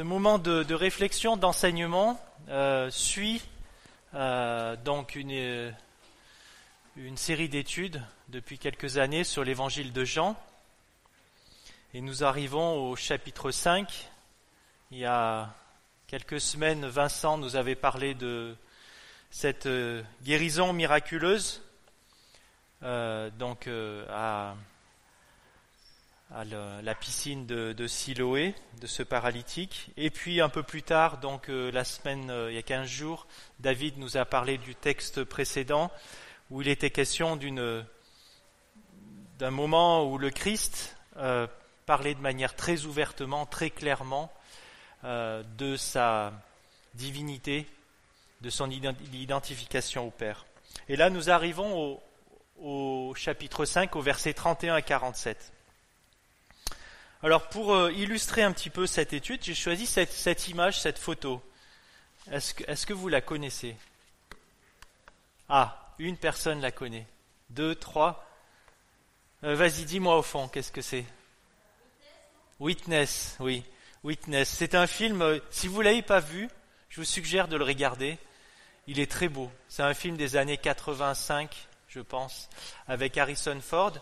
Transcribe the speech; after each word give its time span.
Ce 0.00 0.02
moment 0.02 0.38
de, 0.38 0.72
réflexion, 0.72 1.36
d'enseignement 1.36 2.18
euh, 2.48 2.88
suit 2.88 3.42
euh, 4.14 4.74
donc 4.76 5.14
une, 5.14 5.74
une 6.96 7.18
série 7.18 7.50
d'études 7.50 8.02
depuis 8.30 8.58
quelques 8.58 8.96
années 8.96 9.24
sur 9.24 9.44
l'évangile 9.44 9.92
de 9.92 10.06
Jean. 10.06 10.42
Et 11.92 12.00
nous 12.00 12.24
arrivons 12.24 12.88
au 12.88 12.96
chapitre 12.96 13.50
5. 13.50 14.08
Il 14.90 14.96
y 14.96 15.04
a 15.04 15.50
quelques 16.06 16.40
semaines, 16.40 16.86
Vincent 16.86 17.36
nous 17.36 17.56
avait 17.56 17.74
parlé 17.74 18.14
de 18.14 18.56
cette 19.30 19.66
euh, 19.66 20.02
guérison 20.22 20.72
miraculeuse 20.72 21.60
donc 22.80 23.68
à 24.08 24.54
à 26.32 26.44
la 26.44 26.94
piscine 26.94 27.44
de, 27.46 27.86
Siloé, 27.86 28.54
de 28.80 28.86
ce 28.86 29.02
paralytique. 29.02 29.90
Et 29.96 30.10
puis 30.10 30.40
un 30.40 30.48
peu 30.48 30.62
plus 30.62 30.82
tard, 30.82 31.18
donc 31.18 31.48
euh, 31.48 31.70
la 31.72 31.84
semaine, 31.84 32.30
euh, 32.30 32.50
il 32.50 32.54
y 32.54 32.58
a 32.58 32.62
15 32.62 32.88
jours, 32.88 33.26
David 33.58 33.98
nous 33.98 34.16
a 34.16 34.24
parlé 34.24 34.58
du 34.58 34.74
texte 34.74 35.24
précédent 35.24 35.90
où 36.50 36.62
il 36.62 36.68
était 36.68 36.90
question 36.90 37.36
d'une, 37.36 37.84
d'un 39.38 39.50
moment 39.50 40.10
où 40.10 40.18
le 40.18 40.30
Christ 40.30 40.96
euh, 41.16 41.46
parlait 41.86 42.14
de 42.14 42.20
manière 42.20 42.54
très 42.54 42.84
ouvertement, 42.84 43.46
très 43.46 43.70
clairement 43.70 44.32
de 45.02 45.76
sa 45.76 46.34
divinité, 46.92 47.66
de 48.42 48.50
son 48.50 48.70
identification 48.70 50.06
au 50.08 50.10
Père. 50.10 50.44
Et 50.90 50.96
là, 50.96 51.08
nous 51.08 51.30
arrivons 51.30 51.74
au, 51.74 52.02
au 52.62 53.14
chapitre 53.14 53.64
5, 53.64 53.96
au 53.96 54.02
verset 54.02 54.34
31 54.34 54.74
à 54.74 54.82
47. 54.82 55.52
Alors 57.22 57.48
pour 57.48 57.74
euh, 57.74 57.92
illustrer 57.92 58.42
un 58.42 58.52
petit 58.52 58.70
peu 58.70 58.86
cette 58.86 59.12
étude, 59.12 59.42
j'ai 59.42 59.54
choisi 59.54 59.86
cette, 59.86 60.48
image, 60.48 60.80
cette 60.80 60.98
photo. 60.98 61.42
Est-ce 62.30 62.54
que, 62.54 62.64
est 62.64 62.86
que, 62.86 62.94
vous 62.94 63.08
la 63.08 63.20
connaissez? 63.20 63.76
Ah, 65.50 65.92
une 65.98 66.16
personne 66.16 66.62
la 66.62 66.70
connaît. 66.70 67.06
Deux, 67.50 67.74
trois. 67.74 68.26
Euh, 69.44 69.54
vas-y, 69.54 69.84
dis-moi 69.84 70.16
au 70.16 70.22
fond, 70.22 70.48
qu'est-ce 70.48 70.72
que 70.72 70.80
c'est? 70.80 71.04
Witness, 72.58 73.36
oui. 73.38 73.64
Witness. 74.02 74.48
C'est 74.48 74.74
un 74.74 74.86
film, 74.86 75.20
euh, 75.20 75.40
si 75.50 75.68
vous 75.68 75.80
ne 75.80 75.84
l'avez 75.84 76.02
pas 76.02 76.20
vu, 76.20 76.48
je 76.88 77.00
vous 77.02 77.06
suggère 77.06 77.48
de 77.48 77.56
le 77.56 77.64
regarder. 77.64 78.16
Il 78.86 78.98
est 78.98 79.10
très 79.10 79.28
beau. 79.28 79.50
C'est 79.68 79.82
un 79.82 79.92
film 79.92 80.16
des 80.16 80.36
années 80.36 80.56
85, 80.56 81.68
je 81.88 82.00
pense, 82.00 82.48
avec 82.88 83.18
Harrison 83.18 83.60
Ford. 83.60 83.92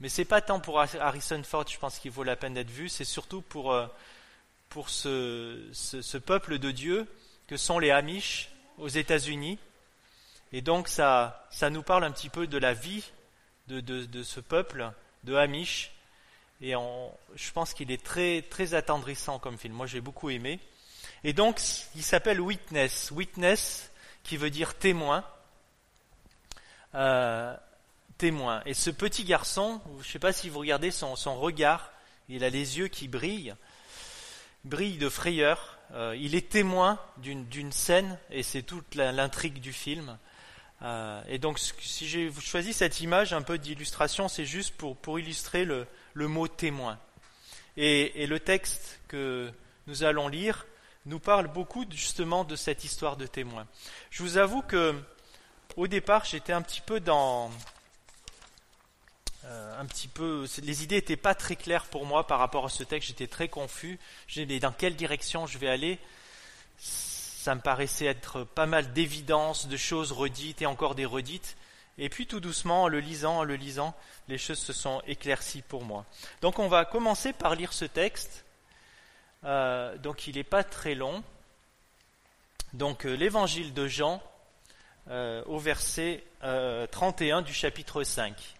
Mais 0.00 0.08
c'est 0.08 0.24
pas 0.24 0.40
tant 0.40 0.60
pour 0.60 0.80
Harrison 0.80 1.42
Ford, 1.44 1.66
je 1.68 1.78
pense 1.78 1.98
qu'il 1.98 2.10
vaut 2.10 2.24
la 2.24 2.36
peine 2.36 2.54
d'être 2.54 2.70
vu, 2.70 2.88
c'est 2.88 3.04
surtout 3.04 3.42
pour, 3.42 3.72
euh, 3.72 3.86
pour 4.68 4.90
ce, 4.90 5.68
ce, 5.72 6.18
peuple 6.18 6.58
de 6.58 6.70
Dieu 6.72 7.06
que 7.46 7.56
sont 7.56 7.78
les 7.78 7.90
Amish 7.90 8.50
aux 8.78 8.88
États-Unis. 8.88 9.58
Et 10.52 10.62
donc 10.62 10.88
ça, 10.88 11.46
ça 11.50 11.70
nous 11.70 11.82
parle 11.82 12.04
un 12.04 12.10
petit 12.10 12.28
peu 12.28 12.46
de 12.46 12.58
la 12.58 12.74
vie 12.74 13.04
de, 13.68 13.80
de, 13.80 14.22
ce 14.22 14.40
peuple 14.40 14.90
de 15.22 15.34
Amish. 15.34 15.92
Et 16.60 16.76
on, 16.76 17.12
je 17.34 17.50
pense 17.52 17.72
qu'il 17.72 17.90
est 17.90 18.02
très, 18.02 18.42
très 18.42 18.74
attendrissant 18.74 19.38
comme 19.38 19.58
film. 19.58 19.74
Moi 19.74 19.86
j'ai 19.86 20.00
beaucoup 20.00 20.30
aimé. 20.30 20.58
Et 21.22 21.32
donc 21.32 21.60
il 21.94 22.02
s'appelle 22.02 22.40
Witness. 22.40 23.10
Witness 23.12 23.90
qui 24.24 24.36
veut 24.36 24.50
dire 24.50 24.74
témoin. 24.74 25.24
Euh, 26.94 27.56
témoin. 28.18 28.62
Et 28.66 28.74
ce 28.74 28.90
petit 28.90 29.24
garçon, 29.24 29.80
je 30.00 30.06
ne 30.06 30.12
sais 30.12 30.18
pas 30.18 30.32
si 30.32 30.48
vous 30.48 30.60
regardez 30.60 30.90
son, 30.90 31.14
regard, 31.38 31.92
il 32.28 32.44
a 32.44 32.50
les 32.50 32.78
yeux 32.78 32.88
qui 32.88 33.08
brillent, 33.08 33.54
brillent 34.64 34.98
de 34.98 35.08
frayeur. 35.08 35.78
Euh, 35.92 36.16
il 36.18 36.34
est 36.34 36.48
témoin 36.48 36.98
d'une 37.18 37.72
scène, 37.72 38.18
et 38.30 38.42
c'est 38.42 38.62
toute 38.62 38.94
l'intrigue 38.94 39.60
du 39.60 39.72
film. 39.72 40.18
Euh, 40.82 41.22
et 41.28 41.38
donc, 41.38 41.58
si 41.58 42.06
j'ai 42.06 42.32
choisi 42.40 42.72
cette 42.72 43.00
image 43.00 43.32
un 43.32 43.42
peu 43.42 43.58
d'illustration, 43.58 44.28
c'est 44.28 44.44
juste 44.44 44.74
pour, 44.76 44.96
pour 44.96 45.18
illustrer 45.18 45.64
le, 45.64 45.86
mot 46.14 46.48
témoin. 46.48 46.98
Et, 47.76 48.22
et, 48.22 48.26
le 48.26 48.38
texte 48.40 49.00
que 49.08 49.50
nous 49.86 50.04
allons 50.04 50.28
lire 50.28 50.66
nous 51.06 51.18
parle 51.18 51.48
beaucoup 51.48 51.84
justement 51.90 52.44
de 52.44 52.56
cette 52.56 52.84
histoire 52.84 53.16
de 53.16 53.26
témoin. 53.26 53.66
Je 54.10 54.22
vous 54.22 54.38
avoue 54.38 54.62
que 54.62 54.94
au 55.76 55.88
départ, 55.88 56.24
j'étais 56.24 56.52
un 56.52 56.62
petit 56.62 56.80
peu 56.80 57.00
dans, 57.00 57.50
euh, 59.46 59.80
un 59.80 59.84
petit 59.84 60.08
peu, 60.08 60.46
les 60.62 60.84
idées 60.84 60.96
n'étaient 60.96 61.16
pas 61.16 61.34
très 61.34 61.56
claires 61.56 61.84
pour 61.84 62.06
moi 62.06 62.26
par 62.26 62.38
rapport 62.38 62.64
à 62.64 62.68
ce 62.70 62.82
texte. 62.82 63.08
J'étais 63.08 63.26
très 63.26 63.48
confus. 63.48 63.98
Dans 64.60 64.72
quelle 64.72 64.96
direction 64.96 65.46
je 65.46 65.58
vais 65.58 65.68
aller? 65.68 65.98
Ça 66.78 67.54
me 67.54 67.60
paraissait 67.60 68.06
être 68.06 68.44
pas 68.44 68.66
mal 68.66 68.92
d'évidences, 68.92 69.68
de 69.68 69.76
choses 69.76 70.12
redites 70.12 70.62
et 70.62 70.66
encore 70.66 70.94
des 70.94 71.04
redites. 71.04 71.56
Et 71.98 72.08
puis 72.08 72.26
tout 72.26 72.40
doucement, 72.40 72.84
en 72.84 72.88
le 72.88 73.00
lisant, 73.00 73.38
en 73.38 73.44
le 73.44 73.56
lisant, 73.56 73.94
les 74.28 74.38
choses 74.38 74.58
se 74.58 74.72
sont 74.72 75.02
éclaircies 75.06 75.62
pour 75.62 75.84
moi. 75.84 76.06
Donc 76.40 76.58
on 76.58 76.68
va 76.68 76.86
commencer 76.86 77.32
par 77.34 77.54
lire 77.54 77.72
ce 77.72 77.84
texte. 77.84 78.44
Euh, 79.44 79.98
donc 79.98 80.26
il 80.26 80.36
n'est 80.36 80.42
pas 80.42 80.64
très 80.64 80.94
long. 80.94 81.22
Donc 82.72 83.04
euh, 83.04 83.12
l'évangile 83.12 83.74
de 83.74 83.86
Jean 83.86 84.22
au 85.46 85.58
verset 85.58 86.24
31 86.40 87.42
du 87.42 87.52
chapitre 87.52 88.04
5 88.04 88.53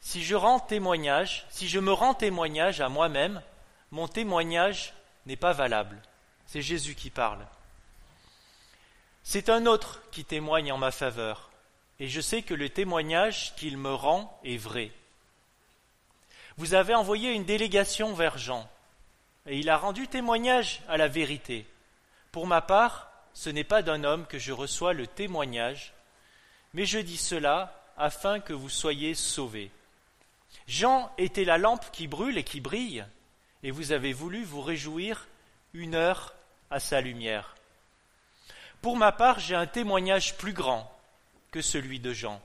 si 0.00 0.24
je 0.24 0.34
rends 0.34 0.60
témoignage, 0.60 1.46
si 1.50 1.68
je 1.68 1.78
me 1.78 1.92
rends 1.92 2.14
témoignage 2.14 2.80
à 2.80 2.88
moi-même, 2.88 3.42
mon 3.90 4.08
témoignage 4.08 4.94
n'est 5.26 5.36
pas 5.36 5.52
valable. 5.52 6.00
C'est 6.46 6.62
Jésus 6.62 6.94
qui 6.94 7.10
parle. 7.10 7.44
C'est 9.22 9.50
un 9.50 9.66
autre 9.66 10.00
qui 10.10 10.24
témoigne 10.24 10.72
en 10.72 10.78
ma 10.78 10.90
faveur, 10.90 11.50
et 12.00 12.08
je 12.08 12.20
sais 12.20 12.42
que 12.42 12.54
le 12.54 12.70
témoignage 12.70 13.54
qu'il 13.56 13.76
me 13.76 13.92
rend 13.92 14.40
est 14.44 14.56
vrai. 14.56 14.90
Vous 16.56 16.74
avez 16.74 16.94
envoyé 16.94 17.32
une 17.32 17.44
délégation 17.44 18.14
vers 18.14 18.38
Jean, 18.38 18.68
et 19.46 19.58
il 19.58 19.68
a 19.68 19.76
rendu 19.76 20.08
témoignage 20.08 20.80
à 20.88 20.96
la 20.96 21.08
vérité. 21.08 21.66
Pour 22.32 22.46
ma 22.46 22.62
part, 22.62 23.10
ce 23.34 23.50
n'est 23.50 23.64
pas 23.64 23.82
d'un 23.82 24.04
homme 24.04 24.26
que 24.26 24.38
je 24.38 24.52
reçois 24.52 24.92
le 24.92 25.06
témoignage, 25.06 25.92
mais 26.72 26.86
je 26.86 26.98
dis 26.98 27.16
cela 27.16 27.74
afin 27.96 28.40
que 28.40 28.52
vous 28.52 28.68
soyez 28.68 29.14
sauvés. 29.14 29.70
Jean 30.68 31.10
était 31.16 31.46
la 31.46 31.56
lampe 31.56 31.90
qui 31.92 32.06
brûle 32.06 32.36
et 32.36 32.44
qui 32.44 32.60
brille, 32.60 33.04
et 33.62 33.70
vous 33.70 33.92
avez 33.92 34.12
voulu 34.12 34.44
vous 34.44 34.60
réjouir 34.60 35.26
une 35.72 35.94
heure 35.94 36.34
à 36.70 36.78
sa 36.78 37.00
lumière. 37.00 37.56
Pour 38.82 38.96
ma 38.98 39.10
part, 39.10 39.40
j'ai 39.40 39.54
un 39.54 39.66
témoignage 39.66 40.36
plus 40.36 40.52
grand 40.52 40.94
que 41.50 41.62
celui 41.62 42.00
de 42.00 42.12
Jean. 42.12 42.40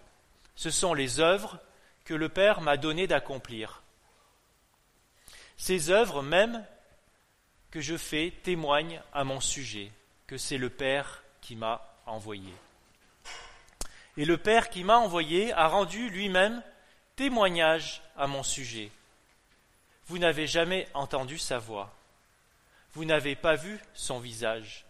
Ce 0.56 0.72
sont 0.72 0.94
les 0.94 1.20
œuvres 1.20 1.60
que 2.06 2.14
le 2.14 2.30
Père 2.30 2.62
m'a 2.62 2.78
donné 2.78 3.08
d'accomplir. 3.08 3.82
Ces 5.58 5.90
œuvres 5.90 6.22
même 6.22 6.66
que 7.72 7.82
je 7.82 7.98
fais 7.98 8.32
témoignent 8.44 9.02
à 9.14 9.26
mon 9.26 9.42
sujet 9.42 9.92
que 10.28 10.38
c'est 10.38 10.58
le 10.58 10.70
Père 10.70 11.24
qui 11.42 11.58
m'a 11.58 11.86
envoyé. 12.06 12.54
Et 14.16 14.24
le 14.24 14.38
Père 14.38 14.70
qui 14.70 14.86
m'a 14.86 14.98
envoyé 14.98 15.52
a 15.52 15.68
rendu 15.68 16.10
lui-même 16.10 16.64
témoignage 17.16 18.02
à 18.18 18.28
mon 18.28 18.44
sujet. 18.44 18.92
Vous 20.08 20.18
n'avez 20.18 20.48
jamais 20.48 20.88
entendu 20.94 21.38
sa 21.38 21.60
voix, 21.60 21.94
vous 22.94 23.06
n'avez 23.06 23.36
pas 23.36 23.56
vu 23.56 23.80
son 23.94 24.20
visage, 24.20 24.86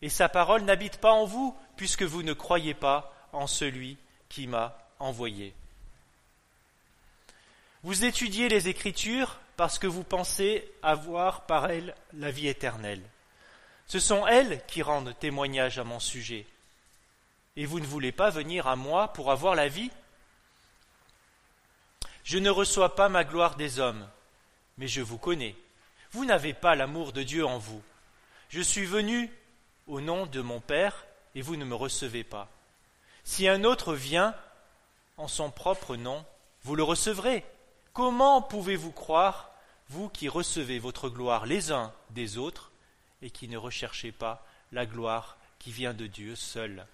et 0.00 0.08
sa 0.08 0.28
parole 0.28 0.62
n'habite 0.62 0.98
pas 0.98 1.12
en 1.12 1.24
vous, 1.24 1.56
puisque 1.76 2.02
vous 2.02 2.22
ne 2.22 2.32
croyez 2.32 2.74
pas 2.74 3.12
en 3.32 3.46
celui 3.46 3.96
qui 4.28 4.46
m'a 4.46 4.78
envoyé. 4.98 5.54
Vous 7.82 8.04
étudiez 8.04 8.48
les 8.48 8.68
Écritures 8.68 9.38
parce 9.56 9.78
que 9.78 9.86
vous 9.86 10.04
pensez 10.04 10.70
avoir 10.82 11.46
par 11.46 11.70
elles 11.70 11.94
la 12.12 12.30
vie 12.30 12.48
éternelle. 12.48 13.02
Ce 13.86 13.98
sont 13.98 14.26
elles 14.26 14.62
qui 14.66 14.82
rendent 14.82 15.18
témoignage 15.18 15.78
à 15.78 15.84
mon 15.84 15.98
sujet. 15.98 16.46
Et 17.56 17.66
vous 17.66 17.80
ne 17.80 17.86
voulez 17.86 18.12
pas 18.12 18.30
venir 18.30 18.66
à 18.66 18.76
moi 18.76 19.08
pour 19.12 19.32
avoir 19.32 19.54
la 19.54 19.68
vie 19.68 19.90
je 22.28 22.36
ne 22.36 22.50
reçois 22.50 22.94
pas 22.94 23.08
ma 23.08 23.24
gloire 23.24 23.56
des 23.56 23.80
hommes, 23.80 24.06
mais 24.76 24.86
je 24.86 25.00
vous 25.00 25.16
connais. 25.16 25.56
Vous 26.10 26.26
n'avez 26.26 26.52
pas 26.52 26.74
l'amour 26.74 27.14
de 27.14 27.22
Dieu 27.22 27.46
en 27.46 27.56
vous. 27.56 27.82
Je 28.50 28.60
suis 28.60 28.84
venu 28.84 29.32
au 29.86 30.02
nom 30.02 30.26
de 30.26 30.42
mon 30.42 30.60
Père, 30.60 31.06
et 31.34 31.40
vous 31.40 31.56
ne 31.56 31.64
me 31.64 31.74
recevez 31.74 32.24
pas. 32.24 32.50
Si 33.24 33.48
un 33.48 33.64
autre 33.64 33.94
vient 33.94 34.34
en 35.16 35.26
son 35.26 35.50
propre 35.50 35.96
nom, 35.96 36.22
vous 36.64 36.76
le 36.76 36.82
recevrez. 36.82 37.46
Comment 37.94 38.42
pouvez-vous 38.42 38.92
croire, 38.92 39.50
vous 39.88 40.10
qui 40.10 40.28
recevez 40.28 40.78
votre 40.78 41.08
gloire 41.08 41.46
les 41.46 41.72
uns 41.72 41.94
des 42.10 42.36
autres, 42.36 42.72
et 43.22 43.30
qui 43.30 43.48
ne 43.48 43.56
recherchez 43.56 44.12
pas 44.12 44.46
la 44.70 44.84
gloire 44.84 45.38
qui 45.58 45.72
vient 45.72 45.94
de 45.94 46.06
Dieu 46.06 46.36
seul? 46.36 46.86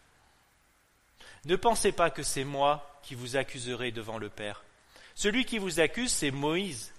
Ne 1.44 1.56
pensez 1.56 1.90
pas 1.90 2.10
que 2.10 2.22
c'est 2.22 2.44
moi 2.44 3.00
qui 3.02 3.16
vous 3.16 3.34
accuserai 3.34 3.90
devant 3.90 4.19
le 4.19 4.28
Père. 4.28 4.62
Celui 5.14 5.44
qui 5.44 5.58
vous 5.58 5.81
accuse, 5.81 6.12
c'est 6.12 6.31
Moïse, 6.31 6.93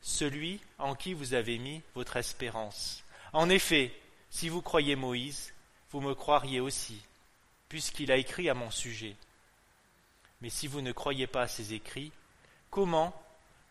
celui 0.00 0.60
en 0.78 0.94
qui 0.94 1.14
vous 1.14 1.34
avez 1.34 1.58
mis 1.58 1.82
votre 1.94 2.16
espérance. 2.16 3.02
En 3.32 3.50
effet, 3.50 3.92
si 4.30 4.48
vous 4.48 4.62
croyez 4.62 4.96
Moïse, 4.96 5.52
vous 5.90 6.00
me 6.00 6.14
croiriez 6.14 6.60
aussi, 6.60 7.02
puisqu'il 7.68 8.12
a 8.12 8.16
écrit 8.16 8.48
à 8.48 8.54
mon 8.54 8.70
sujet. 8.70 9.16
Mais 10.40 10.50
si 10.50 10.66
vous 10.66 10.80
ne 10.80 10.92
croyez 10.92 11.26
pas 11.26 11.42
à 11.42 11.48
ses 11.48 11.74
écrits, 11.74 12.12
comment 12.70 13.14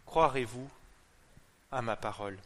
croirez-vous 0.06 0.70
à 1.72 1.81
ma 1.81 1.96
parole 1.96 2.38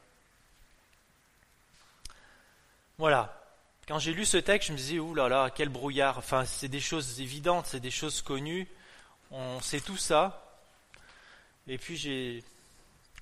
Voilà. 2.98 3.40
Quand 3.86 4.00
j'ai 4.00 4.14
lu 4.14 4.26
ce 4.26 4.38
texte, 4.38 4.70
je 4.70 4.74
me 4.74 4.78
disais, 4.78 5.00
ouh 5.00 5.14
là 5.14 5.28
là, 5.28 5.50
quel 5.54 5.68
brouillard. 5.68 6.18
Enfin, 6.18 6.46
c'est 6.46 6.70
des 6.70 6.80
choses 6.80 7.20
évidentes, 7.20 7.66
c'est 7.66 7.82
des 7.82 7.92
choses 7.92 8.22
connues. 8.22 8.68
On 9.30 9.60
sait 9.60 9.82
tout 9.82 9.98
ça. 9.98 10.43
Et 11.68 11.78
puis 11.78 11.96
j'ai 11.96 12.44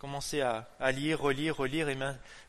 commencé 0.02 0.42
à, 0.42 0.66
lire, 0.92 1.22
relire, 1.22 1.56
relire 1.56 1.88
et 1.88 1.98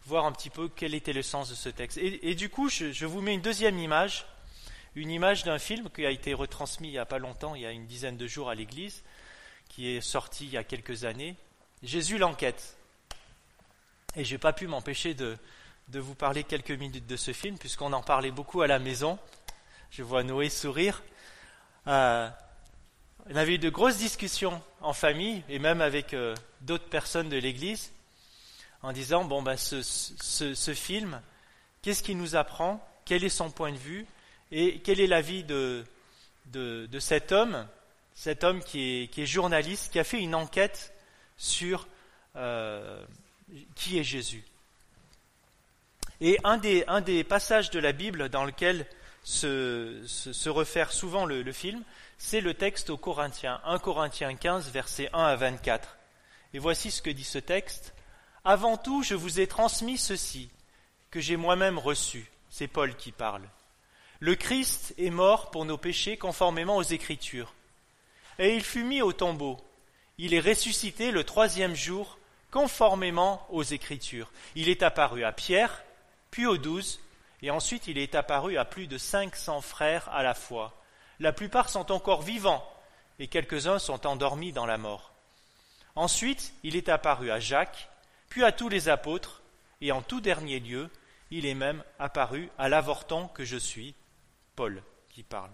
voir 0.06 0.24
un 0.24 0.32
petit 0.32 0.48
peu 0.48 0.70
quel 0.74 0.94
était 0.94 1.12
le 1.12 1.20
sens 1.20 1.50
de 1.50 1.54
ce 1.54 1.68
texte. 1.68 1.98
Et, 1.98 2.34
du 2.34 2.48
coup, 2.48 2.70
je, 2.70 3.04
vous 3.04 3.20
mets 3.20 3.34
une 3.34 3.42
deuxième 3.42 3.78
image, 3.78 4.24
une 4.94 5.10
image 5.10 5.44
d'un 5.44 5.58
film 5.58 5.90
qui 5.90 6.06
a 6.06 6.10
été 6.10 6.32
retransmis 6.32 6.88
il 6.88 6.92
n'y 6.92 6.98
a 6.98 7.04
pas 7.04 7.18
longtemps, 7.18 7.54
il 7.54 7.60
y 7.60 7.66
a 7.66 7.70
une 7.70 7.86
dizaine 7.86 8.16
de 8.16 8.26
jours 8.26 8.48
à 8.48 8.54
l'église, 8.54 9.02
qui 9.68 9.88
est 9.90 10.00
sorti 10.00 10.46
il 10.46 10.52
y 10.52 10.56
a 10.56 10.64
quelques 10.64 11.04
années. 11.04 11.36
Jésus 11.82 12.16
l'enquête. 12.16 12.74
Et 14.16 14.24
je 14.24 14.32
n'ai 14.32 14.38
pas 14.38 14.54
pu 14.54 14.66
m'empêcher 14.66 15.12
de, 15.12 15.36
vous 15.92 16.14
parler 16.14 16.44
quelques 16.44 16.70
minutes 16.70 17.06
de 17.06 17.16
ce 17.16 17.34
film, 17.34 17.58
puisqu'on 17.58 17.92
en 17.92 18.02
parlait 18.02 18.30
beaucoup 18.30 18.62
à 18.62 18.66
la 18.66 18.78
maison. 18.78 19.18
Je 19.90 20.02
vois 20.02 20.22
Noé 20.22 20.48
sourire. 20.48 21.02
Euh, 21.86 22.30
on 23.30 23.36
avait 23.36 23.54
eu 23.54 23.58
de 23.58 23.70
grosses 23.70 23.98
discussions 23.98 24.60
en 24.80 24.92
famille 24.92 25.42
et 25.48 25.58
même 25.58 25.80
avec 25.80 26.14
euh, 26.14 26.34
d'autres 26.62 26.88
personnes 26.88 27.28
de 27.28 27.36
l'Église 27.36 27.92
en 28.82 28.92
disant 28.92 29.24
bon 29.24 29.42
ben 29.42 29.56
ce, 29.56 30.74
film, 30.74 31.20
qu'est-ce 31.82 32.02
qu'il 32.02 32.18
nous 32.18 32.34
apprend? 32.34 32.84
Quel 33.04 33.24
est 33.24 33.28
son 33.28 33.50
point 33.50 33.72
de 33.72 33.76
vue? 33.76 34.06
Et 34.50 34.80
quelle 34.80 35.00
est 35.00 35.06
l'avis 35.06 35.44
de, 35.44 35.84
de, 36.46 36.86
de, 36.90 36.98
cet 36.98 37.32
homme, 37.32 37.66
cet 38.14 38.44
homme 38.44 38.62
qui 38.62 39.08
est, 39.16 39.26
journaliste, 39.26 39.92
qui 39.92 39.98
a 39.98 40.04
fait 40.04 40.18
une 40.18 40.34
enquête 40.34 40.92
sur 41.36 41.86
euh, 42.36 43.04
qui 43.74 43.98
est 43.98 44.04
Jésus. 44.04 44.44
Et 46.20 46.38
un 46.44 46.58
des, 46.58 46.84
un 46.86 47.00
des 47.00 47.24
passages 47.24 47.70
de 47.70 47.78
la 47.78 47.92
Bible 47.92 48.28
dans 48.28 48.44
lequel 48.44 48.86
se, 49.24 50.02
se, 50.06 50.32
souvent 50.90 51.24
le 51.24 51.52
film, 51.52 51.82
c'est 52.24 52.40
le 52.40 52.54
texte 52.54 52.88
aux 52.88 52.96
Corinthiens, 52.96 53.60
1 53.64 53.80
Corinthiens 53.80 54.34
15, 54.34 54.70
versets 54.70 55.10
1 55.12 55.24
à 55.24 55.36
24. 55.36 55.98
Et 56.54 56.60
voici 56.60 56.92
ce 56.92 57.02
que 57.02 57.10
dit 57.10 57.24
ce 57.24 57.38
texte. 57.38 57.94
Avant 58.44 58.76
tout, 58.76 59.02
je 59.02 59.16
vous 59.16 59.40
ai 59.40 59.48
transmis 59.48 59.98
ceci, 59.98 60.48
que 61.10 61.20
j'ai 61.20 61.36
moi-même 61.36 61.78
reçu. 61.78 62.30
C'est 62.48 62.68
Paul 62.68 62.94
qui 62.96 63.10
parle. 63.10 63.42
Le 64.20 64.36
Christ 64.36 64.94
est 64.98 65.10
mort 65.10 65.50
pour 65.50 65.64
nos 65.64 65.76
péchés 65.76 66.16
conformément 66.16 66.76
aux 66.76 66.84
Écritures. 66.84 67.52
Et 68.38 68.54
il 68.54 68.62
fut 68.62 68.84
mis 68.84 69.02
au 69.02 69.12
tombeau. 69.12 69.58
Il 70.16 70.32
est 70.32 70.40
ressuscité 70.40 71.10
le 71.10 71.24
troisième 71.24 71.74
jour 71.74 72.18
conformément 72.52 73.44
aux 73.50 73.64
Écritures. 73.64 74.30
Il 74.54 74.68
est 74.68 74.84
apparu 74.84 75.24
à 75.24 75.32
Pierre, 75.32 75.82
puis 76.30 76.46
aux 76.46 76.56
douze, 76.56 77.00
et 77.42 77.50
ensuite 77.50 77.88
il 77.88 77.98
est 77.98 78.14
apparu 78.14 78.58
à 78.58 78.64
plus 78.64 78.86
de 78.86 78.96
cinq 78.96 79.34
cents 79.34 79.60
frères 79.60 80.08
à 80.10 80.22
la 80.22 80.34
fois 80.34 80.72
la 81.22 81.32
plupart 81.32 81.70
sont 81.70 81.92
encore 81.92 82.22
vivants 82.22 82.68
et 83.20 83.28
quelques-uns 83.28 83.78
sont 83.78 84.06
endormis 84.06 84.50
dans 84.50 84.66
la 84.66 84.76
mort. 84.76 85.12
Ensuite, 85.94 86.52
il 86.64 86.74
est 86.74 86.88
apparu 86.88 87.30
à 87.30 87.38
Jacques, 87.38 87.88
puis 88.28 88.42
à 88.42 88.50
tous 88.50 88.68
les 88.68 88.88
apôtres, 88.88 89.40
et 89.80 89.92
en 89.92 90.02
tout 90.02 90.20
dernier 90.20 90.58
lieu, 90.58 90.90
il 91.30 91.46
est 91.46 91.54
même 91.54 91.84
apparu 92.00 92.50
à 92.58 92.68
l'avorton 92.68 93.28
que 93.28 93.44
je 93.44 93.56
suis, 93.56 93.94
Paul 94.56 94.82
qui 95.10 95.22
parle. 95.22 95.50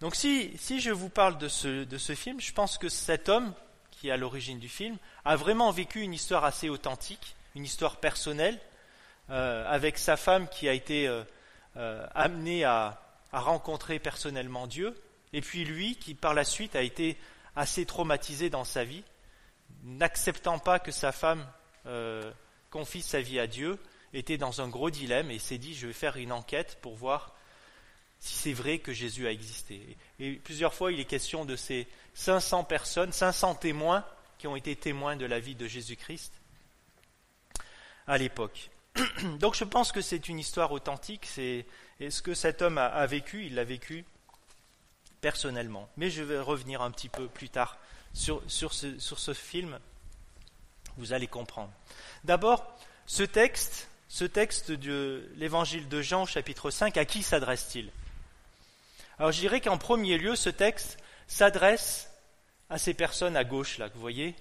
Donc 0.00 0.14
si, 0.14 0.56
je 0.80 0.90
vous 0.90 1.08
parle 1.08 1.36
de 1.36 1.48
ce, 1.48 1.84
de 1.84 1.98
ce 1.98 2.14
film, 2.14 2.40
je 2.40 2.52
pense 2.52 2.78
que 2.78 2.88
cet 2.88 3.28
homme, 3.28 3.52
qui 3.90 4.08
est 4.08 4.12
à 4.12 4.16
l'origine 4.16 4.60
du 4.60 4.68
film, 4.68 4.96
a 5.24 5.34
vraiment 5.34 5.72
vécu 5.72 6.02
une 6.02 6.14
histoire 6.14 6.44
assez 6.44 6.68
authentique, 6.68 7.34
une 7.56 7.64
histoire 7.64 7.96
personnelle, 7.96 8.60
euh, 9.30 9.68
avec 9.68 9.98
sa 9.98 10.16
femme 10.16 10.48
qui 10.48 10.68
a 10.68 10.72
été 10.72 11.08
euh, 11.08 11.24
euh, 11.76 12.06
amenée 12.14 12.64
à, 12.64 13.09
a 13.32 13.40
rencontré 13.40 13.98
personnellement 13.98 14.66
Dieu, 14.66 14.94
et 15.32 15.40
puis 15.40 15.64
lui 15.64 15.96
qui 15.96 16.14
par 16.14 16.34
la 16.34 16.44
suite 16.44 16.76
a 16.76 16.82
été 16.82 17.16
assez 17.56 17.86
traumatisé 17.86 18.50
dans 18.50 18.64
sa 18.64 18.84
vie, 18.84 19.04
n'acceptant 19.84 20.58
pas 20.58 20.78
que 20.78 20.92
sa 20.92 21.12
femme 21.12 21.46
euh, 21.86 22.30
confie 22.70 23.02
sa 23.02 23.20
vie 23.20 23.38
à 23.38 23.46
Dieu, 23.46 23.78
était 24.12 24.38
dans 24.38 24.60
un 24.60 24.68
gros 24.68 24.90
dilemme 24.90 25.30
et 25.30 25.38
s'est 25.38 25.58
dit 25.58 25.74
je 25.74 25.86
vais 25.86 25.92
faire 25.92 26.16
une 26.16 26.32
enquête 26.32 26.78
pour 26.82 26.96
voir 26.96 27.34
si 28.18 28.34
c'est 28.34 28.52
vrai 28.52 28.78
que 28.78 28.92
Jésus 28.92 29.26
a 29.26 29.32
existé. 29.32 29.96
Et 30.18 30.32
plusieurs 30.32 30.74
fois 30.74 30.92
il 30.92 31.00
est 31.00 31.04
question 31.04 31.44
de 31.44 31.56
ces 31.56 31.86
500 32.14 32.64
personnes, 32.64 33.12
500 33.12 33.54
témoins 33.56 34.04
qui 34.38 34.46
ont 34.46 34.56
été 34.56 34.74
témoins 34.74 35.16
de 35.16 35.26
la 35.26 35.38
vie 35.38 35.54
de 35.54 35.66
Jésus-Christ 35.66 36.32
à 38.06 38.18
l'époque. 38.18 38.70
Donc 39.38 39.54
je 39.54 39.64
pense 39.64 39.92
que 39.92 40.00
c'est 40.00 40.28
une 40.28 40.38
histoire 40.38 40.72
authentique, 40.72 41.26
c'est 41.26 41.64
et 42.00 42.10
ce 42.10 42.22
que 42.22 42.32
cet 42.32 42.62
homme 42.62 42.78
a, 42.78 43.06
vécu, 43.06 43.44
il 43.44 43.54
l'a 43.54 43.64
vécu 43.64 44.06
personnellement. 45.20 45.88
Mais 45.98 46.10
je 46.10 46.22
vais 46.22 46.40
revenir 46.40 46.80
un 46.80 46.90
petit 46.90 47.10
peu 47.10 47.28
plus 47.28 47.50
tard 47.50 47.78
sur, 48.14 48.42
ce, 48.48 49.34
film. 49.34 49.78
Vous 50.96 51.12
allez 51.12 51.26
comprendre. 51.26 51.70
D'abord, 52.24 52.64
ce 53.06 53.22
texte, 53.22 53.88
ce 54.08 54.24
texte 54.24 54.72
de 54.72 55.30
l'évangile 55.36 55.88
de 55.88 56.00
Jean, 56.00 56.24
chapitre 56.24 56.70
5, 56.70 56.96
à 56.96 57.04
qui 57.04 57.22
s'adresse-t-il? 57.22 57.90
Alors 59.18 59.30
je 59.32 59.40
dirais 59.40 59.60
qu'en 59.60 59.76
premier 59.76 60.16
lieu, 60.16 60.34
ce 60.36 60.48
texte 60.48 60.98
s'adresse 61.28 62.10
à 62.70 62.78
ces 62.78 62.94
personnes 62.94 63.36
à 63.36 63.44
gauche, 63.44 63.76
là, 63.76 63.88
vous 63.94 64.00
voyez 64.00 64.34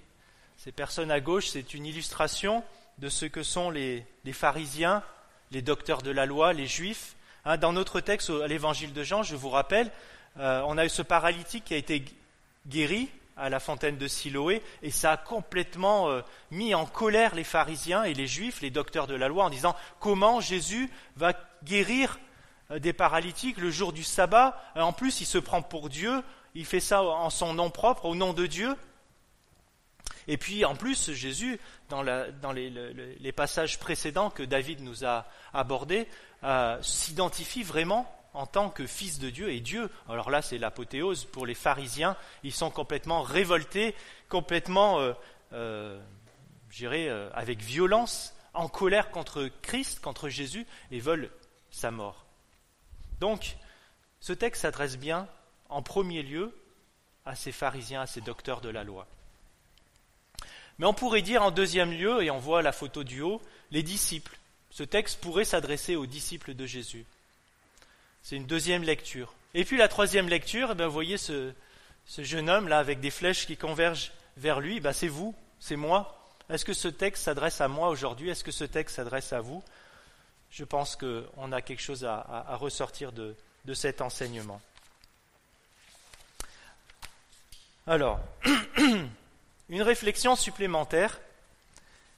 Ces 0.56 0.72
personnes 0.72 1.12
à 1.12 1.20
gauche, 1.20 1.48
c'est 1.50 1.74
une 1.74 1.86
illustration 1.86 2.64
de 3.00 3.10
ce 3.10 3.26
que 3.26 3.44
sont 3.44 3.70
les 3.70 4.06
pharisiens, 4.32 5.04
les 5.52 5.62
docteurs 5.62 6.02
de 6.02 6.12
la 6.12 6.26
loi, 6.26 6.54
les 6.54 6.68
juifs, 6.68 7.16
Hein, 7.46 7.58
dans 7.58 7.74
notre 7.74 8.02
texte, 8.02 8.30
l'évangile 8.30 8.94
de 8.94 9.04
Jean, 9.04 9.24
je 9.24 9.36
vous 9.36 9.50
rappelle, 9.50 9.92
euh, 10.40 10.62
on 10.68 10.78
a 10.78 10.86
eu 10.86 10.90
ce 10.90 11.02
paralytique 11.02 11.66
qui 11.66 11.74
a 11.74 11.78
été 11.78 12.04
guéri 12.68 13.10
à 13.38 13.50
la 13.50 13.62
fontaine 13.62 13.98
de 13.98 14.08
Siloé, 14.08 14.62
et 14.84 14.92
ça 14.92 15.14
a 15.14 15.18
complètement 15.18 16.10
euh, 16.10 16.22
mis 16.52 16.76
en 16.76 16.86
colère 16.86 17.36
les 17.36 17.46
pharisiens 17.46 18.04
et 18.04 18.14
les 18.14 18.28
juifs, 18.28 18.62
les 18.62 18.70
docteurs 18.70 19.08
de 19.08 19.16
la 19.16 19.30
loi, 19.30 19.46
en 19.46 19.50
disant 19.50 19.76
comment 20.00 20.42
Jésus 20.42 20.90
va 21.16 21.34
guérir 21.64 22.20
euh, 22.72 22.80
des 22.80 22.92
paralytiques 22.92 23.58
le 23.58 23.72
jour 23.72 23.94
du 23.94 24.04
sabbat? 24.04 24.62
En 24.76 24.92
plus, 24.92 25.22
il 25.22 25.26
se 25.26 25.38
prend 25.38 25.62
pour 25.62 25.88
Dieu, 25.88 26.22
il 26.56 26.66
fait 26.66 26.82
ça 26.82 27.02
en 27.02 27.30
son 27.30 27.54
nom 27.54 27.70
propre, 27.70 28.06
au 28.06 28.16
nom 28.16 28.34
de 28.34 28.46
Dieu. 28.46 28.76
Et 30.28 30.38
puis, 30.38 30.66
en 30.66 30.76
plus, 30.76 31.12
Jésus, 31.12 31.60
dans, 31.90 32.02
les, 32.52 33.32
passages 33.32 33.80
précédents 33.80 34.30
que 34.30 34.44
David 34.44 34.82
nous 34.82 35.06
a 35.06 35.26
abordés, 35.54 36.08
euh, 36.44 36.78
s'identifie 36.82 37.64
vraiment 37.64 38.14
en 38.34 38.46
tant 38.46 38.70
que 38.70 38.86
fils 38.86 39.20
de 39.20 39.30
Dieu 39.30 39.52
et 39.52 39.60
Dieu. 39.60 39.90
Alors 40.08 40.30
là, 40.30 40.42
c'est 40.42 40.58
l'apothéose 40.58 41.26
pour 41.26 41.46
les 41.46 41.56
pharisiens. 41.56 42.16
Ils 42.44 42.54
sont 42.54 42.70
complètement 42.70 43.22
révoltés, 43.22 43.96
complètement, 44.28 45.00
euh, 45.00 45.14
euh, 45.54 47.30
avec 47.34 47.62
violence, 47.62 48.34
en 48.54 48.68
colère 48.68 49.12
contre 49.12 49.50
Christ, 49.62 50.00
contre 50.00 50.30
Jésus, 50.30 50.66
et 50.92 51.00
veulent 51.00 51.32
sa 51.72 51.92
mort. 51.92 52.26
Donc, 53.20 53.58
ce 54.20 54.34
texte 54.34 54.64
s'adresse 54.64 54.98
bien, 54.98 55.28
en 55.70 55.82
premier 55.82 56.24
lieu, 56.24 56.56
à 57.26 57.36
ces 57.36 57.52
pharisiens, 57.52 58.02
à 58.02 58.08
ces 58.08 58.22
docteurs 58.22 58.62
de 58.62 58.70
la 58.70 58.84
loi. 58.84 59.08
Mais 60.80 60.86
on 60.86 60.94
pourrait 60.94 61.22
dire 61.22 61.44
en 61.44 61.52
deuxième 61.52 61.92
lieu, 61.92 62.24
et 62.24 62.32
on 62.32 62.40
voit 62.40 62.62
la 62.62 62.72
photo 62.72 63.04
du 63.04 63.22
haut, 63.22 63.42
les 63.72 63.84
disciples. 63.84 64.38
Ce 64.72 64.84
texte 64.84 65.20
pourrait 65.20 65.46
s'adresser 65.46 65.96
aux 65.96 66.06
disciples 66.06 66.54
de 66.54 66.66
Jésus. 66.66 67.06
C'est 68.24 68.38
une 68.38 68.46
deuxième 68.46 68.84
lecture. 68.84 69.34
Et 69.54 69.66
puis 69.66 69.78
la 69.78 69.88
troisième 69.88 70.30
lecture, 70.30 70.76
eh 70.78 70.84
vous 70.86 70.92
voyez 70.92 71.18
ce, 71.18 71.52
jeune 72.18 72.50
homme 72.50 72.68
là 72.68 72.80
avec 72.80 73.02
des 73.02 73.12
flèches 73.12 73.46
qui 73.46 73.58
convergent 73.58 74.12
vers 74.38 74.60
lui, 74.60 74.80
ben, 74.80 74.94
c'est 74.94 75.08
vous, 75.08 75.36
c'est 75.60 75.76
moi. 75.76 76.16
Est-ce 76.50 76.66
que 76.66 76.74
ce 76.74 76.88
texte 76.88 77.24
s'adresse 77.24 77.60
à 77.62 77.68
moi 77.68 77.90
aujourd'hui? 77.90 78.30
Est-ce 78.30 78.44
que 78.44 78.52
ce 78.52 78.64
texte 78.64 78.96
s'adresse 78.96 79.34
à 79.34 79.42
vous? 79.42 79.62
Je 80.50 80.64
pense 80.64 80.96
qu'on 80.96 81.52
a 81.52 81.62
quelque 81.62 81.82
chose 81.82 82.06
à, 82.06 82.56
ressortir 82.56 83.12
de, 83.12 83.36
de 83.66 83.74
cet 83.74 84.02
enseignement. 84.02 84.62
Alors, 87.86 88.20
une 89.70 89.84
réflexion 89.84 90.36
supplémentaire. 90.36 91.20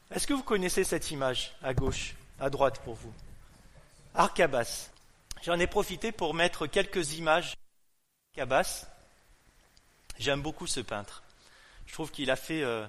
Est-ce 0.09 0.25
que 0.25 0.33
vous 0.33 0.43
connaissez 0.43 0.83
cette 0.83 1.11
image 1.11 1.53
à 1.61 1.73
gauche 1.73 2.15
à 2.39 2.49
droite 2.49 2.79
pour 2.83 2.95
vous? 2.95 3.13
Arcabas. 4.15 4.89
J'en 5.43 5.59
ai 5.59 5.67
profité 5.67 6.11
pour 6.11 6.33
mettre 6.33 6.67
quelques 6.67 7.13
images 7.13 7.55
d'Arcabas. 8.35 8.87
J'aime 10.19 10.41
beaucoup 10.41 10.67
ce 10.67 10.79
peintre. 10.79 11.23
Je 11.87 11.93
trouve 11.93 12.11
qu'il 12.11 12.31
a 12.31 12.35
fait 12.35 12.61
euh, 12.63 12.85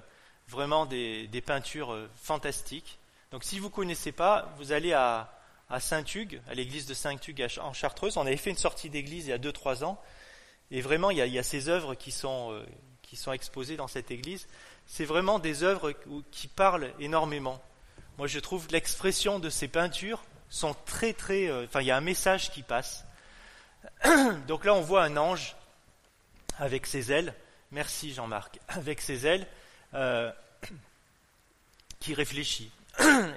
vraiment 0.47 0.85
des, 0.85 1.43
peintures 1.45 1.93
euh, 1.93 2.09
fantastiques. 2.15 2.99
Donc 3.31 3.43
si 3.43 3.59
vous 3.59 3.67
ne 3.67 3.73
connaissez 3.73 4.11
pas, 4.11 4.53
vous 4.57 4.71
allez 4.71 4.93
à, 4.93 5.29
Saint-Hugues, 5.79 6.41
à 6.47 6.53
l'église 6.53 6.85
de 6.85 6.93
Saint-Hugues 6.93 7.47
en 7.59 7.73
Chartreuse. 7.73 8.17
On 8.17 8.25
avait 8.25 8.37
fait 8.37 8.51
une 8.51 8.57
sortie 8.57 8.89
d'église 8.89 9.25
il 9.25 9.29
y 9.29 9.33
a 9.33 9.39
2-3 9.39 9.83
ans. 9.83 9.99
Et 10.71 10.81
vraiment, 10.81 11.09
il 11.09 11.17
y, 11.17 11.39
a, 11.39 11.43
ces 11.43 11.67
œuvres 11.69 11.95
qui 11.95 12.11
sont, 12.11 12.51
euh, 12.51 12.65
qui 13.13 13.19
sont 13.19 13.31
exposées 13.31 13.77
dans 13.77 13.87
cette 13.87 14.09
église. 14.09 14.47
C'est 14.87 15.05
vraiment 15.05 15.37
des 15.37 15.61
œuvres 15.61 15.93
qui 16.31 16.47
parlent 16.47 16.91
énormément. 16.99 17.61
Moi, 18.17 18.25
je 18.25 18.39
trouve 18.39 18.65
l'expression 18.71 19.37
de 19.37 19.51
ces 19.51 19.67
peintures 19.67 20.23
sont 20.49 20.75
très, 20.87 21.13
très. 21.13 21.47
Euh, 21.47 21.65
enfin, 21.65 21.81
il 21.81 21.85
y 21.85 21.91
a 21.91 21.95
un 21.95 22.01
message 22.01 22.49
qui 22.49 22.63
passe. 22.63 23.05
Donc 24.47 24.65
là, 24.65 24.73
on 24.73 24.81
voit 24.81 25.03
un 25.03 25.15
ange 25.15 25.55
avec 26.57 26.87
ses 26.87 27.11
ailes. 27.11 27.35
Merci 27.71 28.15
Jean-Marc. 28.15 28.59
Avec 28.69 28.99
ses 28.99 29.27
ailes 29.27 29.45
euh, 29.93 30.31
qui 31.99 32.15
réfléchit. 32.15 32.71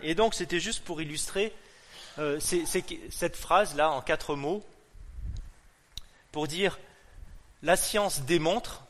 Et 0.03 0.15
donc, 0.15 0.33
c'était 0.33 0.61
juste 0.61 0.85
pour 0.85 1.03
illustrer 1.03 1.53
euh, 2.19 2.41
cette 2.41 3.37
phrase-là 3.37 3.91
en 3.91 4.01
quatre 4.01 4.37
mots 4.37 4.65
pour 6.33 6.49
dire 6.49 6.79
la 7.63 7.77
science 7.77 8.23
démontre. 8.23 8.86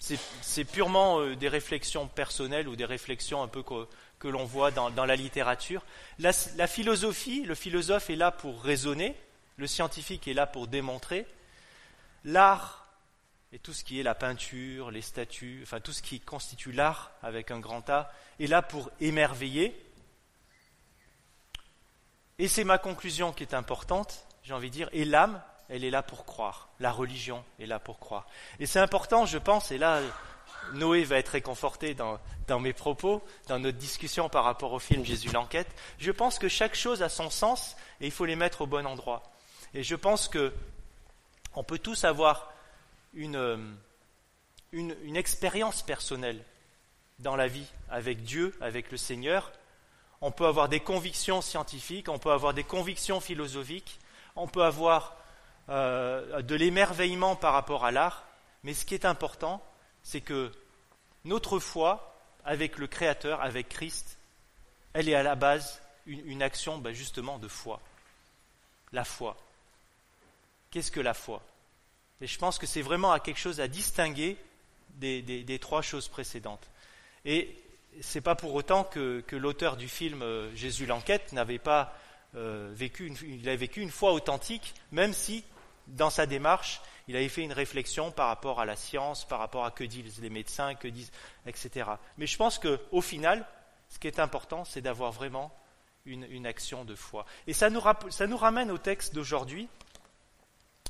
C'est 0.00 0.64
purement 0.64 1.26
des 1.34 1.48
réflexions 1.48 2.08
personnelles 2.08 2.68
ou 2.68 2.74
des 2.74 2.86
réflexions 2.86 3.42
un 3.42 3.48
peu 3.48 3.62
que 3.62 4.28
l'on 4.28 4.44
voit 4.44 4.70
dans, 4.70 5.04
la 5.04 5.16
littérature. 5.16 5.84
La, 6.18 6.32
philosophie, 6.32 7.44
le 7.44 7.54
philosophe 7.54 8.08
est 8.10 8.16
là 8.16 8.30
pour 8.30 8.62
raisonner, 8.62 9.14
le 9.56 9.66
scientifique 9.66 10.26
est 10.26 10.34
là 10.34 10.46
pour 10.46 10.68
démontrer. 10.68 11.26
L'art, 12.24 12.86
et 13.52 13.58
tout 13.58 13.72
ce 13.72 13.84
qui 13.84 14.00
est 14.00 14.02
la 14.02 14.14
peinture, 14.14 14.90
les 14.90 15.02
statues, 15.02 15.60
enfin 15.62 15.80
tout 15.80 15.92
ce 15.92 16.02
qui 16.02 16.20
constitue 16.20 16.72
l'art 16.72 17.10
avec 17.22 17.50
un 17.50 17.60
grand 17.60 17.88
A, 17.90 18.12
est 18.38 18.46
là 18.46 18.62
pour 18.62 18.90
émerveiller. 19.00 19.74
Et 22.38 22.48
c'est 22.48 22.64
ma 22.64 22.78
conclusion 22.78 23.32
qui 23.32 23.42
est 23.42 23.54
importante, 23.54 24.26
j'ai 24.44 24.54
envie 24.54 24.70
de 24.70 24.74
dire, 24.74 24.88
et 24.92 25.04
l'âme, 25.04 25.42
elle 25.70 25.84
est 25.84 25.90
là 25.90 26.02
pour 26.02 26.26
croire. 26.26 26.68
La 26.80 26.90
religion 26.90 27.44
est 27.60 27.66
là 27.66 27.78
pour 27.78 27.98
croire. 27.98 28.26
Et 28.58 28.66
c'est 28.66 28.80
important, 28.80 29.24
je 29.24 29.38
pense, 29.38 29.70
et 29.70 29.78
là, 29.78 30.00
Noé 30.74 31.04
va 31.04 31.16
être 31.16 31.28
réconforté 31.28 31.94
dans, 31.94 32.60
mes 32.60 32.72
propos, 32.72 33.22
dans 33.46 33.58
notre 33.58 33.78
discussion 33.78 34.28
par 34.28 34.44
rapport 34.44 34.72
au 34.72 34.78
film 34.78 35.04
Jésus 35.04 35.30
l'enquête. 35.30 35.68
Je 35.98 36.10
pense 36.10 36.38
que 36.38 36.48
chaque 36.48 36.74
chose 36.74 37.02
a 37.02 37.08
son 37.08 37.30
sens 37.30 37.76
et 38.00 38.06
il 38.06 38.12
faut 38.12 38.24
les 38.24 38.36
mettre 38.36 38.62
au 38.62 38.66
bon 38.66 38.86
endroit. 38.86 39.22
Et 39.72 39.82
je 39.82 39.94
pense 39.94 40.28
que 40.28 40.52
on 41.54 41.64
peut 41.64 41.78
tous 41.78 42.04
avoir 42.04 42.52
une, 43.14 43.76
une 44.72 45.16
expérience 45.16 45.82
personnelle 45.82 46.44
dans 47.20 47.36
la 47.36 47.48
vie 47.48 47.66
avec 47.90 48.22
Dieu, 48.22 48.56
avec 48.60 48.90
le 48.90 48.96
Seigneur. 48.96 49.52
On 50.20 50.30
peut 50.30 50.46
avoir 50.46 50.68
des 50.68 50.80
convictions 50.80 51.40
scientifiques, 51.40 52.08
on 52.08 52.18
peut 52.18 52.32
avoir 52.32 52.54
des 52.54 52.64
convictions 52.64 53.20
philosophiques, 53.20 53.98
on 54.36 54.46
peut 54.46 54.62
avoir 54.62 55.16
euh, 55.70 56.42
de 56.42 56.54
l'émerveillement 56.56 57.36
par 57.36 57.52
rapport 57.52 57.84
à 57.84 57.92
l'art, 57.92 58.24
mais 58.64 58.74
ce 58.74 58.84
qui 58.84 58.94
est 58.94 59.04
important, 59.04 59.64
c'est 60.02 60.20
que 60.20 60.50
notre 61.24 61.58
foi 61.58 62.16
avec 62.44 62.78
le 62.78 62.86
Créateur, 62.86 63.40
avec 63.40 63.68
Christ, 63.68 64.18
elle 64.92 65.08
est 65.08 65.14
à 65.14 65.22
la 65.22 65.36
base 65.36 65.80
une, 66.06 66.42
action 66.42 66.78
ben, 66.78 66.92
justement 66.92 67.38
de 67.38 67.46
foi. 67.48 67.80
La 68.92 69.04
foi. 69.04 69.36
Qu'est-ce 70.70 70.90
que 70.90 71.00
la 71.00 71.14
foi? 71.14 71.42
Et 72.20 72.26
je 72.26 72.38
pense 72.38 72.58
que 72.58 72.66
c'est 72.66 72.82
vraiment 72.82 73.16
quelque 73.18 73.38
chose 73.38 73.60
à 73.60 73.68
distinguer 73.68 74.36
des, 74.96 75.58
trois 75.60 75.82
choses 75.82 76.08
précédentes. 76.08 76.68
Et 77.24 77.56
ce 78.00 78.18
n'est 78.18 78.22
pas 78.22 78.34
pour 78.34 78.54
autant 78.54 78.84
que, 78.84 79.22
l'auteur 79.32 79.76
du 79.76 79.88
film 79.88 80.22
euh, 80.22 80.54
Jésus 80.56 80.86
l'enquête 80.86 81.32
n'avait 81.32 81.58
pas 81.58 81.96
euh, 82.34 82.70
vécu, 82.74 83.12
il 83.22 83.48
a 83.48 83.56
vécu 83.56 83.80
une 83.80 83.90
foi 83.90 84.12
authentique, 84.12 84.74
même 84.90 85.12
si 85.12 85.44
dans 85.90 86.10
sa 86.10 86.26
démarche, 86.26 86.80
il 87.08 87.16
avait 87.16 87.28
fait 87.28 87.42
une 87.42 87.52
réflexion 87.52 88.10
par 88.10 88.28
rapport 88.28 88.60
à 88.60 88.64
la 88.64 88.76
science, 88.76 89.24
par 89.24 89.38
rapport 89.38 89.64
à 89.64 89.70
que 89.70 89.84
disent 89.84 90.20
les 90.20 90.30
médecins, 90.30 90.74
que 90.74 90.88
disent, 90.88 91.12
etc. 91.46 91.90
Mais 92.18 92.26
je 92.26 92.36
pense 92.36 92.58
qu'au 92.58 93.00
final, 93.00 93.46
ce 93.88 93.98
qui 93.98 94.06
est 94.06 94.20
important, 94.20 94.64
c'est 94.64 94.80
d'avoir 94.80 95.12
vraiment 95.12 95.52
une, 96.06 96.46
action 96.46 96.84
de 96.84 96.94
foi. 96.94 97.26
Et 97.46 97.52
ça 97.52 97.68
nous, 97.70 97.80
ramène 97.80 98.70
au 98.70 98.78
texte 98.78 99.14
d'aujourd'hui 99.14 99.68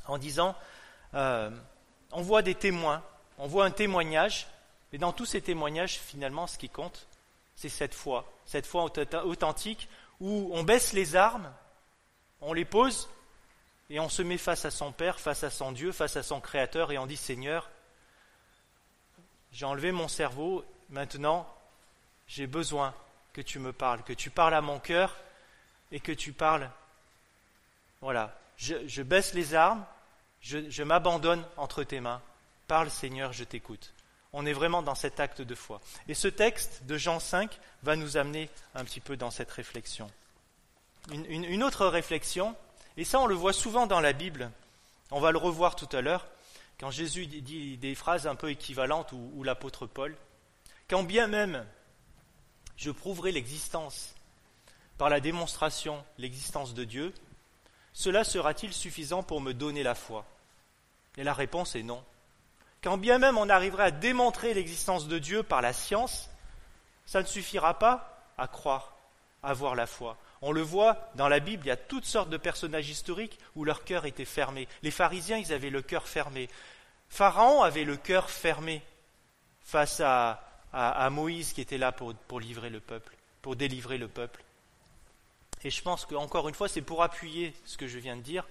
en 0.07 0.19
disant, 0.19 0.54
euh, 1.14 1.50
on 2.12 2.23
voit 2.23 2.42
des 2.42 2.54
témoins, 2.54 3.02
on 3.38 3.47
voit 3.47 3.64
un 3.64 3.71
témoignage, 3.71 4.47
mais 4.92 4.99
dans 4.99 5.12
tous 5.12 5.26
ces 5.26 5.40
témoignages, 5.40 5.99
finalement, 5.99 6.47
ce 6.47 6.59
qui 6.59 6.69
compte, 6.69 7.07
c'est 7.54 7.69
cette 7.69 7.95
foi, 7.95 8.30
cette 8.45 8.66
foi 8.66 8.90
authentique 9.25 9.88
où 10.21 10.50
on 10.52 10.62
baisse 10.62 10.92
les 10.92 11.16
armes, 11.16 11.52
on 12.40 12.52
les 12.52 12.64
pose 12.64 13.09
et 13.90 13.99
on 13.99 14.09
se 14.09 14.23
met 14.23 14.38
face 14.38 14.64
à 14.64 14.70
son 14.70 14.92
Père, 14.92 15.18
face 15.18 15.42
à 15.42 15.50
son 15.50 15.73
Dieu, 15.73 15.90
face 15.90 16.16
à 16.16 16.23
son 16.23 16.40
Créateur, 16.40 16.92
et 16.92 16.99
on 16.99 17.06
dit 17.06 17.16
Seigneur, 17.16 17.68
j'ai 19.52 19.66
enlevé 19.66 19.90
mon 19.90 20.06
cerveau, 20.06 20.64
maintenant 20.90 21.52
j'ai 22.28 22.47
besoin 22.47 22.94
que 23.32 23.40
tu 23.40 23.59
me 23.59 23.73
parles, 23.73 24.04
que 24.04 24.12
tu 24.12 24.30
parles 24.30 24.54
à 24.54 24.61
mon 24.61 24.78
cœur 24.78 25.16
et 25.90 25.99
que 25.99 26.12
tu 26.12 26.32
parles. 26.32 26.70
Voilà, 28.00 28.38
je, 28.56 29.02
baisse 29.02 29.35
les 29.35 29.54
armes, 29.54 29.85
je, 30.40 30.82
m'abandonne 30.85 31.44
entre 31.56 31.82
tes 31.82 31.99
mains. 31.99 32.23
Parle 32.68 32.90
Seigneur, 32.90 33.32
je 33.32 33.42
t'écoute. 33.42 33.92
On 34.32 34.47
est 34.47 34.52
vraiment 34.52 34.82
dans 34.82 34.94
cet 34.94 35.18
acte 35.18 35.42
de 35.42 35.54
foi. 35.56 35.80
Et 36.06 36.14
ce 36.14 36.28
texte 36.28 36.85
de 36.85 36.97
Jean 36.97 37.18
5 37.18 37.59
va 37.82 37.97
nous 37.97 38.16
amener 38.16 38.49
un 38.76 38.85
petit 38.85 39.00
peu 39.00 39.16
dans 39.16 39.32
cette 39.32 39.50
réflexion. 39.50 40.09
une 41.11 41.64
autre 41.64 41.87
réflexion, 41.87 42.54
et 42.97 43.04
ça, 43.04 43.20
on 43.20 43.26
le 43.26 43.35
voit 43.35 43.52
souvent 43.52 43.87
dans 43.87 44.00
la 44.00 44.12
Bible. 44.12 44.50
On 45.11 45.20
va 45.20 45.32
le 45.32 45.38
revoir 45.38 45.75
tout 45.76 45.88
à 45.92 46.00
l'heure, 46.00 46.26
quand 46.78 46.90
Jésus 46.90 47.26
dit 47.26 47.76
des 47.76 47.94
phrases 47.94 48.26
un 48.26 48.35
peu 48.35 48.50
équivalentes, 48.50 49.12
ou, 49.12 49.42
l'apôtre 49.42 49.87
Paul. 49.87 50.16
Quand 50.88 51.02
bien 51.02 51.26
même 51.26 51.66
je 52.76 52.90
prouverai 52.90 53.30
l'existence, 53.30 54.14
par 54.97 55.11
la 55.11 55.20
démonstration, 55.20 56.02
l'existence 56.16 56.73
de 56.73 56.85
Dieu, 56.85 57.12
cela 57.92 58.25
sera-t-il 58.25 58.73
suffisant 58.73 59.23
pour 59.23 59.42
me 59.42 59.52
donner 59.52 59.82
la 59.82 59.94
foi? 59.94 60.25
Et 61.18 61.25
la 61.25 61.35
réponse 61.35 61.76
est 61.76 61.82
non. 61.82 62.02
Quand 62.82 62.97
bien 62.97 63.18
même 63.18 63.37
on 63.37 63.50
arriverait 63.50 63.85
à 63.85 63.90
démontrer 63.90 64.54
l'existence 64.54 65.09
de 65.09 65.18
Dieu 65.18 65.42
par 65.42 65.61
la 65.61 65.75
science, 65.75 66.30
ça 67.04 67.20
ne 67.20 67.26
suffira 67.26 67.78
pas 67.78 68.25
à 68.38 68.49
croire, 68.49 68.94
à 69.42 69.50
avoir 69.50 69.75
la 69.75 69.87
foi. 69.87 70.16
On 70.42 70.52
le 70.52 70.62
voit 70.62 71.11
dans 71.16 71.28
la 71.28 71.40
Bible, 71.40 71.64
il 71.66 71.68
y 71.68 71.73
a 71.73 71.76
toutes 71.76 72.06
sortes 72.06 72.30
de 72.30 72.38
personnages 72.38 72.88
historiques 72.88 73.38
où 73.56 73.64
leur 73.64 73.85
cœur 73.85 74.06
était 74.06 74.25
fermé. 74.25 74.68
Les 74.82 74.90
pharisiens, 74.90 75.37
ils 75.37 75.52
avaient 75.52 75.70
le 75.70 75.82
cœur 75.82 76.09
fermé. 76.09 76.49
Pharaon 77.11 77.62
avait 77.62 77.85
le 77.85 77.97
cœur 77.97 78.30
fermé 78.30 78.82
face 79.62 80.00
à, 80.00 80.47
Moïse 81.11 81.52
qui 81.52 81.61
était 81.61 81.78
là 81.78 81.92
pour, 81.92 82.40
livrer 82.40 82.70
le 82.70 82.80
peuple, 82.80 83.14
pour 83.42 83.54
délivrer 83.54 83.99
le 83.99 84.09
peuple. 84.09 84.42
Et 85.62 85.70
je 85.70 85.82
pense 85.82 86.06
qu'encore 86.06 86.49
une 86.49 86.54
fois, 86.54 86.68
c'est 86.68 86.80
pour 86.80 87.02
appuyer 87.02 87.54
ce 87.66 87.76
que 87.76 87.87
je 87.87 87.99
viens 87.99 88.16
de 88.16 88.23
dire, 88.23 88.47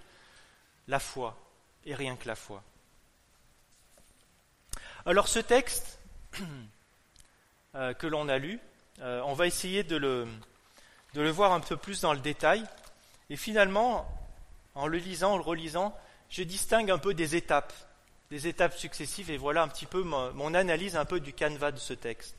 la 0.88 1.00
foi, 1.00 1.38
et 1.86 1.96
rien 1.96 2.16
que 2.16 2.28
la 2.28 2.36
foi. 2.36 2.62
Alors 5.06 5.28
ce 5.28 5.40
texte 5.40 5.98
euh, 7.76 7.94
que 7.94 8.06
l'on 8.06 8.30
a 8.30 8.38
lu, 8.38 8.60
euh, 9.00 9.22
on 9.26 9.34
va 9.34 9.48
essayer 9.48 9.84
de 9.84 9.96
le, 9.96 10.28
de 11.14 11.22
le 11.22 11.30
voir 11.30 11.54
un 11.54 11.60
peu 11.60 11.78
plus 11.78 12.02
dans 12.02 12.14
le 12.14 12.20
détail. 12.20 12.64
Et 13.30 13.36
finalement, 13.36 14.08
en 14.76 14.88
le 14.88 14.98
lisant, 14.98 15.34
en 15.34 15.38
le 15.38 15.44
relisant, 15.44 15.98
je 16.30 16.44
distingue 16.44 16.92
un 16.92 16.98
peu 16.98 17.14
des 17.14 17.36
étapes, 17.36 17.74
des 18.30 18.48
étapes 18.48 18.78
successives, 18.78 19.32
et 19.32 19.38
voilà 19.38 19.64
un 19.64 19.68
petit 19.68 19.86
peu 19.86 20.04
mon, 20.04 20.54
analyse 20.54 20.96
un 20.96 21.06
peu 21.06 21.20
du 21.20 21.34
canevas 21.34 21.72
de 21.72 21.80
ce 21.80 21.94
texte. 21.94 22.36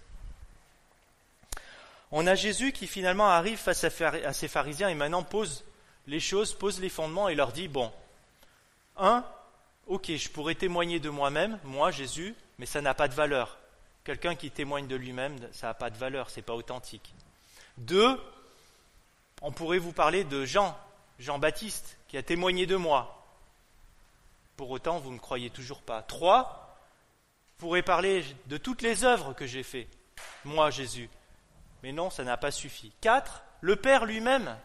On 2.13 2.27
a 2.27 2.35
Jésus 2.35 2.73
qui 2.73 2.87
finalement 2.87 3.29
arrive 3.29 3.59
face 3.59 3.85
à, 3.85 4.33
ces 4.33 4.49
pharisiens 4.49 4.89
et 4.89 4.95
maintenant 4.95 5.23
pose 5.23 5.65
les 6.07 6.19
choses, 6.19 6.55
pose 6.55 6.81
les 6.81 6.89
fondements 6.89 7.29
et 7.29 7.37
leur 7.37 7.53
dit, 7.53 7.69
bon, 7.69 7.93
un, 8.97 9.25
ok, 9.87 10.11
je 10.17 10.29
pourrais 10.29 10.57
témoigner 10.57 10.99
de 10.99 11.09
moi-même, 11.09 11.59
moi 11.63 11.93
Jésus, 11.93 12.35
mais 12.59 12.67
ça 12.67 12.81
n'a 12.81 12.95
pas 12.95 13.07
de 13.07 13.15
valeur. 13.15 13.59
Quelqu'un 14.03 14.35
qui 14.35 14.51
témoigne 14.51 14.89
de 14.89 14.97
lui-même, 14.97 15.37
ça 15.53 15.69
n'a 15.69 15.75
pas 15.75 15.91
de 15.91 15.97
valeur, 15.97 16.31
c'est 16.31 16.43
pas 16.43 16.55
authentique. 16.55 17.15
Deux, 17.79 18.19
on 19.41 19.53
pourrait 19.53 19.79
vous 19.79 19.93
parler 19.93 20.25
de 20.25 20.45
Jean, 20.45 20.77
Jean-Baptiste, 21.19 21.99
qui 22.09 22.17
a 22.17 22.23
témoigné 22.23 22.67
de 22.67 22.77
moi. 22.77 23.25
Pour 24.57 24.71
autant, 24.71 24.99
vous 24.99 25.13
ne 25.13 25.19
croyez 25.19 25.51
toujours 25.51 25.83
pas. 25.83 26.03
Trois, 26.03 26.77
vous 27.59 27.67
pourrez 27.67 27.83
parler 27.83 28.25
de 28.47 28.57
toutes 28.57 28.83
les 28.83 29.05
œuvres 29.05 29.33
que 29.33 29.47
j'ai 29.47 29.63
faites, 29.63 29.97
moi 30.45 30.71
Jésus. 30.71 31.09
Mais 31.83 31.93
non, 31.93 32.11
ça 32.11 32.25
n'a 32.25 32.37
pas 32.37 32.51
suffi. 32.51 32.93
Quatre, 33.01 33.43
le 33.61 33.77
Père 33.77 34.05
lui-même 34.05 34.57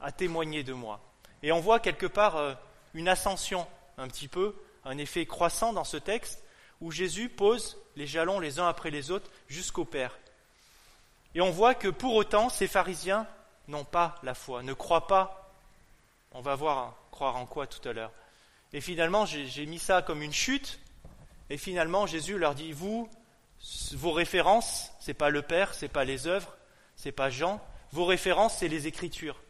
a 0.00 0.12
témoigné 0.12 0.62
de 0.62 0.72
moi. 0.72 1.00
Et 1.42 1.52
on 1.52 1.60
voit 1.60 1.80
quelque 1.80 2.06
part 2.06 2.36
euh, 2.36 2.54
une 2.94 3.08
ascension, 3.08 3.66
un 3.98 4.08
petit 4.08 4.28
peu, 4.28 4.56
un 4.84 4.98
effet 4.98 5.26
croissant 5.26 5.72
dans 5.72 5.84
ce 5.84 5.96
texte, 5.96 6.42
où 6.80 6.90
Jésus 6.90 7.28
pose 7.28 7.78
les 7.96 8.06
jalons 8.06 8.40
les 8.40 8.58
uns 8.58 8.66
après 8.66 8.90
les 8.90 9.10
autres 9.10 9.30
jusqu'au 9.48 9.84
Père. 9.84 10.18
Et 11.34 11.40
on 11.40 11.50
voit 11.50 11.74
que 11.74 11.88
pour 11.88 12.14
autant, 12.14 12.48
ces 12.48 12.66
pharisiens 12.66 13.26
n'ont 13.68 13.84
pas 13.84 14.16
la 14.22 14.34
foi, 14.34 14.62
ne 14.62 14.72
croient 14.72 15.06
pas. 15.06 15.52
On 16.32 16.40
va 16.40 16.54
voir 16.54 16.96
croire 17.10 17.36
en 17.36 17.46
quoi 17.46 17.66
tout 17.66 17.86
à 17.88 17.92
l'heure. 17.92 18.12
Et 18.72 18.80
finalement, 18.80 19.26
j'ai 19.26 19.66
mis 19.66 19.78
ça 19.78 20.02
comme 20.02 20.22
une 20.22 20.32
chute. 20.32 20.80
Et 21.50 21.56
finalement, 21.56 22.06
Jésus 22.06 22.38
leur 22.38 22.54
dit 22.54 22.72
Vous, 22.72 23.08
vos 23.92 24.12
références, 24.12 24.92
c'est 25.00 25.14
pas 25.14 25.30
le 25.30 25.42
Père, 25.42 25.74
c'est 25.74 25.88
pas 25.88 26.04
les 26.04 26.26
œuvres, 26.26 26.56
c'est 26.96 27.12
pas 27.12 27.30
Jean. 27.30 27.60
Vos 27.92 28.04
références, 28.04 28.58
c'est 28.58 28.68
les 28.68 28.86
Écritures. 28.86 29.40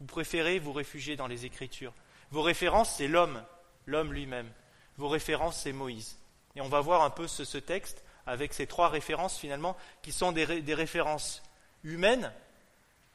Vous 0.00 0.06
préférez 0.06 0.58
vous 0.58 0.72
réfugier 0.72 1.16
dans 1.16 1.28
les 1.28 1.44
Écritures. 1.44 1.92
Vos 2.30 2.42
références, 2.42 2.96
c'est 2.96 3.06
l'homme, 3.06 3.42
l'homme 3.86 4.12
lui-même. 4.12 4.50
Vos 4.96 5.08
références, 5.08 5.60
c'est 5.60 5.72
Moïse. 5.72 6.18
Et 6.56 6.60
on 6.60 6.68
va 6.68 6.80
voir 6.80 7.02
un 7.02 7.10
peu 7.10 7.26
ce, 7.26 7.58
texte 7.58 8.03
avec 8.26 8.54
ces 8.54 8.66
trois 8.66 8.88
références 8.88 9.38
finalement, 9.38 9.76
qui 10.02 10.12
sont 10.12 10.32
des, 10.32 10.44
références 10.44 11.42
humaines 11.82 12.32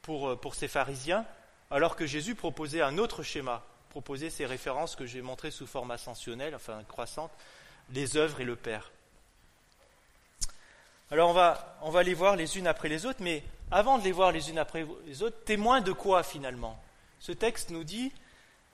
pour, 0.02 0.40
pour 0.40 0.56
ces 0.56 0.68
pharisiens, 0.68 1.26
alors 1.72 1.96
que 1.96 2.06
Jésus 2.06 2.36
proposait 2.36 2.82
un 2.82 2.98
autre 2.98 3.24
schéma, 3.24 3.64
proposait 3.90 4.30
ces 4.30 4.46
références 4.46 4.96
que 4.96 5.06
j'ai 5.06 5.22
montrées 5.22 5.52
sous 5.52 5.68
forme 5.68 5.92
ascensionnelle, 5.92 6.56
enfin 6.56 6.84
croissante, 6.88 7.32
les 7.92 8.18
œuvres 8.18 8.42
et 8.42 8.46
le 8.46 8.56
Père. 8.56 8.92
Alors 11.12 11.30
on 11.30 11.34
va, 11.34 11.78
on 11.82 11.90
va 11.90 12.04
les 12.04 12.14
voir 12.14 12.36
les 12.36 12.58
unes 12.58 12.68
après 12.68 12.88
les 12.88 13.06
autres, 13.06 13.22
mais 13.22 13.44
avant 13.72 13.98
de 13.98 14.04
les 14.04 14.12
voir 14.12 14.32
les 14.32 14.50
unes 14.50 14.60
après 14.60 14.86
les 15.06 15.24
autres, 15.24 15.44
témoin 15.44 15.82
de 15.82 15.92
quoi 15.92 16.24
finalement? 16.24 16.80
Ce 17.20 17.32
texte 17.32 17.72
nous 17.72 17.84
dit, 17.84 18.12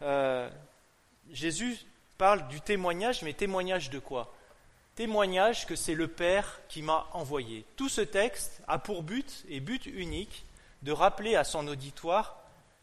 euh, 0.02 0.50
Jésus 1.32 1.78
parle 2.18 2.48
du 2.50 2.60
témoignage, 2.62 3.22
mais 3.22 3.34
témoignage 3.34 3.90
de 3.90 4.00
quoi? 4.00 4.34
Témoignage 4.96 5.66
que 5.66 5.76
c'est 5.76 5.94
le 5.94 6.08
Père 6.08 6.62
qui 6.70 6.82
m'a 6.82 7.08
envoyé. 7.12 7.66
Tout 7.76 7.90
ce 7.90 8.02
texte 8.02 8.62
a 8.68 8.80
pour 8.80 9.04
but, 9.04 9.44
et 9.50 9.60
but 9.60 9.86
unique, 9.86 10.46
de 10.84 10.94
rappeler 10.94 11.36
à 11.36 11.44
son 11.44 11.68
auditoire, 11.68 12.42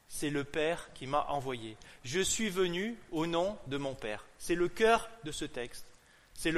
c'est 0.08 0.28
le 0.28 0.44
Père 0.44 0.90
qui 0.92 1.06
m'a 1.06 1.26
envoyé. 1.30 1.76
Je 2.04 2.20
suis 2.20 2.50
venu 2.50 2.98
au 3.12 3.26
nom 3.26 3.56
de 3.66 3.78
mon 3.78 3.94
Père. 3.94 4.26
C'est 4.38 4.54
le 4.54 4.68
cœur 4.68 5.08
de 5.24 5.32
ce 5.32 5.46
texte. 5.46 5.86
C'est 6.34 6.52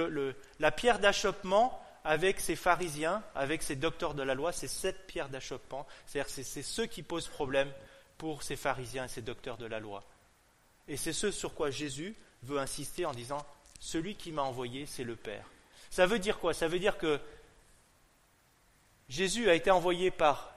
la 0.59 0.71
pierre 0.73 0.99
d'achoppement 0.99 1.81
avec 2.05 2.41
ces 2.41 2.57
pharisiens, 2.57 3.23
avec 3.35 3.63
ces 3.63 3.77
docteurs 3.77 4.15
de 4.15 4.23
la 4.23 4.35
loi, 4.35 4.53
c'est 4.53 4.69
cette 4.69 5.07
pierre 5.07 5.29
d'achoppement. 5.29 5.87
C'est-à-dire 6.07 6.31
c'est 6.31 6.63
ceux 6.63 6.87
qui 6.87 7.03
posent 7.03 7.29
problème 7.29 7.71
pour 8.19 8.43
ces 8.43 8.57
pharisiens 8.57 9.05
et 9.05 9.09
ces 9.09 9.23
docteurs 9.23 9.57
de 9.57 9.67
la 9.67 9.81
loi. 9.81 10.05
Et 10.89 10.97
c'est 10.97 11.13
ce 11.13 11.31
sur 11.31 11.55
quoi 11.55 11.71
Jésus 11.71 12.15
veut 12.43 12.59
insister 12.59 13.07
en 13.07 13.13
disant 13.13 13.45
Celui 13.81 14.15
qui 14.15 14.33
m'a 14.33 14.43
envoyé, 14.43 14.87
c'est 14.87 15.05
le 15.05 15.17
Père. 15.17 15.47
Ça 15.91 16.07
veut 16.07 16.19
dire 16.19 16.39
quoi? 16.39 16.55
Ça 16.55 16.69
veut 16.69 16.79
dire 16.79 16.99
que 16.99 17.21
Jésus 19.09 19.49
a 19.51 19.55
été 19.55 19.71
envoyé 19.71 20.11
par 20.11 20.55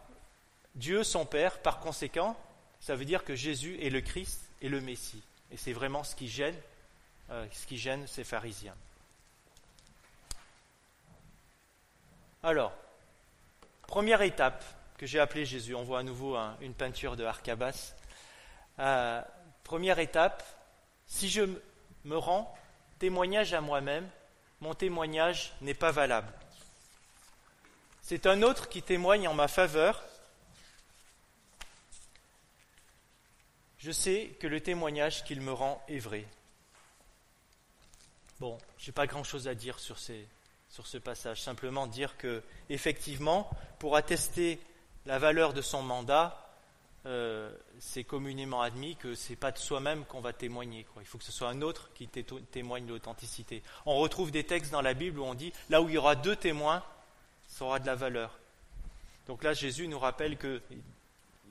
Dieu 0.76 1.04
son 1.04 1.26
Père, 1.26 1.60
par 1.60 1.80
conséquent, 1.80 2.38
ça 2.80 2.96
veut 2.96 3.06
dire 3.06 3.24
que 3.24 3.36
Jésus 3.36 3.78
est 3.82 3.90
le 3.90 4.02
Christ 4.02 4.50
et 4.62 4.70
le 4.70 4.80
Messie. 4.80 5.22
Et 5.52 5.58
c'est 5.58 5.74
vraiment 5.74 6.04
ce 6.04 6.16
qui 6.16 6.28
gêne, 6.28 6.56
euh, 7.30 7.46
ce 7.52 7.66
qui 7.66 7.78
gêne 7.78 8.08
ces 8.08 8.24
pharisiens. 8.24 8.76
Alors, 12.44 12.74
première 13.88 14.22
étape 14.22 14.64
que 14.98 15.06
j'ai 15.06 15.20
appelée 15.20 15.46
Jésus, 15.46 15.76
on 15.76 15.84
voit 15.84 16.00
à 16.00 16.04
nouveau 16.04 16.38
une 16.62 16.74
peinture 16.74 17.16
de 17.16 17.24
Arcabas. 17.24 17.94
Euh, 18.80 19.22
première 19.64 20.00
étape, 20.00 20.44
si 21.08 21.30
je 21.30 21.42
me 22.06 22.18
rends 22.18 22.56
témoignage 23.00 23.54
à 23.54 23.62
moi-même, 23.62 24.10
mon 24.62 24.74
témoignage 24.74 25.54
n'est 25.62 25.74
pas 25.74 25.92
valable. 25.92 26.32
C'est 28.02 28.26
un 28.26 28.42
autre 28.42 28.70
qui 28.70 28.82
témoigne 28.82 29.28
en 29.28 29.34
ma 29.34 29.48
faveur. 29.48 30.04
Je 33.80 33.92
sais 33.92 34.36
que 34.40 34.48
le 34.48 34.62
témoignage 34.62 35.24
qu'il 35.24 35.42
me 35.42 35.52
rend 35.52 35.84
est 35.88 36.00
vrai. 36.00 36.26
Bon, 38.40 38.58
je 38.78 38.88
n'ai 38.88 38.94
pas 38.94 39.08
grand-chose 39.08 39.48
à 39.48 39.56
dire 39.56 39.80
sur 39.80 40.00
ces, 40.00 40.28
sur 40.70 40.88
ce 40.88 40.98
passage. 40.98 41.42
Simplement 41.42 41.88
dire 41.88 42.18
que, 42.18 42.44
effectivement, 42.70 43.50
pour 43.80 43.96
attester 43.96 44.60
la 45.06 45.20
valeur 45.20 45.54
de 45.54 45.62
son 45.62 45.82
mandat, 45.82 46.47
euh, 47.08 47.50
c'est 47.80 48.04
communément 48.04 48.62
admis 48.62 48.96
que 48.96 49.16
ce 49.16 49.30
n'est 49.30 49.36
pas 49.36 49.52
de 49.52 49.58
soi-même 49.58 50.06
qu'on 50.06 50.22
va 50.22 50.34
témoigner. 50.34 50.86
Il 51.00 51.06
faut 51.06 51.18
que 51.18 51.24
ce 51.24 51.32
soit 51.32 51.50
un 51.50 51.62
autre 51.62 51.90
qui 51.96 52.08
témoigne 52.08 52.86
de 52.86 52.94
l'authenticité. 52.94 53.64
On 53.86 53.96
retrouve 53.96 54.30
des 54.30 54.44
textes 54.44 54.72
dans 54.72 54.82
la 54.82 54.94
Bible 54.94 55.20
où 55.20 55.24
on 55.24 55.34
dit 55.34 55.54
là 55.70 55.82
où 55.82 55.90
il 55.90 55.96
y 55.96 55.98
aura 55.98 56.16
deux 56.16 56.36
témoins, 56.36 56.84
ça 57.48 57.66
aura 57.66 57.80
de 57.80 57.86
la 57.86 57.96
valeur. 57.96 58.38
Donc 59.28 59.44
là, 59.44 59.54
Jésus 59.54 59.88
nous 59.88 60.00
rappelle 60.00 60.38
que 60.38 60.62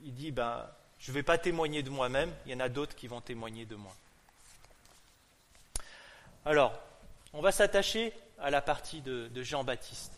il 0.05 0.13
dit 0.13 0.31
ben, 0.31 0.65
je 0.99 1.11
ne 1.11 1.15
vais 1.15 1.23
pas 1.23 1.37
témoigner 1.37 1.83
de 1.83 1.89
moi-même, 1.89 2.31
il 2.45 2.51
y 2.51 2.55
en 2.55 2.59
a 2.59 2.69
d'autres 2.69 2.95
qui 2.95 3.07
vont 3.07 3.21
témoigner 3.21 3.65
de 3.65 3.75
moi. 3.75 3.95
Alors, 6.45 6.73
on 7.33 7.41
va 7.41 7.51
s'attacher 7.51 8.13
à 8.39 8.49
la 8.49 8.61
partie 8.61 9.01
de, 9.01 9.29
Jean-Baptiste. 9.43 10.13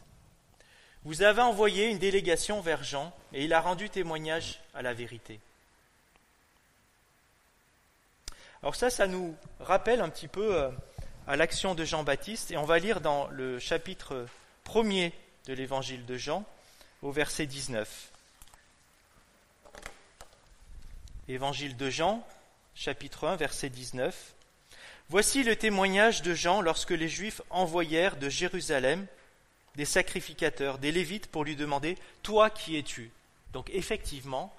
Vous 1.06 1.22
avez 1.22 1.42
envoyé 1.42 1.88
une 1.88 1.98
délégation 1.98 2.60
vers 2.60 2.84
Jean 2.84 3.14
et 3.32 3.46
il 3.46 3.54
a 3.54 3.62
rendu 3.62 3.90
témoignage 3.90 4.60
à 4.74 4.82
la 4.82 4.94
vérité. 4.94 5.40
Alors 8.62 8.76
ça, 8.76 8.90
ça 8.90 9.08
nous 9.08 9.36
rappelle 9.62 10.02
un 10.02 10.10
petit 10.10 10.28
peu 10.28 10.56
euh, 10.56 10.70
à 11.26 11.38
l'action 11.38 11.74
de 11.74 11.86
Jean-Baptiste 11.86 12.52
et 12.52 12.58
on 12.58 12.66
va 12.66 12.80
lire 12.80 13.00
dans 13.00 13.28
le 13.28 13.60
chapitre 13.60 14.26
premier 14.66 15.14
de 15.46 15.54
l'évangile 15.54 16.06
de 16.06 16.18
Jean 16.18 16.44
au 17.02 17.12
verset 17.12 17.46
19. 17.46 18.12
Évangile 21.30 21.78
de 21.78 21.90
Jean, 21.90 22.28
chapitre 22.76 23.26
1, 23.26 23.38
verset 23.38 23.70
19. 23.70 24.34
Voici 25.08 25.44
le 25.44 25.56
témoignage 25.56 26.24
de 26.24 26.34
Jean 26.34 26.60
lorsque 26.60 26.92
les 26.92 27.08
Juifs 27.08 27.42
envoyèrent 27.50 28.18
de 28.18 28.28
Jérusalem 28.28 29.08
des 29.76 29.86
sacrificateurs, 29.86 30.78
des 30.78 30.92
Lévites, 30.92 31.28
pour 31.28 31.44
lui 31.44 31.56
demander 31.56 31.98
Toi 32.24 32.50
qui 32.50 32.78
es-tu? 32.78 33.12
Donc 33.54 33.70
effectivement, 33.72 34.56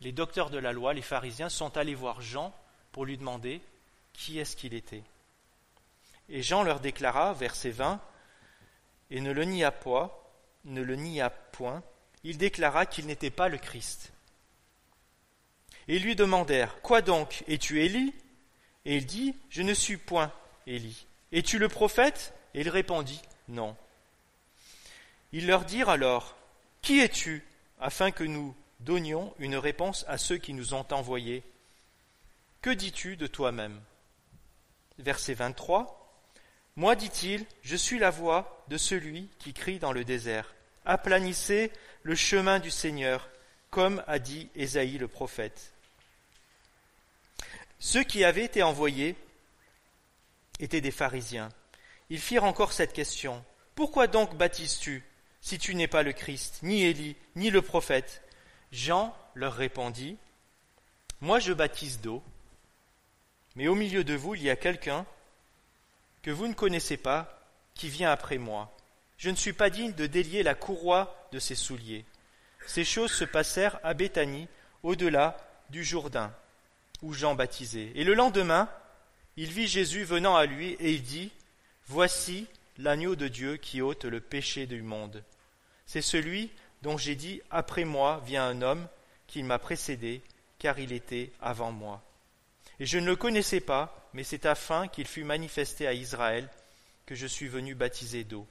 les 0.00 0.12
docteurs 0.12 0.50
de 0.50 0.58
la 0.58 0.72
loi, 0.72 0.92
les 0.94 1.02
pharisiens, 1.02 1.48
sont 1.48 1.76
allés 1.76 1.94
voir 1.94 2.20
Jean 2.20 2.54
pour 2.92 3.04
lui 3.04 3.16
demander 3.16 3.60
qui 4.12 4.38
est-ce 4.38 4.56
qu'il 4.56 4.74
était. 4.74 5.02
Et 6.28 6.42
Jean 6.42 6.62
leur 6.62 6.80
déclara, 6.80 7.32
verset 7.32 7.70
20, 7.70 8.00
et 9.10 9.20
ne 9.20 9.30
le 9.30 9.44
nia 9.44 9.70
point, 9.70 10.10
ne 10.64 10.82
le 10.82 10.96
nia 10.96 11.30
point, 11.30 11.82
il 12.24 12.38
déclara 12.38 12.86
qu'il 12.86 13.06
n'était 13.06 13.30
pas 13.30 13.48
le 13.48 13.58
Christ. 13.58 14.12
Et 15.88 15.96
ils 15.96 16.02
lui 16.02 16.16
demandèrent 16.16 16.80
Quoi 16.82 17.02
donc 17.02 17.44
Es-tu 17.46 17.82
Élie? 17.82 18.12
Et 18.84 18.96
il 18.96 19.06
dit, 19.06 19.36
Je 19.50 19.62
ne 19.62 19.74
suis 19.74 19.96
point 19.96 20.32
Élie. 20.66 21.06
Es-tu 21.32 21.58
le 21.58 21.68
prophète? 21.68 22.34
Et 22.54 22.62
il 22.62 22.68
répondit, 22.68 23.22
Non. 23.48 23.76
Ils 25.36 25.46
leur 25.46 25.66
dirent 25.66 25.90
alors, 25.90 26.34
Qui 26.80 27.00
es-tu 27.00 27.44
afin 27.78 28.10
que 28.10 28.24
nous 28.24 28.56
donnions 28.80 29.34
une 29.38 29.56
réponse 29.56 30.06
à 30.08 30.16
ceux 30.16 30.38
qui 30.38 30.54
nous 30.54 30.72
ont 30.72 30.86
envoyés 30.92 31.42
Que 32.62 32.70
dis-tu 32.70 33.18
de 33.18 33.26
toi-même? 33.26 33.78
Verset 34.98 35.34
23. 35.34 36.24
Moi, 36.76 36.96
dit-il, 36.96 37.44
je 37.60 37.76
suis 37.76 37.98
la 37.98 38.08
voix 38.08 38.64
de 38.68 38.78
celui 38.78 39.28
qui 39.38 39.52
crie 39.52 39.78
dans 39.78 39.92
le 39.92 40.04
désert. 40.04 40.54
Aplanissez 40.86 41.70
le 42.02 42.14
chemin 42.14 42.58
du 42.58 42.70
Seigneur, 42.70 43.28
comme 43.68 44.02
a 44.06 44.18
dit 44.18 44.48
Ésaïe 44.54 44.96
le 44.96 45.06
prophète. 45.06 45.74
Ceux 47.78 48.04
qui 48.04 48.24
avaient 48.24 48.46
été 48.46 48.62
envoyés 48.62 49.16
étaient 50.60 50.80
des 50.80 50.90
pharisiens. 50.90 51.50
Ils 52.08 52.22
firent 52.22 52.44
encore 52.44 52.72
cette 52.72 52.94
question. 52.94 53.44
Pourquoi 53.74 54.06
donc 54.06 54.34
baptises-tu 54.34 55.04
si 55.46 55.60
tu 55.60 55.76
n'es 55.76 55.86
pas 55.86 56.02
le 56.02 56.12
Christ, 56.12 56.58
ni 56.64 56.82
Élie, 56.82 57.14
ni 57.36 57.50
le 57.50 57.62
prophète 57.62 58.20
Jean 58.72 59.16
leur 59.36 59.54
répondit, 59.54 60.16
Moi 61.20 61.38
je 61.38 61.52
baptise 61.52 62.00
d'eau, 62.00 62.20
mais 63.54 63.68
au 63.68 63.76
milieu 63.76 64.02
de 64.02 64.14
vous 64.14 64.34
il 64.34 64.42
y 64.42 64.50
a 64.50 64.56
quelqu'un 64.56 65.06
que 66.22 66.32
vous 66.32 66.48
ne 66.48 66.52
connaissez 66.52 66.96
pas, 66.96 67.48
qui 67.76 67.88
vient 67.88 68.10
après 68.10 68.38
moi. 68.38 68.76
Je 69.18 69.30
ne 69.30 69.36
suis 69.36 69.52
pas 69.52 69.70
digne 69.70 69.92
de 69.92 70.08
délier 70.08 70.42
la 70.42 70.56
courroie 70.56 71.28
de 71.30 71.38
ses 71.38 71.54
souliers. 71.54 72.04
Ces 72.66 72.84
choses 72.84 73.12
se 73.12 73.24
passèrent 73.24 73.78
à 73.84 73.94
Béthanie, 73.94 74.48
au-delà 74.82 75.36
du 75.70 75.84
Jourdain 75.84 76.34
où 77.02 77.12
Jean 77.12 77.36
baptisait. 77.36 77.92
Et 77.94 78.02
le 78.02 78.14
lendemain, 78.14 78.68
il 79.36 79.52
vit 79.52 79.68
Jésus 79.68 80.02
venant 80.02 80.34
à 80.34 80.46
lui 80.46 80.72
et 80.80 80.90
il 80.90 81.04
dit, 81.04 81.30
Voici 81.86 82.48
l'agneau 82.78 83.14
de 83.14 83.28
Dieu 83.28 83.58
qui 83.58 83.80
ôte 83.80 84.06
le 84.06 84.18
péché 84.18 84.66
du 84.66 84.82
monde. 84.82 85.22
C'est 85.86 86.02
celui 86.02 86.50
dont 86.82 86.98
j'ai 86.98 87.14
dit, 87.14 87.40
Après 87.50 87.84
moi 87.84 88.22
vient 88.26 88.44
un 88.44 88.62
homme 88.62 88.86
qui 89.26 89.42
m'a 89.42 89.58
précédé, 89.58 90.20
car 90.58 90.78
il 90.78 90.92
était 90.92 91.32
avant 91.40 91.72
moi. 91.72 92.02
Et 92.78 92.86
je 92.86 92.98
ne 92.98 93.06
le 93.06 93.16
connaissais 93.16 93.60
pas, 93.60 94.08
mais 94.12 94.24
c'est 94.24 94.46
afin 94.46 94.88
qu'il 94.88 95.06
fût 95.06 95.24
manifesté 95.24 95.86
à 95.86 95.94
Israël. 95.94 96.48
que 97.06 97.14
je 97.14 97.28
suis 97.28 97.46
venu 97.46 97.76
baptiser 97.76 98.24
d'eau. 98.24 98.48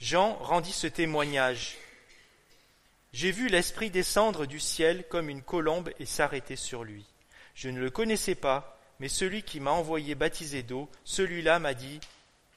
Jean 0.00 0.34
rendit 0.40 0.72
ce 0.72 0.88
témoignage. 0.88 1.78
J'ai 3.12 3.30
vu 3.30 3.48
l'Esprit 3.48 3.90
descendre 3.90 4.44
du 4.44 4.58
ciel 4.58 5.04
comme 5.08 5.30
une 5.30 5.42
colombe 5.42 5.92
et 6.00 6.06
s'arrêter 6.06 6.56
sur 6.56 6.82
lui. 6.82 7.04
Je 7.54 7.68
ne 7.68 7.78
le 7.78 7.90
connaissais 7.90 8.34
pas, 8.34 8.80
mais 8.98 9.08
celui 9.08 9.44
qui 9.44 9.60
m'a 9.60 9.70
envoyé 9.70 10.16
baptiser 10.16 10.64
d'eau, 10.64 10.88
celui-là 11.04 11.60
m'a 11.60 11.74
dit, 11.74 12.00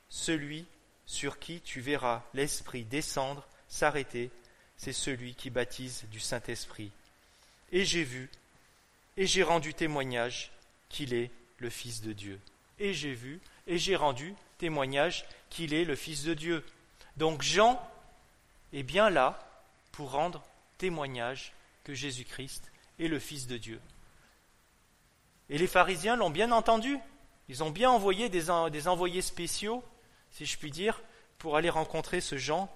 Celui 0.10 0.65
sur 1.06 1.38
qui 1.38 1.62
tu 1.62 1.79
verras 1.79 2.23
l'Esprit 2.34 2.84
descendre, 2.84 3.47
s'arrêter, 3.74 4.30
c'est 4.78 4.94
celui 4.94 5.34
qui 5.34 5.50
baptise 5.50 6.06
du 6.12 6.20
Saint-Esprit. 6.20 6.92
Et 7.72 7.86
j'ai 7.86 8.04
vu, 8.04 8.30
et 9.18 9.26
j'ai 9.26 9.44
rendu 9.44 9.74
témoignage 9.74 10.52
qu'il 10.90 11.14
est 11.14 11.32
le 11.58 11.70
Fils 11.70 12.02
de 12.02 12.14
Dieu. 12.14 12.40
Et 12.80 12.94
j'ai 12.94 13.14
vu, 13.14 13.40
et 13.66 13.78
j'ai 13.78 13.96
rendu 13.96 14.36
témoignage 14.60 15.26
qu'il 15.50 15.74
est 15.74 15.86
le 15.86 15.96
Fils 15.96 16.24
de 16.24 16.36
Dieu. 16.36 16.64
Donc 17.18 17.42
Jean 17.42 17.82
est 18.74 18.84
bien 18.84 19.10
là 19.10 19.40
pour 19.92 20.12
rendre 20.12 20.44
témoignage 20.78 21.54
que 21.84 21.96
Jésus-Christ 21.96 22.72
est 23.00 23.08
le 23.08 23.20
Fils 23.20 23.48
de 23.48 23.58
Dieu. 23.58 23.82
Et 25.50 25.58
les 25.58 25.68
pharisiens 25.68 26.16
l'ont 26.16 26.30
bien 26.30 26.52
entendu. 26.52 26.98
Ils 27.50 27.64
ont 27.64 27.72
bien 27.72 27.90
envoyé 27.90 28.30
des, 28.30 28.46
des, 28.72 28.88
envoyés 28.88 29.22
spéciaux, 29.22 29.84
si 30.32 30.46
je 30.46 30.58
puis 30.58 30.72
dire, 30.72 31.02
pour 31.40 31.58
aller 31.58 31.70
rencontrer 31.70 32.22
ce 32.22 32.38
Jean. 32.38 32.70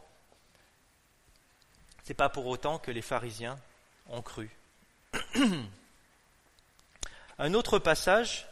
Ce 2.07 2.13
n'est 2.13 2.15
pas 2.15 2.29
pour 2.29 2.45
autant 2.45 2.79
que 2.79 2.89
les 2.89 3.01
pharisiens 3.01 3.59
ont 4.07 4.21
cru. 4.21 4.49
Un 7.37 7.53
autre 7.53 7.79
passage 7.79 8.47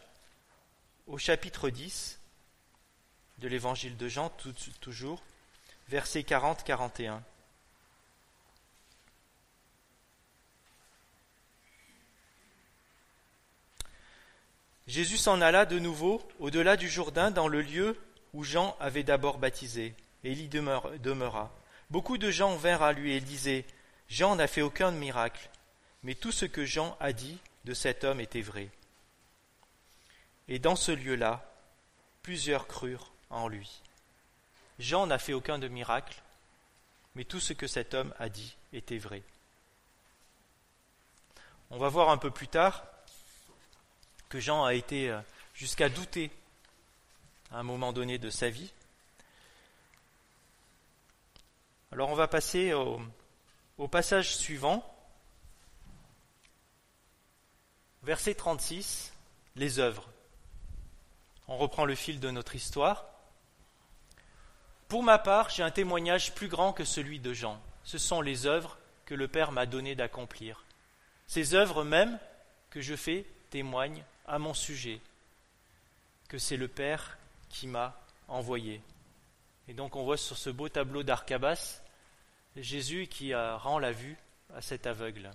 au 1.08 1.18
chapitre 1.18 1.70
10 1.70 2.20
de 3.38 3.48
l'évangile 3.48 3.96
de 3.96 4.10
Jean, 4.10 4.30
toujours, 4.82 5.24
versets 5.88 6.24
40-41. 6.24 7.22
Jésus 14.86 15.16
s'en 15.16 15.40
alla 15.40 15.66
de 15.66 15.80
nouveau 15.80 16.22
au-delà 16.40 16.76
du 16.76 16.90
Jourdain 16.90 17.32
dans 17.32 17.48
le 17.48 17.62
lieu 17.62 17.98
où 18.34 18.44
Jean 18.44 18.76
avait 18.82 19.04
d'abord 19.04 19.38
baptisé, 19.38 19.96
et 20.26 20.34
il 20.34 20.42
y 20.42 20.50
demeura. 20.50 21.54
Beaucoup 21.90 22.18
de 22.18 22.32
gens 22.32 22.56
vinrent 22.56 22.84
à 22.84 22.94
lui 22.94 23.14
et 23.14 23.22
disaient 23.22 23.66
Jean 24.10 24.36
n'a 24.36 24.48
fait 24.48 24.62
aucun 24.62 24.92
miracle, 24.92 25.50
mais 26.04 26.16
tout 26.16 26.32
ce 26.32 26.46
que 26.46 26.66
Jean 26.66 26.98
a 27.00 27.14
dit 27.14 27.38
de 27.66 27.74
cet 27.74 28.04
homme 28.04 28.20
était 28.20 28.42
vrai. 28.42 28.70
Et 30.48 30.60
dans 30.60 30.76
ce 30.76 30.92
lieu-là, 30.92 31.44
plusieurs 32.22 32.68
crurent 32.68 33.12
en 33.30 33.48
lui. 33.48 33.82
Jean 34.80 35.08
n'a 35.08 35.18
fait 35.18 35.34
aucun 35.34 35.58
de 35.58 35.68
miracle, 35.68 36.22
mais 37.16 37.24
tout 37.24 37.40
ce 37.40 37.54
que 37.54 37.68
cet 37.68 37.94
homme 37.94 38.14
a 38.20 38.30
dit 38.30 38.56
était 38.74 38.98
vrai. 38.98 39.24
On 41.72 41.78
va 41.78 41.90
voir 41.90 42.10
un 42.10 42.18
peu 42.18 42.30
plus 42.30 42.48
tard 42.48 42.86
que 44.30 44.40
Jean 44.40 44.66
a 44.66 44.74
été 44.74 45.10
euh, 45.10 45.20
jusqu'à 45.54 45.90
douter 45.90 46.30
à 47.52 47.60
un 47.60 47.64
moment 47.64 47.94
donné 47.94 48.18
de 48.18 48.30
sa 48.30 48.50
vie. 48.50 48.72
Alors 51.96 52.10
on 52.10 52.16
va 52.16 52.28
passer 52.28 52.74
au, 52.74 53.88
passage 53.88 54.36
suivant, 54.36 54.86
verset 58.04 58.36
36, 58.36 59.14
les 59.56 59.80
œuvres. 59.80 60.10
On 61.48 61.56
reprend 61.56 61.86
le 61.86 61.96
fil 61.96 62.20
de 62.20 62.30
notre 62.32 62.54
histoire. 62.54 63.06
Pour 64.90 65.04
ma 65.04 65.18
part, 65.18 65.50
j'ai 65.50 65.64
un 65.64 65.72
témoignage 65.72 66.36
plus 66.36 66.50
grand 66.50 66.74
que 66.74 66.84
celui 66.84 67.22
de 67.22 67.32
Jean. 67.32 67.62
Ce 67.86 67.98
sont 67.98 68.20
les 68.20 68.46
œuvres 68.46 68.78
que 69.06 69.16
le 69.16 69.30
Père 69.30 69.54
m'a 69.54 69.66
donné 69.66 69.96
d'accomplir. 69.96 70.66
Ces 71.28 71.54
œuvres 71.54 71.86
même 71.86 72.20
que 72.72 72.82
je 72.82 72.98
fais 72.98 73.26
témoignent 73.52 74.04
à 74.28 74.38
mon 74.38 74.54
sujet 74.54 75.00
que 76.28 76.40
c'est 76.40 76.58
le 76.58 76.68
Père 76.68 77.18
qui 77.48 77.68
m'a 77.68 77.98
envoyé. 78.28 78.82
Et 79.70 79.74
donc 79.74 79.96
on 79.96 80.04
voit 80.04 80.18
sur 80.18 80.38
ce 80.38 80.50
beau 80.50 80.68
tableau 80.68 81.02
d'Arcabas 81.02 81.84
Jésus 82.56 83.08
qui 83.08 83.34
rend 83.36 83.80
la 83.80 83.92
vue 83.92 84.18
à 84.54 84.62
cet 84.62 84.88
aveugle. 84.88 85.30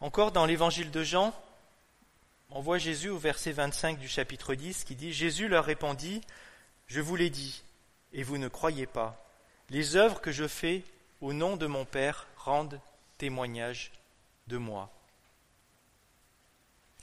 Encore 0.00 0.30
dans 0.30 0.46
l'évangile 0.46 0.92
de 0.92 1.02
Jean, 1.02 1.34
on 2.50 2.60
voit 2.60 2.78
Jésus 2.78 3.08
au 3.08 3.18
verset 3.18 3.50
25 3.50 3.98
du 3.98 4.08
chapitre 4.08 4.54
10 4.54 4.84
qui 4.84 4.94
dit 4.94 5.12
Jésus 5.12 5.48
leur 5.48 5.64
répondit 5.64 6.20
Je 6.86 7.00
vous 7.00 7.16
l'ai 7.16 7.30
dit, 7.30 7.62
et 8.12 8.22
vous 8.22 8.38
ne 8.38 8.48
croyez 8.48 8.86
pas. 8.86 9.22
Les 9.70 9.96
œuvres 9.96 10.20
que 10.20 10.30
je 10.30 10.46
fais 10.46 10.84
au 11.20 11.32
nom 11.32 11.56
de 11.56 11.66
mon 11.66 11.84
Père 11.84 12.28
rendent 12.36 12.80
témoignage 13.18 13.90
de 14.46 14.56
moi. 14.56 14.88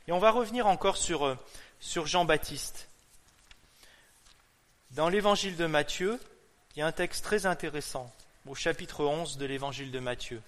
Et 0.08 0.12
on 0.12 0.20
va 0.20 0.32
revenir 0.32 0.68
encore 0.68 0.98
sur, 0.98 1.26
euh, 1.26 1.38
sur 1.80 2.06
Jean-Baptiste. 2.06 2.88
Dans 4.92 5.10
l'évangile 5.10 5.58
de 5.58 5.66
Matthieu, 5.66 6.20
il 6.76 6.80
y 6.80 6.82
a 6.84 6.88
un 6.88 6.92
texte 6.92 7.24
très 7.24 7.48
intéressant, 7.48 8.14
au 8.48 8.54
chapitre 8.54 9.04
11 9.04 9.38
de 9.38 9.46
l'évangile 9.46 9.92
de 9.92 10.00
Matthieu. 10.00 10.42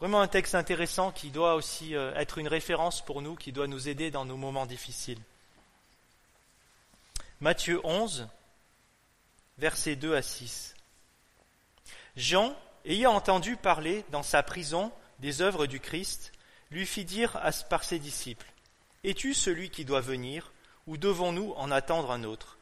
Vraiment 0.00 0.20
un 0.20 0.28
texte 0.28 0.54
intéressant 0.54 1.12
qui 1.12 1.30
doit 1.30 1.54
aussi 1.54 1.96
euh, 1.96 2.14
être 2.14 2.38
une 2.38 2.46
référence 2.46 3.04
pour 3.04 3.22
nous, 3.22 3.34
qui 3.34 3.52
doit 3.52 3.66
nous 3.66 3.88
aider 3.88 4.10
dans 4.10 4.26
nos 4.26 4.36
moments 4.36 4.66
difficiles. 4.66 5.20
Matthieu 7.40 7.80
11, 7.84 8.28
versets 9.56 9.96
2 9.96 10.14
à 10.14 10.22
6. 10.22 10.74
Jean, 12.16 12.54
ayant 12.84 13.14
entendu 13.14 13.56
parler 13.56 14.04
dans 14.10 14.22
sa 14.22 14.42
prison 14.42 14.92
des 15.20 15.40
œuvres 15.40 15.66
du 15.66 15.80
Christ, 15.80 16.32
lui 16.70 16.86
fit 16.86 17.04
dire 17.04 17.40
par 17.70 17.84
ses 17.84 17.98
disciples, 17.98 18.50
Es-tu 19.04 19.34
celui 19.34 19.70
qui 19.70 19.84
doit 19.84 20.00
venir, 20.00 20.52
ou 20.86 20.96
devons-nous 20.96 21.52
en 21.56 21.70
attendre 21.70 22.10
un 22.10 22.24
autre? 22.24 22.58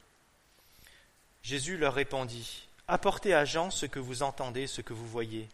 Jésus 1.43 1.77
leur 1.77 1.95
répondit, 1.95 2.69
Apportez 2.89 3.35
à 3.35 3.45
Jean 3.45 3.71
ce 3.71 3.87
que 3.87 3.99
vous 3.99 4.23
entendez, 4.23 4.67
ce 4.67 4.81
que 4.81 4.93
vous 4.93 5.09
voyez. 5.09 5.49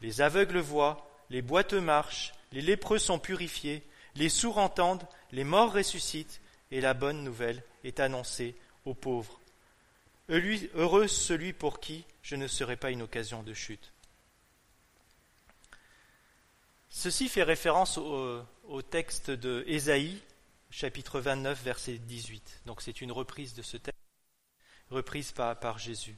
Les 0.00 0.20
aveugles 0.20 0.58
voient, 0.58 1.08
les 1.30 1.42
boiteux 1.42 1.80
marchent, 1.80 2.32
les 2.50 2.60
lépreux 2.60 2.98
sont 2.98 3.18
purifiés, 3.18 3.82
les 4.16 4.28
sourds 4.28 4.58
entendent, 4.58 5.06
les 5.30 5.44
morts 5.44 5.72
ressuscitent, 5.72 6.40
et 6.72 6.80
la 6.80 6.94
bonne 6.94 7.22
nouvelle 7.22 7.62
est 7.84 8.00
annoncée 8.00 8.56
aux 8.84 8.94
pauvres. 8.94 9.40
Heureux 10.28 11.06
celui 11.06 11.52
pour 11.52 11.80
qui 11.80 12.04
je 12.22 12.36
ne 12.36 12.46
serai 12.46 12.76
pas 12.76 12.90
une 12.90 13.02
occasion 13.02 13.42
de 13.42 13.52
chute. 13.52 13.91
Ceci 16.94 17.30
fait 17.30 17.42
référence 17.42 17.96
au, 17.96 18.82
texte 18.82 19.30
de 19.30 19.64
Ésaïe, 19.66 20.20
chapitre 20.70 21.20
29, 21.20 21.60
verset 21.62 21.96
18. 21.96 22.60
Donc 22.66 22.82
c'est 22.82 23.00
une 23.00 23.10
reprise 23.10 23.54
de 23.54 23.62
ce 23.62 23.78
texte, 23.78 23.98
reprise 24.90 25.32
par 25.32 25.78
Jésus. 25.78 26.14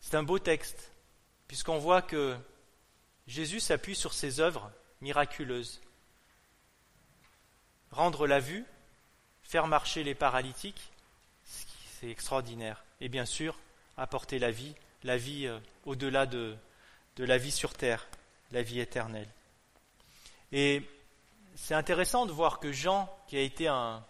C'est 0.00 0.14
un 0.14 0.22
beau 0.22 0.38
texte 0.38 0.92
puisqu'on 1.48 1.78
voit 1.78 2.00
que 2.00 2.36
Jésus 3.26 3.58
s'appuie 3.58 3.96
sur 3.96 4.14
ses 4.14 4.38
œuvres 4.38 4.70
miraculeuses. 5.00 5.80
Rendre 7.90 8.28
la 8.28 8.38
vue, 8.38 8.64
faire 9.42 9.66
marcher 9.66 10.04
les 10.04 10.14
paralytiques, 10.14 10.92
c'est 11.98 12.10
extraordinaire. 12.10 12.84
Et 13.00 13.08
bien 13.08 13.26
sûr, 13.26 13.58
apporter 13.96 14.38
la 14.38 14.52
vie, 14.52 14.76
la 15.02 15.16
vie 15.16 15.48
euh, 15.48 15.58
au-delà 15.84 16.26
de, 16.26 16.56
de 17.18 17.24
la 17.24 17.36
vie 17.36 17.50
sur 17.50 17.74
terre, 17.74 18.06
la 18.52 18.62
vie 18.62 18.80
éternelle. 18.80 19.28
Et 20.52 20.82
c'est 21.56 21.74
intéressant 21.74 22.26
de 22.26 22.32
voir 22.32 22.60
que 22.60 22.72
Jean, 22.72 23.12
qui 23.26 23.36
a 23.36 23.40
été 23.40 23.66
un, 23.66 24.04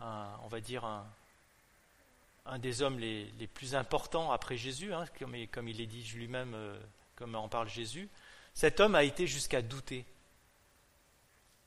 on 0.00 0.48
va 0.48 0.60
dire 0.60 0.84
un, 0.84 2.58
des 2.58 2.82
hommes 2.82 2.98
les, 2.98 3.46
plus 3.54 3.74
importants 3.74 4.30
après 4.32 4.58
Jésus, 4.58 4.92
hein, 4.92 5.06
comme, 5.18 5.68
il 5.68 5.80
est 5.80 5.86
dit 5.86 6.08
lui-même, 6.14 6.52
euh, 6.54 6.78
comme 7.16 7.34
en 7.34 7.48
parle 7.48 7.68
Jésus, 7.68 8.08
cet 8.52 8.80
homme 8.80 8.94
a 8.94 9.02
été 9.02 9.26
jusqu'à 9.26 9.62
douter. 9.62 10.04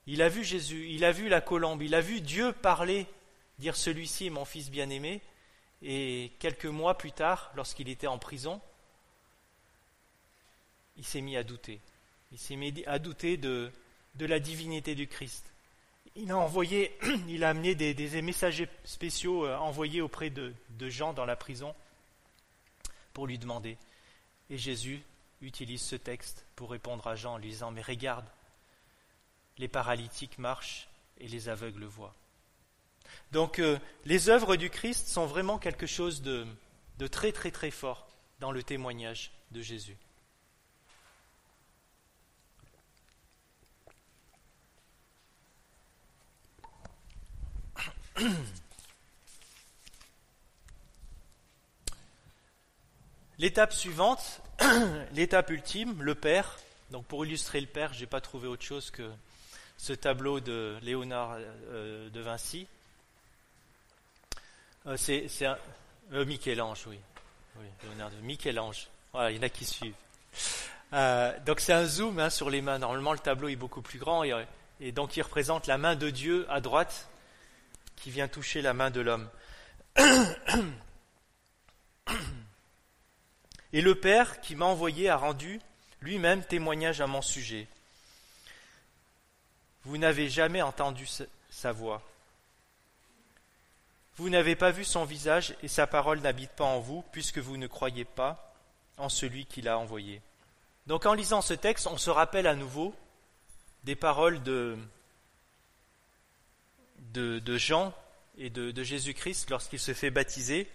Il 0.06 0.22
a 0.22 0.30
vu 0.30 0.44
Jésus, 0.44 0.88
il 0.90 1.04
a 1.04 1.12
vu 1.12 1.30
la 1.30 1.42
colombe, 1.42 1.82
il 1.82 1.96
a 1.96 2.02
vu 2.02 2.22
Dieu 2.22 2.52
parler, 2.52 3.08
dire 3.58 3.76
celui-ci 3.76 4.28
est 4.28 4.30
mon 4.30 4.46
fils 4.46 4.70
bien-aimé, 4.70 5.22
et 5.82 6.32
quelques 6.40 6.66
mois 6.66 6.98
plus 6.98 7.12
tard, 7.12 7.52
lorsqu'il 7.56 7.90
était 7.90 8.08
en 8.08 8.20
prison, 8.20 8.62
il 10.98 11.06
s'est 11.06 11.22
mis 11.22 11.38
à 11.38 11.44
douter. 11.44 11.80
Il 12.32 12.40
s'est 12.40 12.56
mis 12.56 12.84
à 12.86 13.00
douter 13.00 13.38
de 13.38 13.72
la 14.20 14.40
divinité 14.40 14.96
du 14.96 15.08
Christ 15.08 15.54
il 16.16 16.32
a 16.32 16.38
envoyé, 16.38 16.98
il 17.28 17.44
a 17.44 17.50
amené 17.50 17.76
des, 17.76 18.22
messagers 18.22 18.70
spéciaux 18.84 19.46
euh, 19.46 19.58
envoyés 19.58 20.02
auprès 20.02 20.30
de, 20.30 20.54
Jean 20.82 21.14
dans 21.14 21.26
la 21.26 21.36
prison 21.36 21.74
pour 23.14 23.28
lui 23.28 23.38
demander. 23.38 23.78
Et 24.50 24.58
Jésus 24.58 25.02
utilise 25.42 25.82
ce 25.82 25.96
texte 25.96 26.46
pour 26.56 26.72
répondre 26.72 27.08
à 27.08 27.16
Jean 27.16 27.36
en 27.36 27.38
lui 27.38 27.50
disant 27.50 27.72
Mais 27.72 27.82
regarde, 27.82 28.26
les 29.58 29.68
paralytiques 29.68 30.38
marchent 30.38 30.90
et 31.20 31.28
les 31.28 31.50
aveugles 31.50 31.86
voient. 31.86 32.16
Donc 33.32 33.60
euh, 33.60 33.80
les 34.06 34.30
œuvres 34.30 34.56
du 34.56 34.70
Christ 34.70 35.08
sont 35.08 35.26
vraiment 35.26 35.58
quelque 35.58 35.86
chose 35.86 36.22
de, 36.22 36.46
de 36.98 37.08
très 37.08 37.32
très 37.32 37.52
très 37.52 37.72
fort 37.72 38.08
dans 38.40 38.52
le 38.52 38.64
témoignage 38.64 39.32
de 39.52 39.62
Jésus. 39.62 39.98
L'étape 53.40 53.74
suivante, 53.74 54.42
l'étape 55.14 55.50
ultime, 55.50 56.02
le 56.02 56.14
Père. 56.16 56.60
Donc 56.92 57.06
pour 57.06 57.26
illustrer 57.26 57.60
le 57.60 57.68
Père, 57.68 57.94
je 57.94 58.02
n'ai 58.02 58.06
pas 58.06 58.22
trouvé 58.22 58.48
autre 58.48 58.64
chose 58.64 58.92
que 58.92 59.10
ce 59.78 59.94
tableau 59.94 60.40
de 60.40 60.78
Léonard 60.84 61.38
euh, 61.72 62.10
de 62.10 62.22
Vinci. 62.22 62.68
Euh, 64.86 64.96
c'est 64.98 65.28
euh, 65.42 66.26
Michel-Ange, 66.26 66.86
oui. 66.88 67.00
Léonard 67.84 68.12
de 68.12 68.18
Michel-Ange. 68.18 68.88
Il 69.16 69.36
y 69.36 69.40
en 69.40 69.44
a 69.44 69.50
qui 69.50 69.66
suivent. 69.66 69.96
donc 71.46 71.60
c'est 71.60 71.74
un 71.74 71.86
zoom 71.86 72.20
hein, 72.20 72.30
sur 72.30 72.52
les 72.52 72.62
mains. 72.62 72.78
Normalement, 72.78 73.14
le 73.14 73.20
tableau 73.20 73.48
est 73.48 73.56
beaucoup 73.56 73.82
plus 73.82 74.00
grand 74.00 74.24
et, 74.24 74.46
et 74.80 74.92
donc 74.92 75.18
il 75.18 75.22
représente 75.22 75.66
la 75.68 75.78
main 75.78 75.96
de 75.96 76.10
Dieu 76.10 76.46
à 76.50 76.62
droite 76.62 77.08
qui 78.04 78.12
vient 78.12 78.28
toucher 78.28 78.62
la 78.62 78.74
main 78.74 78.92
de 78.92 79.00
l'homme. 79.00 79.30
Et 83.72 83.80
le 83.82 83.96
Père 83.96 84.42
qui 84.42 84.58
m'a 84.58 84.66
envoyé 84.66 85.08
a 85.08 85.16
rendu 85.16 85.62
lui-même 86.02 86.44
témoignage 86.44 87.00
à 87.00 87.08
mon 87.08 87.22
sujet. 87.22 87.66
Vous 89.86 89.98
n'avez 89.98 90.28
jamais 90.28 90.62
entendu 90.62 91.08
sa 91.50 91.72
voix. 91.72 92.02
Vous 94.18 94.30
n'avez 94.30 94.58
pas 94.58 94.72
vu 94.72 94.84
son 94.84 95.06
visage 95.06 95.56
et 95.64 95.70
sa 95.70 95.88
parole 95.88 96.20
n'habite 96.20 96.52
pas 96.52 96.66
en 96.66 96.82
vous, 96.82 97.06
puisque 97.14 97.38
vous 97.38 97.56
ne 97.56 97.68
croyez 97.68 98.04
pas 98.04 98.54
en 98.98 99.08
celui 99.08 99.46
qui 99.46 99.62
l'a 99.62 99.78
envoyé. 99.78 100.22
Donc 100.88 101.06
en 101.06 101.14
lisant 101.14 101.42
ce 101.42 101.54
texte, 101.54 101.88
on 101.88 101.98
se 101.98 102.10
rappelle 102.10 102.48
à 102.48 102.56
nouveau 102.56 102.94
des 103.86 103.96
paroles 103.96 104.44
de, 104.44 104.78
de, 107.14 107.58
Jean 107.58 107.94
et 108.38 108.50
de, 108.50 108.84
Jésus-Christ 108.84 109.50
lorsqu'il 109.50 109.80
se 109.80 109.94
fait 109.94 110.12
baptiser, 110.12 110.70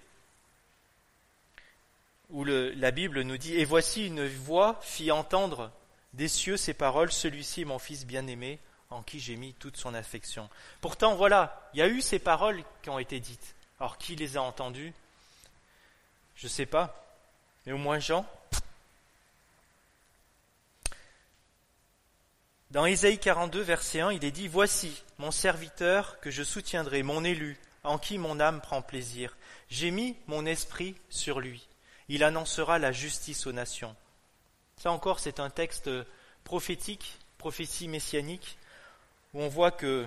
où 2.30 2.44
la 2.44 2.90
Bible 2.90 3.22
nous 3.22 3.38
dit 3.38 3.54
Et 3.54 3.64
voici 3.64 4.06
une 4.06 4.26
voix 4.26 4.78
fit 4.82 5.10
entendre 5.10 5.70
des 6.12 6.28
cieux 6.28 6.56
ces 6.56 6.74
paroles 6.74 7.12
Celui-ci 7.12 7.62
est 7.62 7.66
mon 7.66 7.78
Fils 7.78 8.06
bien-aimé, 8.06 8.58
en 8.90 9.02
qui 9.02 9.20
j'ai 9.20 9.36
mis 9.36 9.54
toute 9.54 9.76
son 9.76 9.94
affection. 9.94 10.48
Pourtant, 10.80 11.14
voilà, 11.14 11.70
il 11.74 11.78
y 11.78 11.82
a 11.82 11.88
eu 11.88 12.00
ces 12.00 12.18
paroles 12.18 12.62
qui 12.82 12.90
ont 12.90 12.98
été 12.98 13.20
dites. 13.20 13.54
Alors, 13.80 13.98
qui 13.98 14.16
les 14.16 14.36
a 14.36 14.42
entendues? 14.42 14.92
Je 16.36 16.46
ne 16.46 16.50
sais 16.50 16.66
pas, 16.66 17.04
mais 17.66 17.72
au 17.72 17.78
moins 17.78 17.98
Jean. 17.98 18.26
Dans 22.70 22.84
Ésaïe 22.84 23.18
42, 23.18 23.62
verset 23.62 24.00
1, 24.00 24.12
il 24.12 24.24
est 24.26 24.30
dit 24.30 24.46
Voici 24.46 25.02
mon 25.16 25.30
serviteur 25.30 26.20
que 26.20 26.30
je 26.30 26.42
soutiendrai, 26.42 27.02
mon 27.02 27.24
élu, 27.24 27.58
en 27.82 27.96
qui 27.96 28.18
mon 28.18 28.40
âme 28.40 28.60
prend 28.60 28.82
plaisir. 28.82 29.38
J'ai 29.70 29.90
mis 29.90 30.16
mon 30.26 30.44
esprit 30.44 30.94
sur 31.08 31.40
lui. 31.40 31.66
Il 32.08 32.22
annoncera 32.22 32.78
la 32.78 32.92
justice 32.92 33.46
aux 33.46 33.52
nations. 33.52 33.96
Ça 34.76 34.92
encore, 34.92 35.18
c'est 35.18 35.40
un 35.40 35.48
texte 35.48 35.90
prophétique, 36.44 37.18
prophétie 37.38 37.88
messianique, 37.88 38.58
où 39.32 39.40
on 39.40 39.48
voit 39.48 39.70
que 39.70 40.06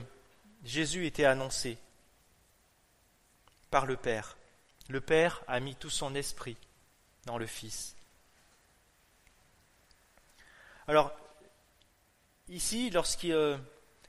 Jésus 0.64 1.08
était 1.08 1.26
annoncé 1.26 1.80
par 3.72 3.88
le 3.88 3.98
Père. 3.98 4.38
Le 4.88 5.02
Père 5.02 5.42
a 5.48 5.60
mis 5.60 5.76
tout 5.76 5.90
son 5.90 6.14
esprit 6.14 6.58
dans 7.26 7.40
le 7.40 7.48
Fils. 7.48 7.96
Alors, 10.88 11.12
ici, 12.52 12.90
lorsque 12.90 13.26
euh, 13.26 13.58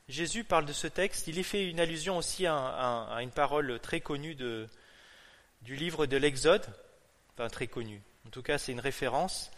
Jésus 0.08 0.44
parle 0.44 0.66
de 0.66 0.72
ce 0.72 0.86
texte, 0.86 1.28
il 1.28 1.38
y 1.38 1.44
fait 1.44 1.68
une 1.68 1.80
allusion 1.80 2.18
aussi 2.18 2.46
à, 2.46 3.18
une 3.20 3.30
parole 3.30 3.78
très 3.80 4.00
connue 4.00 4.34
du 4.34 5.76
livre 5.76 6.06
de 6.06 6.16
l'Exode, 6.16 6.66
enfin 7.32 7.48
très 7.48 7.68
connue, 7.68 8.02
en 8.26 8.30
tout 8.30 8.42
cas 8.42 8.58
c'est 8.58 8.72
une 8.72 8.80
référence. 8.80 9.50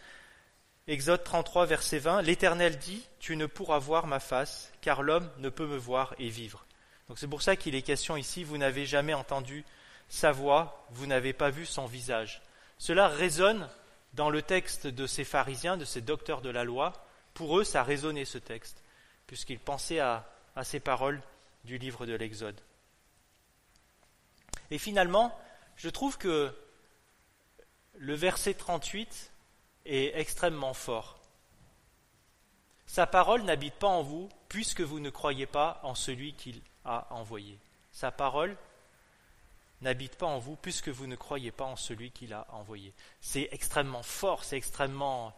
Exode 0.87 1.25
33, 1.25 1.65
verset 1.65 1.99
20, 1.99 2.23
L'Éternel 2.23 2.77
dit, 2.77 3.03
Tu 3.19 3.37
ne 3.37 3.47
pourras 3.47 3.79
voir 3.79 4.07
ma 4.07 4.21
face, 4.21 4.71
car 4.83 5.03
l'homme 5.03 5.31
ne 5.39 5.49
peut 5.49 5.67
me 5.67 5.79
voir 5.79 6.15
et 6.19 6.29
vivre. 6.29 6.67
Donc 7.09 7.19
c'est 7.19 7.27
pour 7.27 7.41
ça 7.41 7.57
qu'il 7.57 7.75
est 7.75 7.83
question 7.83 8.19
ici, 8.19 8.45
vous 8.45 8.59
n'avez 8.59 8.85
jamais 8.85 9.15
entendu 9.15 9.65
sa 10.09 10.31
voix, 10.31 10.87
vous 10.91 11.07
n'avez 11.07 11.33
pas 11.33 11.49
vu 11.49 11.65
son 11.65 11.87
visage. 11.87 12.43
Cela 12.77 13.09
résonne 13.09 13.67
dans 14.13 14.29
le 14.29 14.43
texte 14.43 14.87
de 14.87 15.07
ces 15.07 15.25
pharisiens, 15.25 15.79
de 15.79 15.87
ces 15.87 16.03
docteurs 16.03 16.43
de 16.43 16.51
la 16.51 16.65
loi, 16.65 17.04
pour 17.35 17.59
eux, 17.59 17.65
ça 17.65 17.83
résonnait 17.83 18.25
ce 18.25 18.39
texte, 18.39 18.83
puisqu'ils 19.27 19.59
pensaient 19.59 20.01
à, 20.01 20.25
ces 20.63 20.79
paroles 20.79 21.21
du 21.65 21.79
livre 21.79 22.07
de 22.07 22.15
l'Exode. 22.15 22.61
Et 24.71 24.79
finalement, 24.79 25.37
je 25.77 25.91
trouve 25.91 26.17
que 26.17 26.55
le 27.95 28.15
verset 28.15 28.55
38 28.55 29.33
est 29.85 30.19
extrêmement 30.19 30.75
fort. 30.75 31.19
Sa 32.87 33.07
parole 33.07 33.43
n'habite 33.43 33.75
pas 33.75 33.89
en 33.89 34.03
vous, 34.03 34.29
puisque 34.49 34.81
vous 34.81 35.01
ne 35.01 35.11
croyez 35.11 35.47
pas 35.47 35.81
en 35.83 35.97
celui 35.97 36.35
qu'il 36.35 36.61
a 36.85 37.13
envoyé. 37.13 37.59
Sa 37.91 38.13
parole 38.13 38.57
n'habite 39.81 40.17
pas 40.17 40.27
en 40.27 40.39
vous, 40.39 40.55
puisque 40.57 40.89
vous 40.89 41.09
ne 41.09 41.17
croyez 41.17 41.51
pas 41.51 41.65
en 41.65 41.77
celui 41.77 42.13
qu'il 42.13 42.33
a 42.33 42.47
envoyé. 42.53 42.95
C'est 43.21 43.49
extrêmement 43.51 44.05
fort, 44.05 44.45
c'est 44.45 44.57
extrêmement 44.57 45.35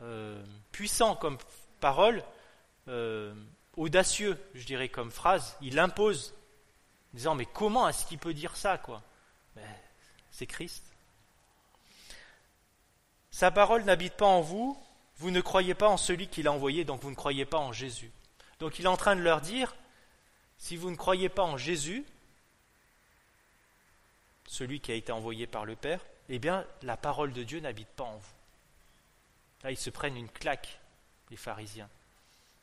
euh, 0.00 0.42
puissant 0.72 1.16
comme 1.16 1.38
parole, 1.80 2.22
euh, 2.88 3.34
audacieux, 3.76 4.38
je 4.54 4.64
dirais, 4.64 4.88
comme 4.88 5.10
phrase. 5.10 5.56
Il 5.60 5.78
impose, 5.78 6.34
disant 7.12 7.34
Mais 7.34 7.46
comment 7.46 7.88
est-ce 7.88 8.06
qu'il 8.06 8.18
peut 8.18 8.34
dire 8.34 8.56
ça, 8.56 8.78
quoi? 8.78 9.02
Ben, 9.56 9.62
C'est 10.30 10.46
Christ. 10.46 10.84
Sa 13.30 13.50
parole 13.50 13.84
n'habite 13.84 14.14
pas 14.14 14.26
en 14.26 14.40
vous, 14.40 14.80
vous 15.16 15.30
ne 15.30 15.40
croyez 15.40 15.74
pas 15.74 15.88
en 15.88 15.96
celui 15.96 16.28
qui 16.28 16.42
l'a 16.42 16.52
envoyé, 16.52 16.84
donc 16.84 17.02
vous 17.02 17.10
ne 17.10 17.16
croyez 17.16 17.44
pas 17.44 17.58
en 17.58 17.72
Jésus. 17.72 18.12
Donc 18.60 18.78
il 18.78 18.84
est 18.84 18.88
en 18.88 18.96
train 18.96 19.16
de 19.16 19.22
leur 19.22 19.40
dire 19.40 19.74
si 20.58 20.76
vous 20.76 20.90
ne 20.90 20.96
croyez 20.96 21.28
pas 21.28 21.42
en 21.42 21.56
Jésus, 21.56 22.04
celui 24.46 24.80
qui 24.80 24.92
a 24.92 24.94
été 24.94 25.12
envoyé 25.12 25.46
par 25.46 25.64
le 25.64 25.76
Père, 25.76 26.00
eh 26.28 26.38
bien 26.38 26.64
la 26.82 26.96
parole 26.96 27.32
de 27.32 27.42
Dieu 27.42 27.60
n'habite 27.60 27.88
pas 27.88 28.04
en 28.04 28.16
vous. 28.16 28.34
Là, 29.64 29.70
ils 29.70 29.78
se 29.78 29.88
prennent 29.88 30.16
une 30.16 30.28
claque, 30.28 30.78
les 31.30 31.38
pharisiens, 31.38 31.88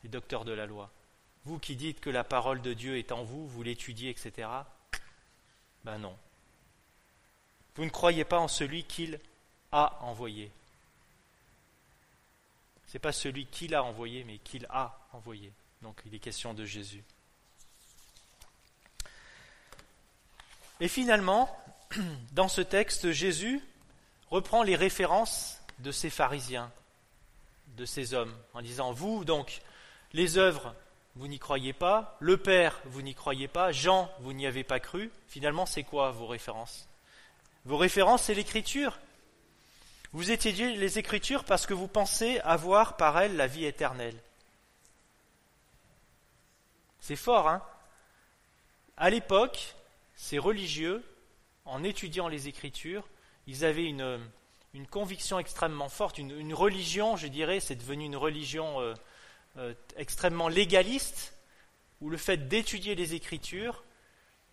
les 0.04 0.08
docteurs 0.08 0.44
de 0.44 0.52
la 0.52 0.66
loi. 0.66 0.88
Vous 1.44 1.58
qui 1.58 1.74
dites 1.74 2.00
que 2.00 2.10
la 2.10 2.22
parole 2.22 2.62
de 2.62 2.72
Dieu 2.72 2.96
est 2.96 3.10
en 3.10 3.24
vous, 3.24 3.48
vous 3.48 3.62
l'étudiez, 3.64 4.08
etc. 4.08 4.48
Ben 5.84 5.98
non. 5.98 6.16
Vous 7.74 7.84
ne 7.84 7.90
croyez 7.90 8.24
pas 8.24 8.38
en 8.38 8.46
celui 8.46 8.84
qu'il 8.84 9.18
a 9.72 9.98
envoyé. 10.02 10.52
Ce 12.86 12.92
n'est 12.92 13.00
pas 13.00 13.12
celui 13.12 13.46
qu'il 13.46 13.74
a 13.74 13.82
envoyé, 13.82 14.22
mais 14.22 14.38
qu'il 14.38 14.66
a 14.70 14.96
envoyé. 15.12 15.52
Donc 15.80 16.00
il 16.06 16.14
est 16.14 16.20
question 16.20 16.54
de 16.54 16.64
Jésus. 16.64 17.02
Et 20.78 20.86
finalement, 20.86 21.50
dans 22.32 22.48
ce 22.48 22.60
texte, 22.60 23.10
Jésus 23.10 23.60
reprend 24.30 24.62
les 24.62 24.76
références 24.76 25.58
de 25.80 25.90
ces 25.90 26.10
pharisiens 26.10 26.70
de 27.76 27.84
ces 27.84 28.14
hommes, 28.14 28.34
en 28.54 28.62
disant, 28.62 28.92
vous 28.92 29.24
donc, 29.24 29.60
les 30.12 30.38
œuvres, 30.38 30.74
vous 31.14 31.28
n'y 31.28 31.38
croyez 31.38 31.72
pas, 31.72 32.16
le 32.20 32.36
Père, 32.36 32.80
vous 32.86 33.02
n'y 33.02 33.14
croyez 33.14 33.48
pas, 33.48 33.72
Jean, 33.72 34.10
vous 34.20 34.32
n'y 34.32 34.46
avez 34.46 34.64
pas 34.64 34.80
cru, 34.80 35.10
finalement, 35.28 35.66
c'est 35.66 35.82
quoi 35.82 36.10
vos 36.10 36.26
références? 36.26 36.88
Vos 37.64 37.76
références, 37.76 38.22
c'est 38.22 38.34
l'Écriture. 38.34 38.98
Vous 40.12 40.30
étudiez 40.30 40.76
les 40.76 40.98
Écritures 40.98 41.44
parce 41.44 41.66
que 41.66 41.74
vous 41.74 41.88
pensez 41.88 42.40
avoir 42.40 42.96
par 42.96 43.18
elles 43.18 43.36
la 43.36 43.46
vie 43.46 43.64
éternelle. 43.64 44.16
C'est 47.00 47.16
fort, 47.16 47.48
hein? 47.48 47.62
À 48.96 49.10
l'époque, 49.10 49.74
ces 50.14 50.38
religieux, 50.38 51.02
en 51.64 51.82
étudiant 51.82 52.28
les 52.28 52.48
Écritures, 52.48 53.08
ils 53.46 53.64
avaient 53.64 53.86
une, 53.86 54.20
une 54.74 54.86
conviction 54.86 55.38
extrêmement 55.38 55.88
forte, 55.88 56.18
une, 56.18 56.54
religion, 56.54 57.16
je 57.16 57.26
dirais, 57.26 57.60
c'est 57.60 57.76
devenu 57.76 58.06
une 58.06 58.16
religion 58.16 58.80
euh, 58.80 58.94
euh, 59.58 59.74
extrêmement 59.96 60.48
légaliste, 60.48 61.34
où 62.00 62.08
le 62.08 62.16
fait 62.16 62.48
d'étudier 62.48 62.94
les 62.94 63.14
Écritures, 63.14 63.84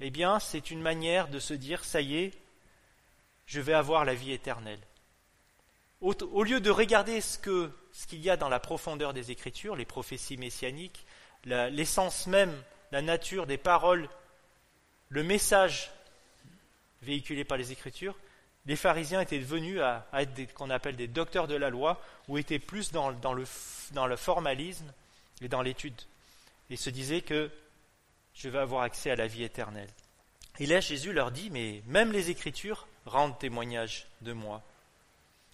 eh 0.02 0.10
bien, 0.10 0.40
c'est 0.40 0.72
une 0.72 0.82
manière 0.82 1.30
de 1.30 1.40
se 1.40 1.54
dire, 1.54 1.86
ça 1.86 2.02
y 2.02 2.18
est, 2.18 2.34
je 3.46 3.62
vais 3.62 3.74
avoir 3.74 4.06
la 4.06 4.14
vie 4.14 4.32
éternelle. 4.32 4.80
au, 6.02 6.44
lieu 6.44 6.60
de 6.60 6.70
regarder 6.70 7.22
ce 7.22 7.38
qu'il 7.40 8.20
y 8.20 8.30
a 8.30 8.38
dans 8.38 8.50
la 8.50 8.60
profondeur 8.60 9.14
des 9.14 9.32
Écritures, 9.32 9.76
les 9.76 9.86
prophéties 9.86 10.38
messianiques, 10.38 11.06
l'essence 11.46 12.28
même, 12.28 12.54
la 12.92 13.02
nature 13.02 13.48
des 13.48 13.58
paroles, 13.58 14.10
le 15.10 15.24
message 15.24 15.92
véhiculé 17.02 17.44
par 17.44 17.58
les 17.58 17.72
Écritures, 17.72 18.16
les 18.70 18.76
pharisiens 18.76 19.20
étaient 19.20 19.40
devenus 19.40 19.82
à, 19.82 20.06
être 20.14 20.30
ce 20.36 20.54
qu'on 20.54 20.70
appelle 20.70 20.96
des 20.96 21.08
docteurs 21.08 21.48
de 21.48 21.56
la 21.56 21.72
loi, 21.72 22.00
ou 22.28 22.38
étaient 22.38 22.60
plus 22.60 22.92
dans, 22.92 23.10
le, 23.10 23.18
dans 23.92 24.06
le 24.06 24.16
formalisme 24.16 24.94
et 25.42 25.48
dans 25.48 25.64
l'étude, 25.64 26.00
et 26.70 26.76
se 26.76 26.92
disaient 26.92 27.22
que 27.22 27.50
je 28.36 28.48
vais 28.48 28.60
avoir 28.60 28.84
accès 28.84 29.10
à 29.10 29.16
la 29.16 29.26
vie 29.26 29.44
éternelle. 29.44 29.90
Et 30.60 30.68
là, 30.68 30.82
Jésus 30.82 31.14
leur 31.14 31.32
dit, 31.32 31.50
mais 31.50 31.82
même 31.88 32.12
les 32.12 32.30
Écritures 32.30 32.88
rendent 33.06 33.40
témoignage 33.40 34.06
de 34.22 34.34
moi 34.34 34.62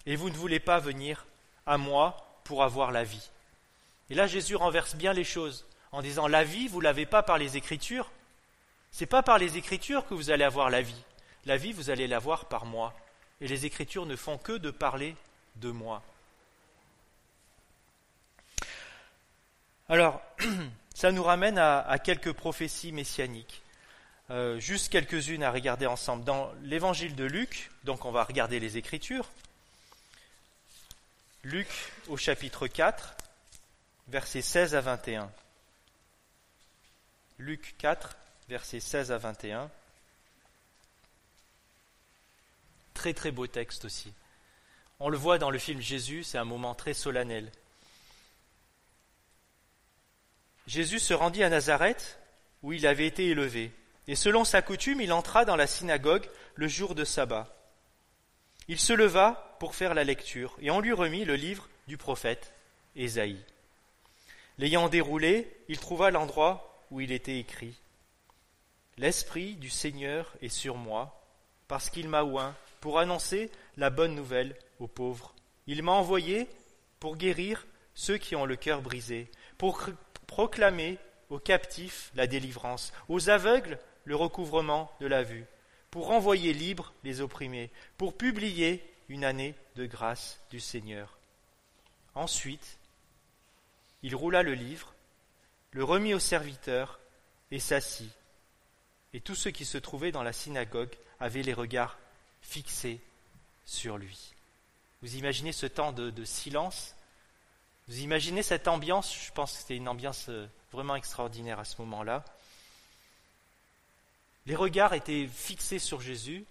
et 0.04 0.14
vous 0.14 0.28
ne 0.28 0.36
voulez 0.36 0.60
pas 0.60 0.78
venir 0.78 1.26
à 1.64 1.78
moi 1.78 2.38
pour 2.44 2.62
avoir 2.62 2.92
la 2.92 3.02
vie. 3.02 3.30
Et 4.10 4.14
là, 4.14 4.26
Jésus 4.26 4.56
renverse 4.56 4.94
bien 4.94 5.14
les 5.14 5.24
choses 5.24 5.66
en 5.90 6.02
disant 6.02 6.28
la 6.28 6.44
vie, 6.44 6.68
vous 6.68 6.82
l'avez 6.82 7.06
pas 7.06 7.22
par 7.22 7.38
les 7.38 7.56
Écritures. 7.56 8.10
C'est 8.92 9.06
pas 9.06 9.22
par 9.22 9.38
les 9.38 9.56
Écritures 9.56 10.06
que 10.06 10.14
vous 10.14 10.30
allez 10.30 10.44
avoir 10.44 10.68
la 10.68 10.82
vie. 10.82 11.02
La 11.46 11.56
vie, 11.56 11.72
vous 11.72 11.90
allez 11.90 12.06
l'avoir 12.06 12.44
par 12.44 12.66
moi. 12.66 12.94
Et 13.40 13.48
les 13.48 13.66
Écritures 13.66 14.06
ne 14.06 14.16
font 14.16 14.38
que 14.38 14.52
de 14.52 14.70
parler 14.70 15.16
de 15.56 15.70
moi. 15.70 16.02
Alors, 19.88 20.20
ça 20.94 21.12
nous 21.12 21.22
ramène 21.22 21.58
à, 21.58 21.98
quelques 21.98 22.32
prophéties 22.32 22.92
messianiques. 22.92 23.62
Euh, 24.30 24.58
juste 24.58 24.90
quelques-unes 24.90 25.44
à 25.44 25.52
regarder 25.52 25.86
ensemble. 25.86 26.24
Dans 26.24 26.52
l'évangile 26.62 27.14
de 27.14 27.24
Luc, 27.24 27.70
donc 27.84 28.04
on 28.04 28.10
va 28.10 28.24
regarder 28.24 28.58
les 28.58 28.76
Écritures, 28.76 29.28
Luc 31.44 31.68
au 32.08 32.16
chapitre 32.16 32.66
4, 32.66 33.14
versets 34.08 34.42
16 34.42 34.74
à 34.74 34.80
21. 34.80 35.30
Luc 37.38 37.76
4, 37.78 38.16
versets 38.48 38.80
16 38.80 39.12
à 39.12 39.18
21. 39.18 39.70
Très 42.96 43.12
très 43.12 43.30
beau 43.30 43.46
texte 43.46 43.84
aussi. 43.84 44.10
On 45.00 45.10
le 45.10 45.18
voit 45.18 45.36
dans 45.36 45.50
le 45.50 45.58
film 45.58 45.82
Jésus, 45.82 46.24
c'est 46.24 46.38
un 46.38 46.46
moment 46.46 46.74
très 46.74 46.94
solennel. 46.94 47.52
Jésus 50.66 50.98
se 50.98 51.12
rendit 51.12 51.42
à 51.42 51.50
Nazareth, 51.50 52.18
où 52.62 52.72
il 52.72 52.86
avait 52.86 53.06
été 53.06 53.26
élevé, 53.26 53.70
et 54.08 54.16
selon 54.16 54.44
sa 54.44 54.62
coutume, 54.62 55.02
il 55.02 55.12
entra 55.12 55.44
dans 55.44 55.56
la 55.56 55.66
synagogue 55.66 56.26
le 56.54 56.68
jour 56.68 56.94
de 56.94 57.04
sabbat. 57.04 57.54
Il 58.66 58.80
se 58.80 58.94
leva 58.94 59.56
pour 59.60 59.74
faire 59.74 59.92
la 59.92 60.02
lecture, 60.02 60.56
et 60.62 60.70
on 60.70 60.80
lui 60.80 60.94
remit 60.94 61.26
le 61.26 61.36
livre 61.36 61.68
du 61.88 61.98
prophète 61.98 62.54
Ésaïe. 62.96 63.44
L'ayant 64.56 64.88
déroulé, 64.88 65.54
il 65.68 65.78
trouva 65.78 66.10
l'endroit 66.10 66.82
où 66.90 67.02
il 67.02 67.12
était 67.12 67.38
écrit 67.38 67.76
L'Esprit 68.96 69.54
du 69.56 69.68
Seigneur 69.68 70.32
est 70.40 70.48
sur 70.48 70.76
moi, 70.76 71.22
parce 71.68 71.90
qu'il 71.90 72.08
m'a 72.08 72.24
oint 72.24 72.56
pour 72.86 73.00
annoncer 73.00 73.50
la 73.76 73.90
bonne 73.90 74.14
nouvelle 74.14 74.54
aux 74.78 74.86
pauvres. 74.86 75.34
Il 75.66 75.82
m'a 75.82 75.90
envoyé 75.90 76.46
pour 77.00 77.16
guérir 77.16 77.66
ceux 77.94 78.16
qui 78.16 78.36
ont 78.36 78.46
le 78.46 78.54
cœur 78.54 78.80
brisé, 78.80 79.28
pour 79.58 79.80
proclamer 80.28 80.96
aux 81.28 81.40
captifs 81.40 82.12
la 82.14 82.28
délivrance, 82.28 82.92
aux 83.08 83.28
aveugles 83.28 83.80
le 84.04 84.14
recouvrement 84.14 84.88
de 85.00 85.08
la 85.08 85.24
vue, 85.24 85.46
pour 85.90 86.06
renvoyer 86.06 86.52
libres 86.52 86.94
les 87.02 87.20
opprimés, 87.20 87.72
pour 87.96 88.16
publier 88.16 88.88
une 89.08 89.24
année 89.24 89.56
de 89.74 89.84
grâce 89.86 90.40
du 90.50 90.60
Seigneur. 90.60 91.18
Ensuite, 92.14 92.78
il 94.04 94.14
roula 94.14 94.44
le 94.44 94.54
livre, 94.54 94.94
le 95.72 95.82
remit 95.82 96.14
au 96.14 96.20
serviteur 96.20 97.00
et 97.50 97.58
s'assit. 97.58 98.12
Et 99.12 99.20
tous 99.20 99.34
ceux 99.34 99.50
qui 99.50 99.64
se 99.64 99.76
trouvaient 99.76 100.12
dans 100.12 100.22
la 100.22 100.32
synagogue 100.32 100.94
avaient 101.18 101.42
les 101.42 101.52
regards 101.52 101.98
fixés 102.48 103.00
sur 103.64 103.98
lui. 103.98 104.34
Vous 105.02 105.16
imaginez 105.16 105.52
ce 105.52 105.66
temps 105.66 105.92
de, 105.92 106.24
silence? 106.24 106.94
Vous 107.88 107.98
imaginez 108.00 108.42
cette 108.42 108.68
ambiance? 108.68 109.14
Je 109.14 109.32
pense 109.32 109.52
que 109.52 109.58
c'était 109.58 109.76
une 109.76 109.88
ambiance 109.88 110.28
euh, 110.28 110.46
vraiment 110.72 110.96
extraordinaire 110.96 111.58
à 111.58 111.64
ce 111.64 111.80
moment-là. 111.82 112.24
Les 114.46 114.56
regards 114.56 114.94
étaient 114.94 115.26
fixés 115.26 115.78
sur 115.78 116.00
Jésus, 116.00 116.44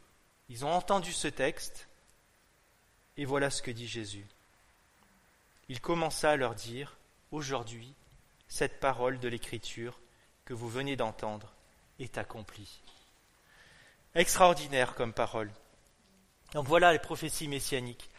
ils 0.50 0.66
ont 0.66 0.72
entendu 0.72 1.14
ce 1.14 1.28
texte, 1.28 1.88
et 3.18 3.26
voilà 3.26 3.50
ce 3.50 3.62
que 3.62 3.72
dit 3.72 3.88
Jésus. 3.88 4.26
Il 5.70 5.80
commença 5.82 6.32
à 6.32 6.36
leur 6.36 6.56
dire, 6.56 6.96
Aujourd'hui, 7.36 7.94
cette 8.48 8.80
parole 8.80 9.20
de 9.20 9.28
l'Écriture 9.28 10.00
que 10.46 10.54
vous 10.54 10.70
venez 10.70 10.96
d'entendre 10.96 11.52
est 12.00 12.18
accomplie. 12.18 12.80
Extraordinaire 14.14 14.96
comme 14.96 15.12
parole. 15.12 15.52
Donc 16.54 16.68
voilà 16.68 16.94
les 16.94 17.00
prophéties 17.00 17.48
messianiques. 17.48 18.10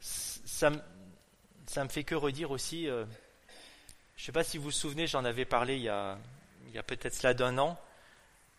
Ça, 0.00 0.70
me 0.70 1.88
fait 1.88 2.04
que 2.04 2.14
redire 2.14 2.50
aussi, 2.50 2.88
euh, 2.88 3.04
je 4.16 4.22
ne 4.22 4.26
sais 4.26 4.32
pas 4.32 4.44
si 4.44 4.58
vous 4.58 4.64
vous 4.64 4.70
souvenez, 4.70 5.06
j'en 5.06 5.24
avais 5.24 5.44
parlé 5.44 5.76
il 5.76 5.82
y 5.82 5.88
a, 5.88 6.18
peut-être 6.86 7.14
cela 7.14 7.34
d'un 7.34 7.58
an, 7.58 7.78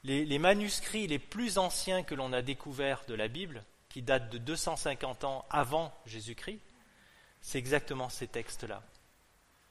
les, 0.04 0.40
manuscrits 0.40 1.08
les 1.08 1.20
plus 1.20 1.58
anciens 1.58 2.04
que 2.04 2.14
l'on 2.14 2.34
a 2.34 2.42
découverts 2.42 3.04
de 3.08 3.16
la 3.16 3.28
Bible, 3.28 3.64
qui 3.90 4.02
datent 4.02 4.30
de 4.30 4.38
250 4.38 5.24
ans 5.24 5.46
avant 5.50 5.94
Jésus-Christ, 6.06 6.60
c'est 7.42 7.58
exactement 7.58 8.10
ces 8.10 8.28
textes-là, 8.28 8.84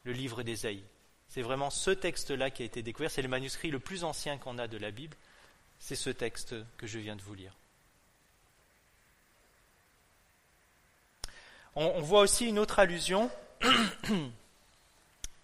le 0.05 0.13
livre 0.13 0.43
d'Ésaïe. 0.43 0.85
C'est 1.29 1.43
vraiment 1.43 1.71
ce 1.71 1.91
texte-là 1.91 2.51
qui 2.51 2.63
a 2.63 2.67
été 2.67 2.83
découvert, 2.83 3.11
c'est 3.11 3.23
le 3.23 3.29
manuscrit 3.29 3.71
le 3.71 3.81
plus 3.81 4.05
ancien 4.05 4.39
qu'on 4.39 4.59
a 4.59 4.67
de 4.67 4.79
la 4.79 4.91
Bible, 4.91 5.17
c'est 5.79 5.97
ce 5.97 6.11
texte 6.11 6.55
que 6.77 6.87
je 6.87 6.99
viens 6.99 7.17
de 7.17 7.23
vous 7.23 7.35
lire. 7.35 7.55
On, 11.77 12.01
voit 12.01 12.21
aussi 12.21 12.47
une 12.47 12.61
autre 12.61 12.79
allusion 12.79 13.29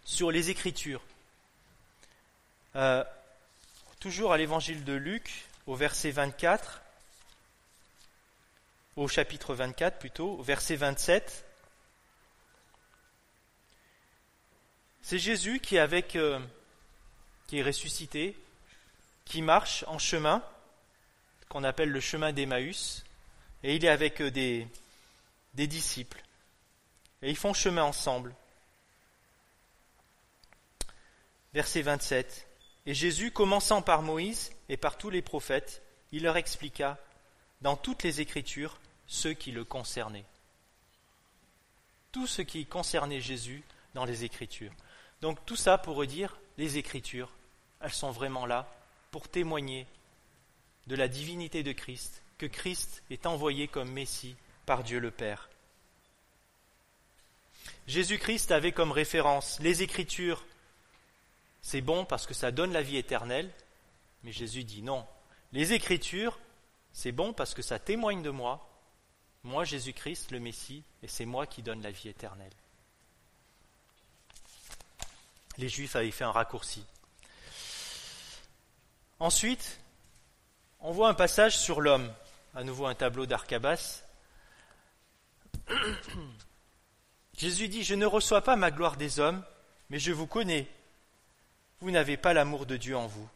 sur 0.04 0.30
les 0.30 0.50
Écritures. 0.50 1.02
Euh, 2.76 3.02
toujours 3.98 4.32
à 4.32 4.38
l'évangile 4.38 4.84
de 4.84 4.92
Luc, 4.92 5.44
au 5.66 5.74
verset 5.74 6.12
24, 6.12 6.82
au 8.94 9.08
chapitre 9.08 9.54
24 9.54 9.98
plutôt, 9.98 10.36
au 10.38 10.42
verset 10.42 10.76
27. 10.76 11.44
C'est 15.02 15.18
Jésus 15.18 15.58
qui 15.58 15.76
est 15.76 15.80
avec, 15.80 16.14
euh, 16.14 16.38
qui 17.48 17.58
est 17.58 17.62
ressuscité, 17.62 18.36
qui 19.24 19.42
marche 19.42 19.84
en 19.88 19.98
chemin, 19.98 20.44
qu'on 21.48 21.64
appelle 21.64 21.90
le 21.90 22.00
chemin 22.00 22.32
d'Emmaüs, 22.32 23.04
et 23.64 23.74
il 23.74 23.84
est 23.84 23.88
avec 23.88 24.20
euh, 24.22 24.30
des, 24.30 24.68
des 25.60 25.66
disciples. 25.66 26.22
Et 27.20 27.28
ils 27.28 27.36
font 27.36 27.52
chemin 27.52 27.82
ensemble. 27.82 28.34
Verset 31.52 31.82
27. 31.82 32.48
Et 32.86 32.94
Jésus, 32.94 33.30
commençant 33.30 33.82
par 33.82 34.00
Moïse 34.00 34.52
et 34.70 34.78
par 34.78 34.96
tous 34.96 35.10
les 35.10 35.20
prophètes, 35.20 35.82
il 36.12 36.22
leur 36.22 36.38
expliqua 36.38 36.96
dans 37.60 37.76
toutes 37.76 38.04
les 38.04 38.22
Écritures 38.22 38.80
ce 39.06 39.28
qui 39.28 39.52
le 39.52 39.66
concernait. 39.66 40.24
Tout 42.10 42.26
ce 42.26 42.40
qui 42.40 42.64
concernait 42.64 43.20
Jésus 43.20 43.62
dans 43.92 44.06
les 44.06 44.24
Écritures. 44.24 44.72
Donc 45.20 45.44
tout 45.44 45.56
ça 45.56 45.76
pour 45.76 46.06
dire, 46.06 46.38
les 46.56 46.78
Écritures, 46.78 47.30
elles 47.82 47.92
sont 47.92 48.12
vraiment 48.12 48.46
là 48.46 48.66
pour 49.10 49.28
témoigner 49.28 49.86
de 50.86 50.96
la 50.96 51.06
divinité 51.06 51.62
de 51.62 51.72
Christ, 51.72 52.22
que 52.38 52.46
Christ 52.46 53.02
est 53.10 53.26
envoyé 53.26 53.68
comme 53.68 53.92
Messie 53.92 54.36
par 54.70 54.84
Dieu 54.84 55.00
le 55.00 55.10
Père. 55.10 55.50
Jésus-Christ 57.88 58.52
avait 58.52 58.70
comme 58.70 58.92
référence 58.92 59.58
les 59.58 59.82
Écritures 59.82 60.44
c'est 61.60 61.80
bon 61.80 62.04
parce 62.04 62.24
que 62.24 62.34
ça 62.34 62.52
donne 62.52 62.72
la 62.72 62.80
vie 62.80 62.96
éternelle, 62.96 63.50
mais 64.22 64.30
Jésus 64.30 64.62
dit 64.62 64.82
non. 64.82 65.04
Les 65.50 65.72
Écritures, 65.72 66.38
c'est 66.92 67.10
bon 67.10 67.32
parce 67.32 67.52
que 67.52 67.62
ça 67.62 67.80
témoigne 67.80 68.22
de 68.22 68.30
moi, 68.30 68.70
moi 69.42 69.64
Jésus-Christ, 69.64 70.30
le 70.30 70.38
Messie, 70.38 70.84
et 71.02 71.08
c'est 71.08 71.26
moi 71.26 71.48
qui 71.48 71.62
donne 71.62 71.82
la 71.82 71.90
vie 71.90 72.08
éternelle. 72.08 72.52
Les 75.58 75.68
Juifs 75.68 75.96
avaient 75.96 76.12
fait 76.12 76.22
un 76.22 76.30
raccourci. 76.30 76.84
Ensuite, 79.18 79.80
on 80.78 80.92
voit 80.92 81.08
un 81.08 81.14
passage 81.14 81.58
sur 81.58 81.80
l'homme, 81.80 82.08
à 82.54 82.62
nouveau 82.62 82.86
un 82.86 82.94
tableau 82.94 83.26
d'Arcabas. 83.26 84.04
Jésus 87.36 87.68
dit, 87.68 87.84
je 87.84 87.94
ne 87.94 88.06
reçois 88.06 88.42
pas 88.42 88.56
ma 88.56 88.70
gloire 88.70 88.96
des 88.96 89.20
hommes, 89.20 89.42
mais 89.88 89.98
je 89.98 90.12
vous 90.12 90.26
connais, 90.26 90.66
vous 91.80 91.90
n'avez 91.90 92.16
pas 92.16 92.34
l'amour 92.34 92.66
de 92.66 92.76
Dieu 92.76 92.96
en 92.96 93.06
vous. 93.06 93.28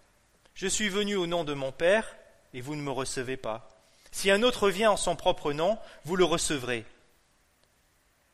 Je 0.55 0.67
suis 0.67 0.89
venu 0.89 1.17
au 1.17 1.27
nom 1.27 1.45
de 1.45 1.55
mon 1.55 1.73
Père, 1.73 2.15
et 2.53 2.61
vous 2.61 2.77
ne 2.77 2.83
me 2.83 2.91
recevez 2.91 3.37
pas. 3.37 3.69
Si 4.13 4.31
un 4.31 4.43
autre 4.43 4.71
vient 4.71 4.93
en 4.93 4.97
son 4.97 5.17
propre 5.17 5.53
nom, 5.53 5.79
vous 6.05 6.17
le 6.17 6.25
recevrez. 6.25 6.85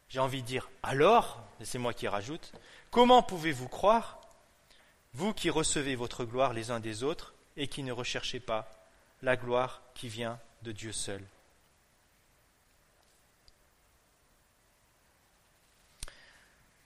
J'ai 0.08 0.18
envie 0.18 0.42
de 0.42 0.46
dire 0.46 0.68
alors, 0.82 1.40
et 1.60 1.64
c'est 1.64 1.78
moi 1.78 1.94
qui 1.94 2.08
rajoute, 2.08 2.52
comment 2.90 3.22
pouvez-vous 3.22 3.68
croire, 3.68 4.20
vous 5.14 5.32
qui 5.32 5.50
recevez 5.50 5.94
votre 5.94 6.24
gloire 6.24 6.52
les 6.52 6.70
uns 6.70 6.80
des 6.80 7.02
autres 7.02 7.32
et 7.56 7.68
qui 7.68 7.82
ne 7.82 7.92
recherchez 7.92 8.40
pas 8.40 8.70
la 9.22 9.36
gloire 9.36 9.82
qui 9.94 10.08
vient 10.08 10.38
de 10.62 10.72
Dieu 10.72 10.92
seul? 10.92 11.22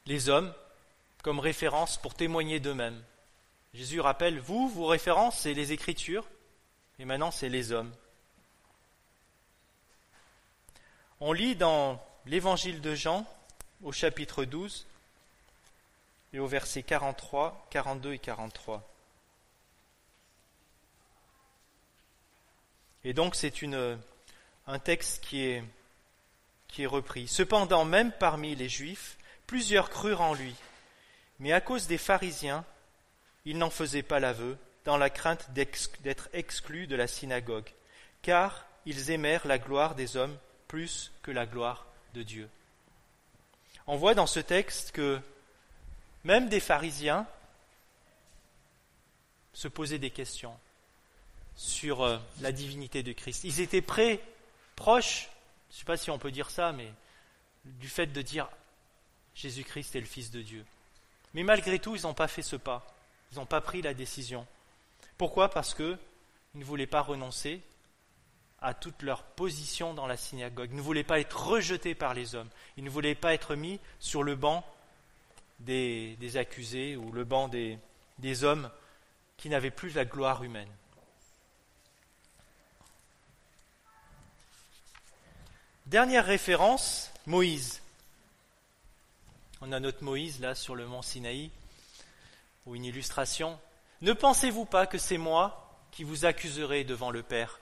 Les 0.06 0.28
hommes, 0.28 0.52
comme 1.22 1.40
référence 1.40 1.96
pour 1.96 2.14
témoigner 2.14 2.60
d'eux-mêmes. 2.60 3.02
Jésus 3.72 4.00
rappelle, 4.00 4.38
vous, 4.38 4.68
vos 4.68 4.86
références, 4.86 5.38
c'est 5.38 5.54
les 5.54 5.72
Écritures, 5.72 6.26
et 6.98 7.04
maintenant 7.04 7.30
c'est 7.30 7.48
les 7.48 7.72
hommes. 7.72 7.92
On 11.20 11.32
lit 11.32 11.56
dans 11.56 12.04
l'évangile 12.26 12.80
de 12.80 12.94
Jean, 12.94 13.26
au 13.82 13.92
chapitre 13.92 14.44
12, 14.44 14.86
et 16.34 16.38
au 16.38 16.46
verset 16.46 16.82
43, 16.82 17.68
42 17.70 18.12
et 18.12 18.18
43. 18.18 18.86
Et 23.04 23.12
donc 23.12 23.34
c'est 23.34 23.54
un 24.66 24.78
texte 24.78 25.24
qui 25.24 25.42
est, 25.42 25.64
qui 26.68 26.82
est 26.82 26.86
repris. 26.86 27.28
Cependant, 27.28 27.84
même 27.84 28.12
parmi 28.12 28.54
les 28.54 28.68
Juifs, 28.68 29.16
plusieurs 29.46 29.90
crurent 29.90 30.20
en 30.20 30.34
lui. 30.34 30.54
Mais 31.38 31.52
à 31.52 31.60
cause 31.60 31.86
des 31.86 31.98
pharisiens, 31.98 32.64
il 33.44 33.58
n'en 33.58 33.70
faisait 33.70 34.02
pas 34.02 34.20
l'aveu, 34.20 34.56
dans 34.84 34.96
la 34.96 35.10
crainte 35.10 35.50
d'être 35.52 36.28
exclus 36.32 36.86
de 36.86 36.96
la 36.96 37.06
synagogue, 37.06 37.68
car 38.22 38.66
ils 38.86 39.10
aimèrent 39.10 39.46
la 39.46 39.58
gloire 39.58 39.94
des 39.94 40.16
hommes 40.16 40.36
plus 40.68 41.12
que 41.22 41.30
la 41.30 41.46
gloire 41.46 41.86
de 42.12 42.22
Dieu. 42.22 42.48
On 43.86 43.96
voit 43.96 44.14
dans 44.14 44.26
ce 44.26 44.40
texte 44.40 44.92
que 44.92 45.20
même 46.24 46.48
des 46.48 46.60
pharisiens 46.60 47.26
se 49.52 49.68
posaient 49.68 49.98
des 49.98 50.10
questions 50.10 50.56
sur 51.56 52.02
euh, 52.02 52.18
la 52.40 52.50
divinité 52.50 53.02
de 53.02 53.12
Christ. 53.12 53.44
Ils 53.44 53.60
étaient 53.60 53.82
prêts, 53.82 54.20
proches, 54.74 55.28
je 55.70 55.74
ne 55.74 55.78
sais 55.78 55.84
pas 55.84 55.96
si 55.96 56.10
on 56.10 56.18
peut 56.18 56.32
dire 56.32 56.50
ça, 56.50 56.72
mais 56.72 56.90
du 57.64 57.88
fait 57.88 58.06
de 58.06 58.22
dire 58.22 58.48
Jésus-Christ 59.34 59.96
est 59.96 60.00
le 60.00 60.06
Fils 60.06 60.30
de 60.30 60.42
Dieu. 60.42 60.64
Mais 61.34 61.42
malgré 61.42 61.78
tout, 61.78 61.96
ils 61.96 62.02
n'ont 62.02 62.14
pas 62.14 62.28
fait 62.28 62.42
ce 62.42 62.56
pas. 62.56 62.86
Ils 63.32 63.38
n'ont 63.38 63.46
pas 63.46 63.60
pris 63.60 63.82
la 63.82 63.94
décision. 63.94 64.46
Pourquoi? 65.18 65.50
Parce 65.50 65.74
qu'ils 65.74 65.98
ne 66.54 66.64
voulaient 66.64 66.86
pas 66.86 67.00
renoncer 67.00 67.60
à 68.60 68.72
toute 68.72 69.02
leur 69.02 69.22
position 69.22 69.92
dans 69.92 70.06
la 70.06 70.16
synagogue. 70.16 70.70
Ils 70.72 70.76
ne 70.76 70.82
voulaient 70.82 71.04
pas 71.04 71.20
être 71.20 71.48
rejetés 71.48 71.94
par 71.94 72.14
les 72.14 72.34
hommes. 72.34 72.48
Ils 72.76 72.84
ne 72.84 72.90
voulaient 72.90 73.14
pas 73.14 73.34
être 73.34 73.56
mis 73.56 73.78
sur 74.00 74.22
le 74.22 74.36
banc 74.36 74.64
des, 75.60 76.16
accusés 76.36 76.96
ou 76.96 77.12
le 77.12 77.24
banc 77.24 77.48
des, 77.48 77.78
des 78.18 78.44
hommes 78.44 78.70
qui 79.36 79.48
n'avaient 79.48 79.70
plus 79.70 79.94
la 79.94 80.04
gloire 80.04 80.42
humaine. 80.42 80.70
Dernière 85.86 86.24
référence, 86.24 87.12
Moïse. 87.26 87.82
On 89.66 89.72
a 89.72 89.80
notre 89.80 90.04
Moïse 90.04 90.40
là 90.40 90.54
sur 90.54 90.74
le 90.74 90.86
mont 90.86 91.00
Sinaï, 91.00 91.50
ou 92.66 92.76
une 92.76 92.84
illustration. 92.84 93.58
Ne 94.02 94.12
pensez-vous 94.12 94.66
pas 94.66 94.86
que 94.86 94.98
c'est 94.98 95.16
moi 95.16 95.74
qui 95.90 96.04
vous 96.04 96.26
accuserai 96.26 96.84
devant 96.84 97.10
le 97.10 97.22
Père? 97.22 97.60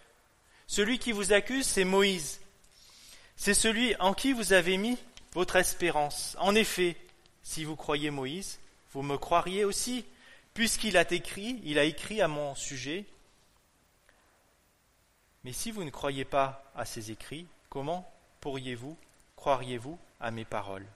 Celui 0.66 0.98
qui 0.98 1.12
vous 1.12 1.32
accuse, 1.32 1.64
c'est 1.64 1.84
Moïse. 1.84 2.40
C'est 3.36 3.55
celui 3.55 3.94
en 4.00 4.14
qui 4.14 4.32
vous 4.32 4.53
avez 4.53 4.78
mis 4.78 4.98
votre 5.34 5.55
espérance. 5.55 6.36
En 6.40 6.57
effet, 6.57 6.96
si 7.44 7.62
vous 7.62 7.76
croyez 7.76 8.11
Moïse, 8.11 8.59
vous 8.92 9.03
me 9.03 9.16
croiriez 9.16 9.64
aussi, 9.64 10.05
puisqu'il 10.55 10.96
a 10.96 11.09
écrit, 11.09 11.61
il 11.62 11.78
a 11.78 11.84
écrit 11.84 12.20
à 12.20 12.26
mon 12.26 12.57
sujet. 12.57 13.05
Mais 15.44 15.53
si 15.53 15.70
vous 15.70 15.84
ne 15.84 15.90
croyez 15.90 16.24
pas 16.24 16.68
à 16.74 16.84
ses 16.84 17.12
écrits, 17.12 17.46
comment 17.68 18.12
pourriez-vous, 18.40 18.96
croiriez-vous 19.36 19.96
à 20.18 20.32
mes 20.32 20.44
paroles? 20.44 20.88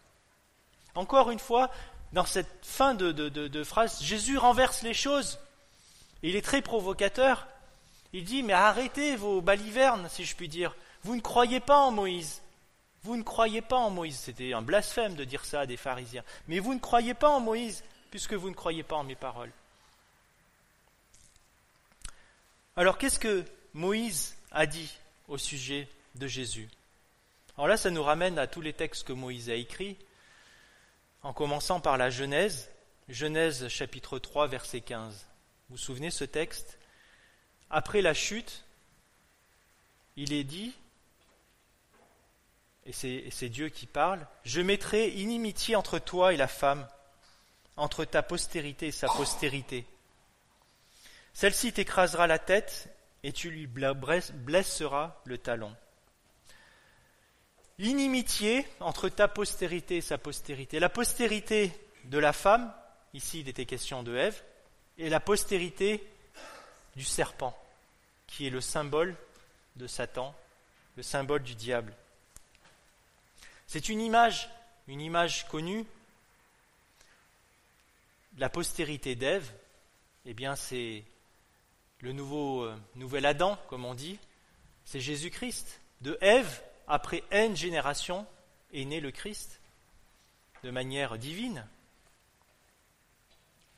Encore 0.96 1.30
une 1.30 1.38
fois, 1.38 1.70
dans 2.12 2.24
cette 2.24 2.64
fin 2.64 2.94
de, 2.94 3.64
phrase, 3.64 4.02
Jésus 4.02 4.38
renverse 4.38 4.82
les 4.82 4.94
choses. 4.94 5.38
il 6.22 6.36
est 6.36 6.44
très 6.44 6.62
provocateur. 6.62 7.46
Il 8.12 8.24
dit, 8.24 8.42
mais 8.42 8.54
arrêtez 8.54 9.16
vos 9.16 9.42
balivernes, 9.42 10.08
si 10.08 10.24
je 10.24 10.34
puis 10.34 10.48
dire. 10.48 10.74
Vous 11.02 11.16
ne 11.16 11.20
croyez 11.20 11.60
pas 11.60 11.78
en 11.78 11.90
Moïse. 11.90 12.40
Vous 13.02 13.16
ne 13.16 13.22
croyez 13.22 13.60
pas 13.60 13.76
en 13.76 13.90
Moïse. 13.90 14.18
C'était 14.18 14.54
un 14.54 14.62
blasphème 14.62 15.14
de 15.14 15.24
dire 15.24 15.44
ça 15.44 15.60
à 15.60 15.66
des 15.66 15.76
pharisiens. 15.76 16.24
Mais 16.48 16.58
vous 16.58 16.74
ne 16.74 16.80
croyez 16.80 17.14
pas 17.14 17.28
en 17.28 17.40
Moïse, 17.40 17.84
puisque 18.10 18.32
vous 18.32 18.48
ne 18.48 18.54
croyez 18.54 18.82
pas 18.82 18.96
en 18.96 19.04
mes 19.04 19.14
paroles. 19.14 19.52
Alors 22.76 22.98
qu'est-ce 22.98 23.18
que 23.18 23.44
Moïse 23.74 24.36
a 24.50 24.66
dit 24.66 24.92
au 25.28 25.38
sujet 25.38 25.88
de 26.14 26.26
Jésus? 26.26 26.68
Alors 27.56 27.68
là, 27.68 27.76
ça 27.76 27.90
nous 27.90 28.02
ramène 28.02 28.38
à 28.38 28.46
tous 28.46 28.60
les 28.60 28.72
textes 28.72 29.06
que 29.06 29.12
Moïse 29.12 29.50
a 29.50 29.54
écrits 29.54 29.96
en 31.26 31.32
commençant 31.32 31.80
par 31.80 31.96
la 31.96 32.08
Genèse, 32.08 32.70
Genèse 33.08 33.66
chapitre 33.66 34.20
3 34.20 34.46
verset 34.46 34.80
15. 34.80 35.26
Vous 35.68 35.74
vous 35.74 35.76
souvenez 35.76 36.12
ce 36.12 36.22
texte? 36.22 36.78
Après 37.68 38.00
la 38.00 38.14
chute, 38.14 38.64
il 40.14 40.32
est 40.32 40.44
dit, 40.44 40.72
et 42.84 42.92
c'est 42.92 43.48
Dieu 43.48 43.70
qui 43.70 43.86
parle, 43.86 44.24
Je 44.44 44.60
mettrai 44.60 45.08
inimitié 45.08 45.74
entre 45.74 45.98
toi 45.98 46.32
et 46.32 46.36
la 46.36 46.46
femme, 46.46 46.86
entre 47.76 48.04
ta 48.04 48.22
postérité 48.22 48.86
et 48.86 48.92
sa 48.92 49.08
postérité. 49.08 49.84
Celle-ci 51.32 51.72
t'écrasera 51.72 52.28
la 52.28 52.38
tête 52.38 52.88
et 53.24 53.32
tu 53.32 53.50
lui 53.50 53.66
blesseras 53.66 55.16
le 55.24 55.38
talon. 55.38 55.74
L'inimitié 57.78 58.66
entre 58.80 59.08
ta 59.08 59.28
postérité 59.28 59.96
et 59.98 60.00
sa 60.00 60.16
postérité. 60.16 60.80
La 60.80 60.88
postérité 60.88 61.72
de 62.04 62.18
la 62.18 62.32
femme, 62.32 62.72
ici 63.12 63.40
il 63.40 63.48
était 63.48 63.66
question 63.66 64.02
de 64.02 64.16
Ève, 64.16 64.42
et 64.98 65.10
la 65.10 65.20
postérité 65.20 66.02
du 66.96 67.04
serpent, 67.04 67.56
qui 68.26 68.46
est 68.46 68.50
le 68.50 68.62
symbole 68.62 69.14
de 69.76 69.86
Satan, 69.86 70.34
le 70.96 71.02
symbole 71.02 71.42
du 71.42 71.54
diable. 71.54 71.94
C'est 73.66 73.88
une 73.88 74.00
image, 74.00 74.48
une 74.88 75.00
image 75.00 75.46
connue. 75.48 75.84
La 78.38 78.48
postérité 78.48 79.14
d'Ève, 79.14 79.50
eh 80.24 80.34
bien 80.34 80.56
c'est 80.56 81.04
le 82.00 82.12
nouveau, 82.12 82.64
euh, 82.64 82.76
nouvel 82.94 83.26
Adam, 83.26 83.58
comme 83.68 83.84
on 83.84 83.94
dit, 83.94 84.18
c'est 84.84 85.00
Jésus-Christ. 85.00 85.80
De 86.02 86.18
Ève, 86.20 86.62
après 86.86 87.22
une 87.30 87.56
génération, 87.56 88.26
est 88.72 88.84
né 88.84 89.00
le 89.00 89.10
Christ 89.10 89.60
de 90.62 90.70
manière 90.70 91.18
divine, 91.18 91.66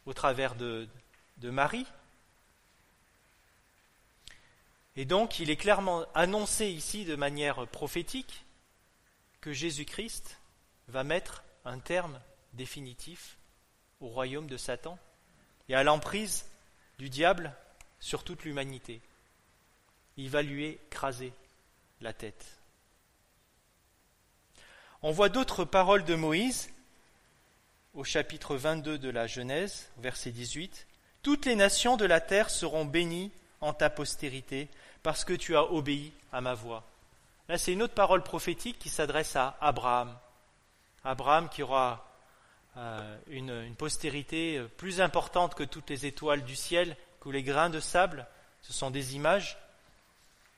au 0.06 0.14
travers 0.14 0.54
de, 0.54 0.88
de 1.38 1.50
Marie. 1.50 1.86
Et 4.96 5.04
donc, 5.04 5.38
il 5.38 5.50
est 5.50 5.56
clairement 5.56 6.06
annoncé 6.14 6.66
ici 6.66 7.04
de 7.04 7.14
manière 7.14 7.66
prophétique 7.68 8.44
que 9.40 9.52
Jésus-Christ 9.52 10.40
va 10.88 11.04
mettre 11.04 11.44
un 11.64 11.78
terme 11.78 12.20
définitif 12.54 13.36
au 14.00 14.08
royaume 14.08 14.46
de 14.46 14.56
Satan 14.56 14.98
et 15.68 15.74
à 15.74 15.84
l'emprise 15.84 16.46
du 16.98 17.10
diable 17.10 17.54
sur 18.00 18.24
toute 18.24 18.44
l'humanité. 18.44 19.00
Il 20.16 20.30
va 20.30 20.42
lui 20.42 20.64
écraser 20.64 21.32
la 22.00 22.12
tête. 22.12 22.57
On 25.02 25.12
voit 25.12 25.28
d'autres 25.28 25.64
paroles 25.64 26.04
de 26.04 26.16
Moïse 26.16 26.70
au 27.94 28.02
chapitre 28.02 28.56
22 28.56 28.98
de 28.98 29.10
la 29.10 29.28
Genèse, 29.28 29.88
verset 29.98 30.32
18. 30.32 30.88
Toutes 31.22 31.46
les 31.46 31.54
nations 31.54 31.96
de 31.96 32.04
la 32.04 32.20
terre 32.20 32.50
seront 32.50 32.84
bénies 32.84 33.30
en 33.60 33.72
ta 33.72 33.90
postérité 33.90 34.68
parce 35.04 35.24
que 35.24 35.34
tu 35.34 35.56
as 35.56 35.70
obéi 35.70 36.12
à 36.32 36.40
ma 36.40 36.54
voix. 36.54 36.82
Là, 37.48 37.58
c'est 37.58 37.72
une 37.72 37.82
autre 37.82 37.94
parole 37.94 38.24
prophétique 38.24 38.80
qui 38.80 38.88
s'adresse 38.88 39.36
à 39.36 39.56
Abraham. 39.60 40.18
Abraham 41.04 41.48
qui 41.48 41.62
aura 41.62 42.04
euh, 42.76 43.18
une, 43.28 43.76
postérité 43.76 44.60
plus 44.78 45.00
importante 45.00 45.54
que 45.54 45.62
toutes 45.62 45.90
les 45.90 46.06
étoiles 46.06 46.42
du 46.42 46.56
ciel, 46.56 46.96
que 47.20 47.28
les 47.28 47.44
grains 47.44 47.70
de 47.70 47.78
sable. 47.78 48.26
Ce 48.62 48.72
sont 48.72 48.90
des 48.90 49.14
images. 49.14 49.58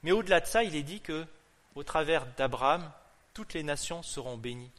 Mais 0.03 0.13
au-delà 0.13 0.41
de 0.41 0.47
ça, 0.47 0.65
il 0.65 0.75
est 0.77 0.83
dit 0.83 1.03
que, 1.03 1.27
au 1.75 1.83
travers 1.83 2.25
d'Abraham, 2.39 2.91
toutes 3.35 3.55
les 3.55 3.63
nations 3.63 4.03
seront 4.03 4.37
bénies. 4.37 4.73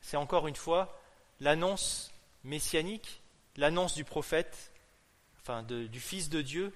C'est 0.00 0.16
encore 0.16 0.48
une 0.48 0.56
fois 0.56 1.00
l'annonce 1.40 2.12
messianique, 2.44 3.20
l'annonce 3.56 3.94
du 3.94 4.04
prophète, 4.04 4.72
enfin 5.40 5.62
du 5.62 6.00
Fils 6.00 6.28
de 6.28 6.42
Dieu, 6.42 6.72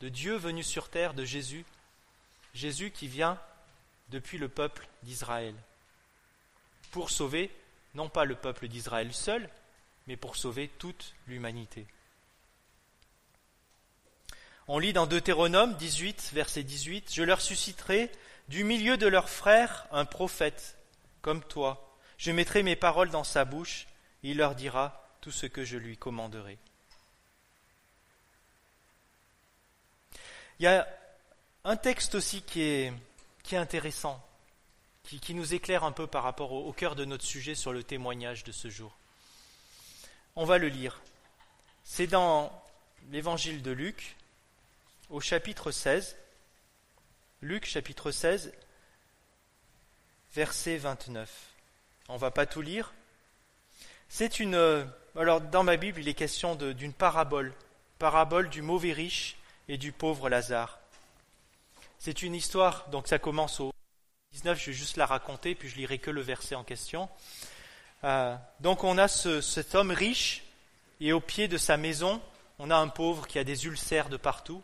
de 0.00 0.08
Dieu 0.08 0.36
venu 0.36 0.62
sur 0.62 0.88
terre, 0.88 1.14
de 1.14 1.24
Jésus, 1.24 1.64
Jésus 2.54 2.90
qui 2.90 3.08
vient 3.08 3.40
depuis 4.10 4.38
le 4.38 4.48
peuple 4.48 4.88
d'Israël. 5.02 5.54
pour 6.90 7.10
sauver 7.10 7.50
non 7.94 8.08
pas 8.08 8.24
le 8.24 8.34
peuple 8.34 8.68
d'Israël 8.68 9.12
seul, 9.12 9.48
mais 10.06 10.16
pour 10.16 10.36
sauver 10.36 10.68
toute 10.78 11.14
l'humanité. 11.26 11.86
On 14.68 14.78
lit 14.78 14.92
dans 14.92 15.06
Deutéronome 15.06 15.74
18, 15.76 16.30
verset 16.32 16.62
18, 16.62 17.12
Je 17.12 17.22
leur 17.22 17.40
susciterai 17.40 18.10
du 18.48 18.64
milieu 18.64 18.96
de 18.96 19.06
leurs 19.06 19.28
frères 19.28 19.86
un 19.92 20.04
prophète, 20.04 20.78
comme 21.20 21.42
toi. 21.44 21.96
Je 22.16 22.32
mettrai 22.32 22.62
mes 22.62 22.76
paroles 22.76 23.10
dans 23.10 23.24
sa 23.24 23.44
bouche, 23.44 23.86
et 24.22 24.30
il 24.30 24.38
leur 24.38 24.54
dira 24.54 25.06
tout 25.20 25.30
ce 25.30 25.46
que 25.46 25.64
je 25.64 25.76
lui 25.76 25.96
commanderai. 25.96 26.58
Il 30.58 30.64
y 30.64 30.66
a 30.66 30.88
un 31.64 31.76
texte 31.76 32.14
aussi 32.14 32.42
qui 32.42 32.62
est, 32.62 32.92
intéressant, 33.52 34.22
qui, 35.04 35.34
nous 35.34 35.54
éclaire 35.54 35.84
un 35.84 35.92
peu 35.92 36.06
par 36.06 36.22
rapport 36.22 36.52
au, 36.52 36.66
au 36.66 36.72
cœur 36.72 36.96
de 36.96 37.04
notre 37.04 37.24
sujet 37.24 37.54
sur 37.54 37.72
le 37.72 37.82
témoignage 37.82 38.44
de 38.44 38.52
ce 38.52 38.68
jour. 38.68 38.96
On 40.36 40.44
va 40.44 40.58
le 40.58 40.68
lire. 40.68 41.00
C'est 41.84 42.06
dans 42.06 42.52
l'évangile 43.10 43.62
de 43.62 43.70
Luc, 43.70 44.16
au 45.10 45.20
chapitre 45.20 45.70
16. 45.70 46.16
Luc 47.40 47.66
chapitre 47.66 48.10
16, 48.10 48.52
verset 50.34 50.76
29. 50.76 51.30
On 52.08 52.16
va 52.16 52.32
pas 52.32 52.46
tout 52.46 52.62
lire. 52.62 52.92
C'est 54.08 54.40
une. 54.40 54.56
Euh, 54.56 54.84
alors, 55.14 55.40
dans 55.40 55.62
ma 55.62 55.76
Bible, 55.76 56.00
il 56.00 56.08
est 56.08 56.14
question 56.14 56.56
d'une 56.56 56.92
parabole. 56.92 57.54
Parabole 58.00 58.48
du 58.48 58.60
mauvais 58.60 58.92
riche 58.92 59.36
et 59.68 59.78
du 59.78 59.92
pauvre 59.92 60.28
Lazare. 60.28 60.80
C'est 62.00 62.22
une 62.22 62.34
histoire, 62.34 62.88
donc 62.88 63.06
ça 63.06 63.20
commence 63.20 63.60
au 63.60 63.70
19, 64.32 64.58
je 64.58 64.66
vais 64.66 64.72
juste 64.72 64.96
la 64.96 65.06
raconter, 65.06 65.54
puis 65.54 65.68
je 65.68 65.76
lirai 65.76 65.98
que 65.98 66.10
le 66.10 66.22
verset 66.22 66.56
en 66.56 66.64
question. 66.64 67.08
Euh, 68.02 68.34
donc 68.58 68.82
on 68.82 68.98
a 68.98 69.06
ce, 69.06 69.40
cet 69.40 69.76
homme 69.76 69.92
riche, 69.92 70.42
et 71.00 71.12
au 71.12 71.20
pied 71.20 71.46
de 71.46 71.56
sa 71.56 71.76
maison, 71.76 72.20
on 72.58 72.70
a 72.72 72.76
un 72.76 72.88
pauvre 72.88 73.28
qui 73.28 73.38
a 73.38 73.44
des 73.44 73.66
ulcères 73.66 74.08
de 74.08 74.16
partout. 74.16 74.60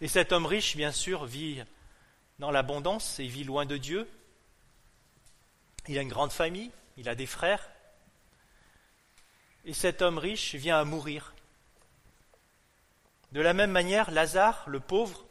Et 0.00 0.08
cet 0.08 0.32
homme 0.32 0.46
riche, 0.46 0.76
bien 0.76 0.92
sûr, 0.92 1.24
vit 1.24 1.62
dans 2.38 2.50
l'abondance 2.50 3.18
et 3.20 3.26
vit 3.26 3.44
loin 3.44 3.66
de 3.66 3.76
Dieu. 3.76 4.08
Il 5.88 5.98
a 5.98 6.02
une 6.02 6.08
grande 6.08 6.32
famille, 6.32 6.70
il 6.96 7.08
a 7.08 7.14
des 7.14 7.26
frères. 7.26 7.70
Et 9.64 9.72
cet 9.72 10.02
homme 10.02 10.18
riche 10.18 10.54
vient 10.54 10.78
à 10.78 10.84
mourir. 10.84 11.34
De 13.32 13.40
la 13.40 13.52
même 13.52 13.70
manière, 13.70 14.10
Lazare, 14.10 14.64
le 14.68 14.80
pauvre, 14.80 15.24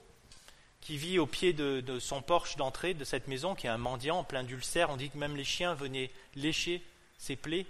qui 0.82 0.98
vit 0.98 1.20
au 1.20 1.26
pied 1.26 1.54
de, 1.54 2.00
son 2.00 2.22
porche 2.22 2.58
d'entrée 2.58 2.94
de 2.94 3.06
cette 3.06 3.30
maison, 3.30 3.56
qui 3.56 3.68
est 3.68 3.70
un 3.70 3.78
mendiant 3.78 4.26
plein 4.26 4.44
d'ulcères, 4.44 4.90
on 4.90 4.98
dit 4.98 5.10
que 5.10 5.18
même 5.18 5.38
les 5.38 5.46
chiens 5.46 5.74
venaient 5.74 6.12
lécher 6.36 6.84
ses 7.18 7.38
plaies, 7.38 7.66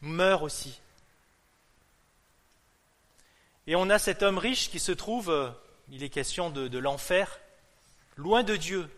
meurt 0.00 0.42
aussi. 0.42 0.80
Et 3.66 3.76
on 3.76 3.88
a 3.88 3.98
cet 3.98 4.22
homme 4.22 4.38
riche 4.38 4.70
qui 4.70 4.78
se 4.78 4.92
trouve, 4.92 5.30
euh, 5.30 5.50
il 5.90 6.02
est 6.02 6.10
question 6.10 6.50
de, 6.50 6.78
l'enfer, 6.78 7.40
loin 8.16 8.42
de 8.42 8.56
Dieu. 8.56 8.90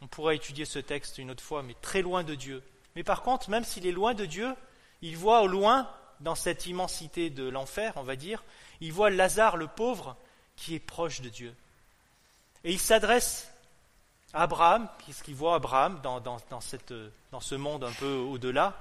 On 0.00 0.06
pourra 0.06 0.34
étudier 0.34 0.64
ce 0.64 0.78
texte 0.78 1.18
une 1.18 1.30
autre 1.30 1.42
fois, 1.42 1.62
mais 1.62 1.74
très 1.82 2.02
loin 2.02 2.24
de 2.24 2.34
Dieu. 2.34 2.62
Mais 2.96 3.02
par 3.02 3.22
contre, 3.22 3.50
même 3.50 3.64
s'il 3.64 3.86
est 3.86 3.92
loin 3.92 4.14
de 4.14 4.24
Dieu, 4.24 4.54
il 5.02 5.16
voit 5.16 5.42
au 5.42 5.46
loin, 5.46 5.88
dans 6.20 6.34
cette 6.34 6.66
immensité 6.66 7.28
de 7.28 7.48
l'enfer, 7.48 7.92
on 7.96 8.02
va 8.02 8.16
dire, 8.16 8.42
il 8.80 8.92
voit 8.92 9.10
Lazare 9.10 9.56
le 9.56 9.66
pauvre 9.66 10.16
qui 10.56 10.74
est 10.74 10.80
proche 10.80 11.20
de 11.20 11.28
Dieu. 11.28 11.54
Et 12.62 12.72
il 12.72 12.78
s'adresse 12.78 13.50
à 14.32 14.44
Abraham, 14.44 14.88
puisqu'il 14.98 15.34
voit 15.34 15.56
Abraham 15.56 16.00
dans 16.02 17.40
ce 17.40 17.54
monde 17.56 17.84
un 17.84 17.92
peu 17.92 18.14
au-delà, 18.14 18.74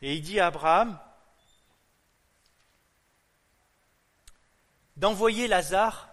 et 0.00 0.14
il 0.14 0.22
dit 0.22 0.40
à 0.40 0.48
Abraham 0.48 0.98
d'envoyer 4.96 5.48
Lazare, 5.48 6.08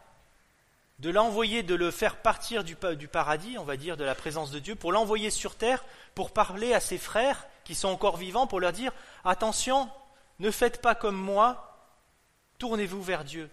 de 0.99 1.09
l'envoyer, 1.09 1.63
de 1.63 1.75
le 1.75 1.91
faire 1.91 2.17
partir 2.17 2.63
du, 2.63 2.75
paradis, 2.75 3.57
on 3.57 3.63
va 3.63 3.77
dire, 3.77 3.97
de 3.97 4.03
la 4.03 4.15
présence 4.15 4.51
de 4.51 4.59
Dieu, 4.59 4.75
pour 4.75 4.91
l'envoyer 4.91 5.30
sur 5.30 5.55
terre, 5.55 5.86
pour 6.13 6.32
parler 6.32 6.73
à 6.73 6.80
ses 6.80 6.97
frères 6.97 7.47
qui 7.63 7.75
sont 7.75 7.88
encore 7.88 8.17
vivants, 8.17 8.47
pour 8.47 8.59
leur 8.59 8.73
dire, 8.73 8.91
attention, 9.23 9.89
ne 10.39 10.51
faites 10.51 10.82
pas 10.82 10.95
comme 10.95 11.15
moi, 11.15 11.69
Tournez-vous 12.59 13.01
vers 13.01 13.23
Dieu. 13.23 13.49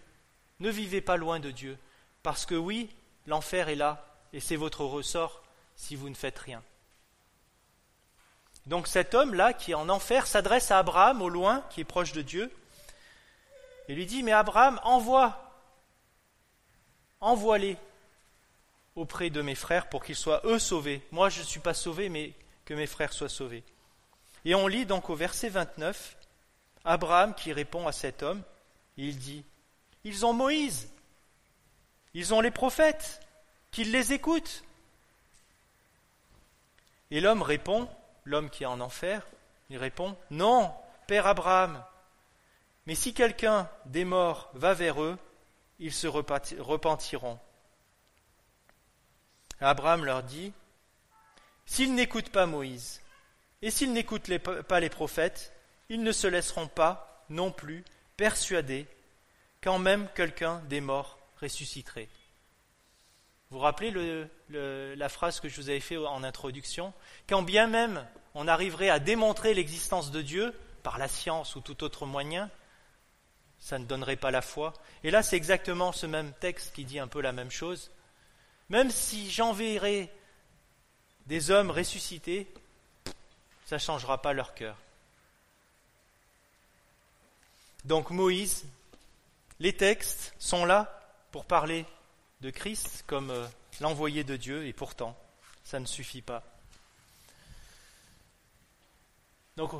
Ne 0.59 0.69
vivez 0.69 1.01
pas 1.01 1.17
loin 1.17 1.39
de 1.39 1.51
Dieu. 1.51 1.79
Parce 2.23 2.45
que 2.45 2.57
oui, 2.57 2.91
l'enfer 3.27 3.69
est 3.69 3.77
là, 3.77 4.05
et 4.33 4.41
c'est 4.41 4.57
votre 4.57 4.85
ressort 4.85 5.43
si 5.77 5.95
vous 5.95 6.11
ne 6.11 6.15
faites 6.15 6.39
rien. 6.39 6.63
Donc 8.67 8.89
cet 8.89 9.15
homme-là, 9.15 9.53
qui 9.53 9.71
est 9.71 9.75
en 9.75 9.89
enfer, 9.89 10.27
s'adresse 10.27 10.73
à 10.73 10.79
Abraham 10.79 11.23
au 11.23 11.29
loin, 11.29 11.65
qui 11.71 11.81
est 11.81 11.85
proche 11.85 12.13
de 12.13 12.23
Dieu, 12.23 12.53
et 13.89 13.95
lui 13.95 14.07
dit, 14.07 14.23
mais 14.23 14.33
Abraham, 14.33 14.81
envoie, 14.83 15.53
envoie-les 17.21 17.77
auprès 18.95 19.31
de 19.31 19.43
mes 19.43 19.55
frères 19.55 19.89
pour 19.89 20.03
qu'ils 20.03 20.17
soient 20.17 20.41
eux 20.45 20.59
sauvés. 20.59 21.03
Moi, 21.13 21.29
je 21.29 21.41
ne 21.41 21.45
suis 21.45 21.61
pas 21.61 21.75
sauvé, 21.75 22.09
mais 22.09 22.33
que 22.65 22.75
mes 22.75 22.87
frères 22.87 23.13
soient 23.13 23.29
sauvés. 23.29 23.63
Et 24.45 24.55
on 24.55 24.67
lit 24.67 24.87
donc 24.87 25.11
au 25.11 25.15
verset 25.15 25.49
29, 25.49 26.17
Abraham 26.85 27.35
qui 27.35 27.53
répond 27.53 27.87
à 27.87 27.93
cet 27.93 28.23
homme, 28.23 28.43
il 28.97 29.19
dit, 29.19 29.45
ils 30.05 30.25
ont 30.25 30.33
Moïse, 30.33 30.89
ils 32.15 32.33
ont 32.33 32.41
les 32.41 32.51
prophètes, 32.51 33.21
qu'ils 33.71 33.93
les 33.93 34.13
écoutent. 34.13 34.65
Et 37.11 37.21
l'homme 37.21 37.43
répond, 37.43 37.89
l'homme 38.25 38.51
qui 38.51 38.63
est 38.63 38.67
en 38.67 38.81
enfer, 38.81 39.27
il 39.69 39.79
répond, 39.79 40.17
non, 40.31 40.73
Père 41.07 41.27
Abraham, 41.27 41.85
mais 42.87 42.95
si 42.95 43.15
quelqu'un 43.15 43.69
des 43.87 44.05
morts 44.05 44.51
va 44.55 44.75
vers 44.75 45.03
eux, 45.03 45.19
ils 45.79 45.93
se 45.93 46.07
repentiront. 46.07 47.39
Abraham 49.61 50.05
leur 50.05 50.23
dit, 50.23 50.53
s'ils 51.65 51.95
n'écoutent 51.95 52.31
pas 52.31 52.47
Moïse, 52.47 53.03
et 53.63 53.71
s'ils 53.71 53.93
n'écoutent 53.93 54.39
pas 54.39 54.81
les 54.81 54.91
prophètes, 54.91 55.53
ils 55.89 56.03
ne 56.03 56.13
se 56.13 56.27
laisseront 56.27 56.69
pas 56.69 57.25
non 57.29 57.51
plus 57.51 57.85
persuadé 58.17 58.87
quand 59.63 59.79
même 59.79 60.09
quelqu'un 60.15 60.61
des 60.69 60.81
morts 60.81 61.19
ressusciterait. 61.41 62.09
Vous 63.51 63.59
vous 63.59 63.63
rappelez 63.63 63.93
la 64.49 65.09
phrase 65.09 65.41
que 65.41 65.49
je 65.49 65.57
vous 65.57 65.69
avais 65.71 65.81
faite 65.81 65.99
en 65.99 66.23
introduction? 66.23 66.93
Quand 67.29 67.43
bien 67.43 67.67
même 67.67 68.07
on 68.35 68.49
arriverait 68.49 68.91
à 68.91 68.99
démontrer 68.99 69.55
l'existence 69.55 70.11
de 70.11 70.21
Dieu 70.21 70.55
par 70.83 70.99
la 70.99 71.09
science 71.09 71.57
ou 71.57 71.61
tout 71.61 71.83
autre 71.83 72.07
moyen, 72.07 72.51
ça 73.59 73.79
ne 73.79 73.85
donnerait 73.85 74.17
pas 74.17 74.31
la 74.31 74.43
foi. 74.43 74.73
Et 75.03 75.11
là, 75.11 75.23
c'est 75.23 75.37
exactement 75.37 75.93
ce 75.93 76.07
même 76.07 76.33
texte 76.35 76.75
qui 76.75 76.85
dit 76.85 76.99
un 76.99 77.09
peu 77.09 77.21
la 77.21 77.33
même 77.33 77.51
chose. 77.51 77.91
Même 78.69 78.91
si 78.91 79.31
j'enverrai 79.31 80.11
des 81.27 81.51
hommes 81.51 81.71
ressuscités, 81.71 82.53
ça 83.67 83.77
ne 83.77 83.81
changera 83.81 84.23
pas 84.23 84.33
leur 84.33 84.55
cœur. 84.55 84.77
Donc 87.85 88.11
Moïse, 88.11 88.65
les 89.61 89.73
textes 89.73 90.35
sont 90.39 90.65
là 90.65 91.01
pour 91.31 91.45
parler 91.45 91.87
de 92.41 92.51
Christ 92.51 93.05
comme 93.07 93.31
euh, 93.31 93.47
l'envoyé 93.81 94.25
de 94.25 94.37
Dieu, 94.37 94.67
et 94.67 94.73
pourtant, 94.73 95.17
ça 95.65 95.81
ne 95.81 95.87
suffit 95.87 96.23
pas. 96.23 96.43
Donc 99.57 99.73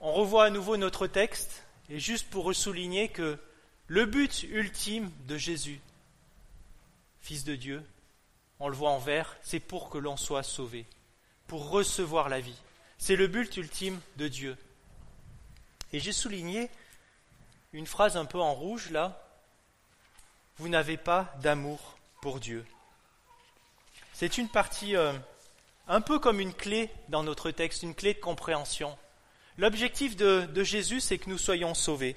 on 0.00 0.12
revoit 0.12 0.44
à 0.44 0.50
nouveau 0.50 0.76
notre 0.76 1.06
texte, 1.06 1.65
et 1.88 2.00
juste 2.00 2.28
pour 2.30 2.54
souligner 2.54 3.08
que 3.08 3.38
le 3.86 4.06
but 4.06 4.42
ultime 4.44 5.10
de 5.26 5.36
Jésus, 5.36 5.80
Fils 7.20 7.44
de 7.44 7.56
Dieu, 7.56 7.84
on 8.58 8.68
le 8.68 8.74
voit 8.74 8.90
en 8.90 8.98
vert, 8.98 9.36
c'est 9.42 9.60
pour 9.60 9.90
que 9.90 9.98
l'on 9.98 10.16
soit 10.16 10.42
sauvé, 10.42 10.86
pour 11.46 11.70
recevoir 11.70 12.28
la 12.28 12.40
vie. 12.40 12.60
C'est 12.98 13.16
le 13.16 13.26
but 13.26 13.56
ultime 13.56 14.00
de 14.16 14.28
Dieu. 14.28 14.56
Et 15.92 16.00
j'ai 16.00 16.12
souligné 16.12 16.70
une 17.72 17.86
phrase 17.86 18.16
un 18.16 18.24
peu 18.24 18.40
en 18.40 18.54
rouge 18.54 18.90
là. 18.90 19.22
Vous 20.58 20.68
n'avez 20.68 20.96
pas 20.96 21.34
d'amour 21.42 21.98
pour 22.22 22.40
Dieu. 22.40 22.64
C'est 24.14 24.38
une 24.38 24.48
partie 24.48 24.96
euh, 24.96 25.12
un 25.86 26.00
peu 26.00 26.18
comme 26.18 26.40
une 26.40 26.54
clé 26.54 26.90
dans 27.08 27.22
notre 27.22 27.50
texte, 27.50 27.82
une 27.82 27.94
clé 27.94 28.14
de 28.14 28.20
compréhension. 28.20 28.96
L'objectif 29.58 30.16
de, 30.16 30.62
Jésus, 30.62 31.00
c'est 31.00 31.18
que 31.18 31.30
nous 31.30 31.38
soyons 31.38 31.74
sauvés. 31.74 32.16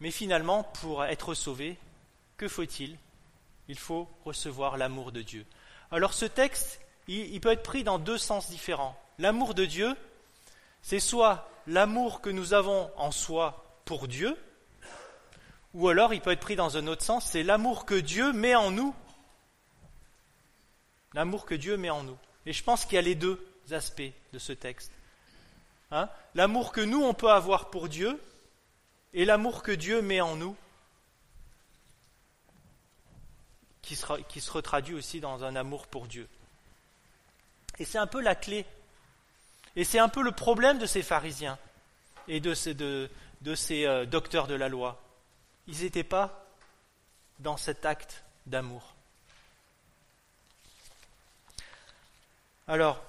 Mais 0.00 0.10
finalement, 0.10 0.64
pour 0.64 1.04
être 1.04 1.34
sauvé, 1.34 1.76
que 2.36 2.46
faut-il? 2.46 2.96
Il 3.68 3.78
faut 3.78 4.08
recevoir 4.24 4.76
l'amour 4.76 5.12
de 5.12 5.22
Dieu. 5.22 5.44
Alors 5.90 6.12
ce 6.12 6.24
texte, 6.24 6.80
il 7.08 7.40
peut 7.40 7.52
être 7.52 7.62
pris 7.62 7.84
dans 7.84 7.98
deux 7.98 8.18
sens 8.18 8.50
différents. 8.50 8.98
L'amour 9.18 9.54
de 9.54 9.64
Dieu, 9.64 9.96
c'est 10.82 11.00
soit 11.00 11.50
l'amour 11.66 12.20
que 12.20 12.30
nous 12.30 12.52
avons 12.52 12.90
en 12.96 13.10
soi 13.10 13.80
pour 13.84 14.08
Dieu, 14.08 14.36
ou 15.74 15.88
alors 15.88 16.14
il 16.14 16.20
peut 16.20 16.32
être 16.32 16.40
pris 16.40 16.56
dans 16.56 16.76
un 16.76 16.86
autre 16.86 17.02
sens, 17.02 17.26
c'est 17.26 17.42
l'amour 17.42 17.86
que 17.86 17.94
Dieu 17.94 18.32
met 18.32 18.54
en 18.54 18.70
nous. 18.70 18.94
L'amour 21.14 21.46
que 21.46 21.54
Dieu 21.54 21.76
met 21.76 21.90
en 21.90 22.02
nous. 22.02 22.16
Et 22.46 22.52
je 22.52 22.62
pense 22.62 22.84
qu'il 22.84 22.96
y 22.96 22.98
a 22.98 23.02
les 23.02 23.14
deux 23.14 23.47
aspects 23.72 24.12
de 24.32 24.38
ce 24.38 24.52
texte. 24.52 24.92
Hein? 25.90 26.08
L'amour 26.34 26.72
que 26.72 26.80
nous, 26.80 27.02
on 27.02 27.14
peut 27.14 27.30
avoir 27.30 27.70
pour 27.70 27.88
Dieu 27.88 28.20
et 29.14 29.24
l'amour 29.24 29.62
que 29.62 29.72
Dieu 29.72 30.02
met 30.02 30.20
en 30.20 30.36
nous, 30.36 30.56
qui, 33.82 33.98
qui 34.28 34.40
se 34.40 34.50
retraduit 34.50 34.94
aussi 34.94 35.20
dans 35.20 35.44
un 35.44 35.56
amour 35.56 35.86
pour 35.86 36.06
Dieu. 36.06 36.28
Et 37.78 37.84
c'est 37.84 37.98
un 37.98 38.06
peu 38.06 38.20
la 38.20 38.34
clé. 38.34 38.66
Et 39.76 39.84
c'est 39.84 39.98
un 39.98 40.08
peu 40.08 40.22
le 40.22 40.32
problème 40.32 40.78
de 40.78 40.86
ces 40.86 41.02
pharisiens 41.02 41.58
et 42.26 42.40
de 42.40 42.52
ces, 42.54 42.74
de, 42.74 43.08
ces 43.54 43.86
euh, 43.86 44.04
docteurs 44.04 44.46
de 44.46 44.54
la 44.54 44.68
loi. 44.68 45.00
Ils 45.66 45.82
n'étaient 45.82 46.04
pas 46.04 46.44
dans 47.38 47.56
cet 47.56 47.86
acte 47.86 48.24
d'amour. 48.46 48.94
Alors, 52.66 53.02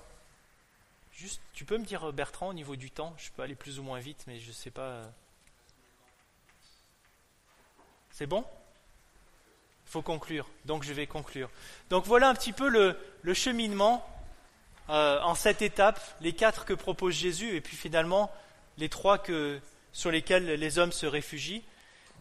juste, 1.20 1.42
tu 1.54 1.66
peux 1.66 1.78
me 1.78 1.84
dire, 1.84 2.14
Bertrand, 2.14 2.48
au 2.48 2.54
niveau 2.54 2.78
du 2.78 2.92
temps, 2.92 3.14
je 3.18 3.30
peux 3.32 3.42
aller 3.42 3.56
plus 3.56 3.78
ou 3.78 3.84
moins 3.84 4.00
vite, 4.00 4.24
mais 4.26 4.40
je 4.40 4.48
ne 4.48 4.54
sais 4.54 4.72
pas. 4.72 4.82
Euh. 4.82 5.06
C'est 8.12 8.26
bon? 8.26 8.46
Il 9.86 9.92
faut 9.92 10.02
conclure, 10.02 10.48
donc 10.66 10.84
je 10.84 10.94
vais 10.94 11.08
conclure. 11.08 11.50
Donc 11.90 12.06
voilà 12.06 12.30
un 12.30 12.36
petit 12.36 12.54
peu 12.54 12.70
le, 12.70 13.34
cheminement 13.34 14.08
euh, 14.90 15.20
en 15.22 15.36
cette 15.36 15.62
étape, 15.62 16.00
les 16.22 16.34
quatre 16.34 16.64
que 16.64 16.74
propose 16.74 17.16
Jésus, 17.16 17.56
et 17.56 17.62
puis 17.62 17.76
finalement 17.76 18.32
les 18.78 18.88
trois 18.88 19.22
sur 19.92 20.12
lesquels 20.12 20.46
les 20.46 20.80
hommes 20.80 20.92
se 20.94 21.06
réfugient. 21.06 21.64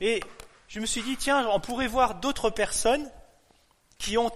Et 0.01 0.21
je 0.67 0.81
me 0.81 0.87
suis 0.87 1.03
dit, 1.03 1.17
tiens, 1.17 1.47
on 1.51 1.61
pourrait 1.61 1.87
voir 1.87 2.17
d'autres 2.17 2.51
personnes 2.51 3.09
qui 3.99 4.19
ont 4.19 4.33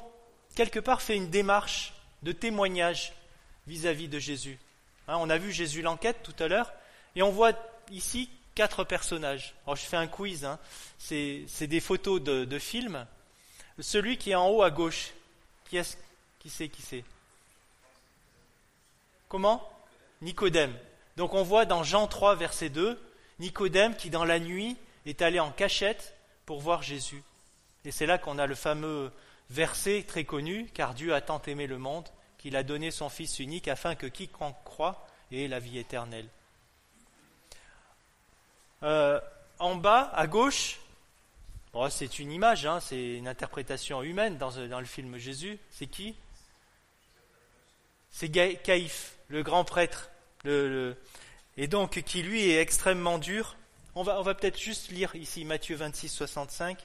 quelque 0.55 0.79
part 0.79 1.03
fait 1.03 1.17
une 1.17 1.31
démarche 1.31 1.95
de 2.23 2.31
témoignage 2.31 3.13
vis-à-vis 3.67 4.09
de 4.09 4.19
Jésus. 4.19 4.59
Hein, 5.09 5.17
on 5.19 5.31
a 5.31 5.39
vu 5.39 5.53
Jésus 5.53 5.83
l'enquête 5.83 6.23
tout 6.23 6.35
à 6.43 6.49
l'heure, 6.49 6.73
et 7.17 7.23
on 7.23 7.31
voit 7.31 7.53
ici 7.91 8.29
quatre 8.55 8.85
personnages. 8.85 9.55
Je 9.67 9.75
fais 9.81 9.97
un 9.97 10.07
quiz, 10.07 10.45
hein. 10.45 10.59
c'est 10.99 11.67
des 11.67 11.81
photos 11.81 12.21
de, 12.21 12.45
de, 12.45 12.59
films. 12.59 13.07
Celui 13.79 14.19
qui 14.19 14.31
est 14.31 14.35
en 14.35 14.49
haut 14.49 14.63
à 14.63 14.71
gauche, 14.71 15.13
qui 15.69 15.77
est 15.77 15.99
qui 16.39 16.51
c'est 16.51 16.69
qui 16.69 16.83
c'est? 16.83 17.05
Comment? 19.29 19.69
Nicodème. 20.21 20.75
Donc 21.17 21.35
on 21.35 21.43
voit 21.43 21.65
dans 21.65 21.83
Jean 21.83 22.07
3, 22.07 22.35
verset 22.37 22.69
2, 22.69 23.01
Nicodème 23.39 23.97
qui 23.97 24.11
dans 24.11 24.25
la 24.25 24.39
nuit 24.39 24.77
est 25.07 25.23
allé 25.23 25.41
en 25.41 25.51
cachette 25.51 26.15
pour 26.47 26.61
voir 26.61 26.83
Jésus. 26.83 27.23
Et 27.85 27.91
c'est 27.91 28.07
là 28.07 28.19
qu'on 28.19 28.39
a 28.39 28.47
le 28.47 28.55
fameux 28.55 29.11
verset 29.51 30.05
très 30.07 30.25
connu, 30.25 30.69
car 30.75 30.95
Dieu 30.95 31.15
a 31.15 31.21
tant 31.21 31.41
aimé 31.43 31.67
le 31.67 31.79
monde 31.79 32.09
qu'il 32.43 32.57
a 32.57 32.65
donné 32.65 32.91
son 32.91 33.09
Fils 33.09 33.39
unique 33.39 33.69
afin 33.69 33.95
que 33.95 34.09
quiconque 34.09 34.57
croit 34.65 35.07
ait 35.31 35.47
la 35.47 35.61
vie 35.61 35.79
éternelle. 35.79 36.27
Euh, 38.83 39.21
en 39.61 39.77
bas, 39.77 40.11
à 40.13 40.27
gauche, 40.27 40.81
c'est 41.89 42.19
une 42.19 42.33
image, 42.33 42.67
hein, 42.67 42.81
c'est 42.81 43.15
une 43.15 43.29
interprétation 43.29 44.03
humaine 44.03 44.39
dans, 44.39 44.51
dans 44.67 44.81
le 44.81 44.87
film 44.87 45.19
Jésus. 45.19 45.57
C'est 45.71 45.87
qui? 45.87 46.17
C'est 48.11 48.29
Caïphe 48.29 49.17
le 49.29 49.45
grand 49.45 49.65
prêtre, 49.65 50.11
et 50.45 51.69
donc 51.69 52.03
qui 52.03 52.25
lui 52.25 52.51
est 52.51 52.61
extrêmement 52.61 53.19
dur. 53.19 53.57
On 53.95 54.03
va, 54.03 54.19
on 54.19 54.23
va 54.23 54.35
peut-être 54.35 54.59
juste 54.59 54.91
lire 54.91 55.15
ici 55.15 55.45
Matthieu 55.45 55.77
26, 55.77 56.09
65. 56.09 56.85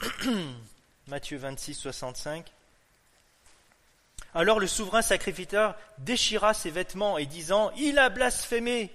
Matthieu 1.06 1.38
26, 1.38 1.74
65. 1.74 2.52
Alors 4.34 4.60
le 4.60 4.66
souverain 4.66 5.02
sacrificateur 5.02 5.76
déchira 5.98 6.54
ses 6.54 6.70
vêtements 6.70 7.18
et 7.18 7.26
disant 7.26 7.70
Il 7.76 7.98
a 7.98 8.08
blasphémé 8.08 8.90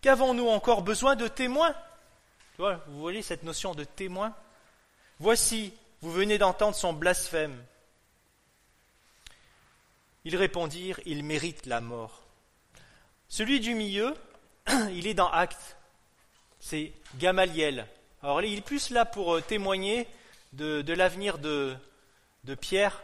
Qu'avons-nous 0.00 0.48
encore 0.48 0.82
besoin 0.82 1.16
de 1.16 1.28
témoins? 1.28 1.74
Vous 2.58 3.00
voyez 3.00 3.22
cette 3.22 3.42
notion 3.42 3.74
de 3.74 3.84
témoin? 3.84 4.34
Voici, 5.18 5.74
vous 6.00 6.10
venez 6.10 6.38
d'entendre 6.38 6.74
son 6.74 6.92
blasphème. 6.92 7.62
Ils 10.24 10.36
répondirent, 10.36 11.00
il 11.06 11.24
mérite 11.24 11.66
la 11.66 11.80
mort. 11.80 12.22
Celui 13.28 13.60
du 13.60 13.74
milieu, 13.74 14.14
il 14.92 15.06
est 15.06 15.14
dans 15.14 15.30
Acte. 15.30 15.76
C'est 16.58 16.92
Gamaliel. 17.16 17.86
Alors 18.22 18.42
il 18.42 18.58
est 18.58 18.62
plus 18.62 18.90
là 18.90 19.04
pour 19.04 19.36
euh, 19.36 19.40
témoigner 19.40 20.06
de, 20.52 20.92
l'avenir 20.92 21.38
de, 21.38 21.74
de, 22.44 22.54
Pierre, 22.54 23.02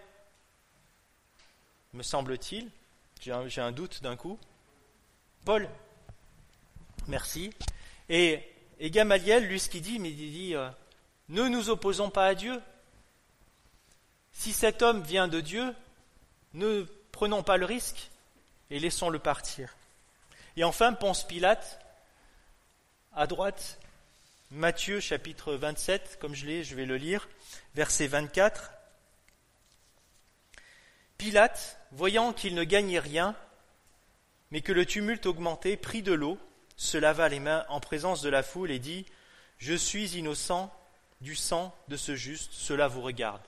me 1.97 2.03
semble-t-il. 2.03 2.71
J'ai 3.21 3.61
un, 3.61 3.73
doute 3.73 4.03
d'un 4.03 4.15
coup. 4.15 4.39
Paul, 5.45 5.69
merci. 7.09 7.51
Et, 8.09 8.41
Gamaliel, 8.81 9.47
lui, 9.47 9.59
ce 9.59 9.69
qu'il 9.69 9.83
dit, 9.83 9.99
mais 9.99 10.11
il 10.11 10.33
dit, 10.33 10.55
euh, 10.55 10.69
ne 11.31 11.49
nous 11.49 11.71
opposons 11.71 12.11
pas 12.11 12.27
à 12.27 12.35
Dieu. 12.35 12.61
Si 14.33 14.53
cet 14.53 14.83
homme 14.83 15.03
vient 15.03 15.29
de 15.29 15.41
Dieu, 15.41 15.75
ne 16.53 16.87
Prenons 17.17 17.43
pas 17.43 17.57
le 17.57 17.65
risque 17.65 18.11
et 18.69 18.79
laissons-le 18.79 19.19
partir. 19.19 19.75
Et 20.59 20.65
enfin, 20.65 20.93
Ponce 20.93 21.27
Pilate, 21.27 21.81
à 23.15 23.27
droite, 23.27 23.79
Matthieu 24.51 25.01
chapitre 25.01 25.55
27, 25.55 26.19
comme 26.21 26.35
je 26.35 26.45
l'ai, 26.45 26.63
je 26.63 26.75
vais 26.75 26.85
le 26.85 26.99
lire, 26.99 27.27
verset 27.75 28.07
24. 28.07 28.71
Pilate, 31.19 31.79
voyant 31.93 32.33
qu'il 32.33 32.55
ne 32.55 32.65
gagnait 32.65 32.99
rien, 32.99 33.35
mais 34.51 34.61
que 34.61 34.73
le 34.73 34.87
tumulte 34.87 35.27
augmentait, 35.27 35.77
prit 35.77 36.03
de 36.03 36.13
l'eau, 36.13 36.39
se 36.77 36.99
lava 36.99 37.29
les 37.29 37.41
mains 37.41 37.65
en 37.69 37.81
présence 37.81 38.23
de 38.23 38.29
la 38.29 38.43
foule 38.43 38.71
et 38.71 38.79
dit 38.79 39.07
Je 39.59 39.75
suis 39.75 40.17
innocent 40.17 40.73
du 41.21 41.35
sang 41.35 41.75
de 41.89 41.97
ce 41.97 42.15
juste, 42.15 42.53
cela 42.53 42.89
vous 42.89 43.01
regarde. 43.01 43.43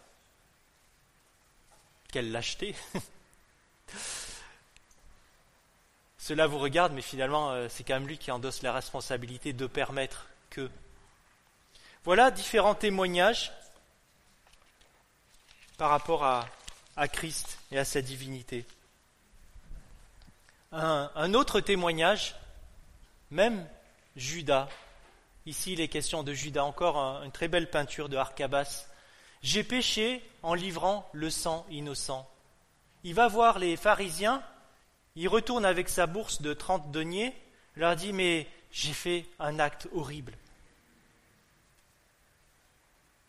Quelle 2.10 2.32
lâcheté 2.32 2.74
Cela 6.18 6.46
vous 6.46 6.58
regarde, 6.58 6.92
mais 6.92 7.02
finalement, 7.02 7.52
euh, 7.52 7.68
c'est 7.70 7.84
quand 7.84 7.94
même 7.94 8.08
lui 8.08 8.18
qui 8.18 8.30
endosse 8.30 8.62
la 8.62 8.72
responsabilité 8.72 9.52
de 9.52 9.66
permettre 9.66 10.28
que. 10.50 10.70
Voilà 12.04 12.30
différents 12.30 12.74
témoignages 12.74 13.52
par 15.76 15.90
rapport 15.90 16.24
à, 16.24 16.46
Christ 17.06 17.58
et 17.70 17.78
à 17.78 17.84
sa 17.84 18.02
divinité. 18.02 18.64
Un, 20.72 21.34
autre 21.34 21.60
témoignage, 21.60 22.34
même 23.30 23.66
Judas. 24.16 24.68
Ici, 25.46 25.74
il 25.74 25.80
est 25.80 25.88
question 25.88 26.22
de 26.22 26.34
Judas, 26.34 26.64
encore 26.64 26.96
une 27.22 27.32
très 27.32 27.48
belle 27.48 27.70
peinture 27.70 28.08
de 28.08 28.16
Arcabas. 28.16 28.86
J'ai 29.42 29.62
péché 29.62 30.22
en 30.42 30.54
livrant 30.54 31.08
le 31.12 31.30
sang 31.30 31.64
innocent 31.70 32.28
il 33.04 33.14
va 33.14 33.28
voir 33.28 33.58
les 33.58 33.76
pharisiens, 33.76 34.42
il 35.16 35.28
retourne 35.28 35.64
avec 35.64 35.88
sa 35.88 36.06
bourse 36.06 36.42
de 36.42 36.52
30 36.52 36.90
deniers, 36.90 37.34
leur 37.76 37.96
dit 37.96 38.12
Mais 38.12 38.46
j'ai 38.70 38.92
fait 38.92 39.26
un 39.38 39.58
acte 39.58 39.88
horrible. 39.94 40.34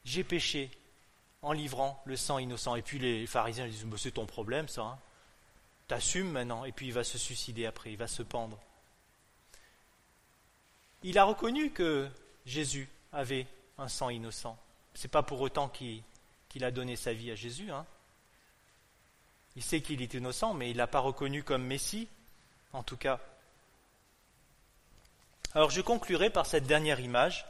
J'ai 0.06 0.24
péché 0.24 0.72
en 1.42 1.52
livrant 1.52 2.02
le 2.06 2.16
sang 2.16 2.38
innocent. 2.38 2.76
Et 2.76 2.82
puis 2.82 3.00
les 3.00 3.28
pharisiens 3.28 3.68
disent 3.68 3.86
C'est 3.98 4.12
ton 4.12 4.26
problème, 4.26 4.68
ça. 4.68 4.82
Hein. 4.84 5.00
T'assumes 5.88 6.32
maintenant. 6.32 6.66
Et 6.66 6.72
puis 6.72 6.88
il 6.88 6.94
va 6.94 7.04
se 7.04 7.18
suicider 7.18 7.66
après, 7.66 7.92
il 7.92 7.98
va 7.98 8.08
se 8.08 8.24
pendre. 8.24 8.60
Il 11.04 11.18
a 11.18 11.24
reconnu 11.24 11.72
que 11.72 12.10
Jésus 12.46 12.90
avait 13.14 13.48
un 13.78 13.88
sang 13.88 14.10
innocent. 14.10 14.58
Ce 14.94 15.04
n'est 15.04 15.12
pas 15.12 15.24
pour 15.24 15.40
autant 15.40 15.70
qu'il 15.70 16.04
a 16.64 16.72
donné 16.72 16.96
sa 16.96 17.14
vie 17.14 17.32
à 17.32 17.36
Jésus. 17.36 17.72
Hein. 17.72 17.86
Il 19.56 19.64
sait 19.64 19.82
qu'il 19.82 20.02
est 20.02 20.14
innocent, 20.14 20.54
mais 20.54 20.70
il 20.70 20.74
ne 20.74 20.78
l'a 20.78 20.88
pas 20.88 21.00
reconnu 21.00 21.44
comme 21.44 21.64
Messie, 21.64 22.08
en 22.74 22.84
tout 22.84 22.98
cas. 22.98 23.20
Alors 25.56 25.72
je 25.72 25.82
conclurai 25.82 26.30
par 26.30 26.46
cette 26.46 26.66
dernière 26.66 27.00
image. 27.00 27.46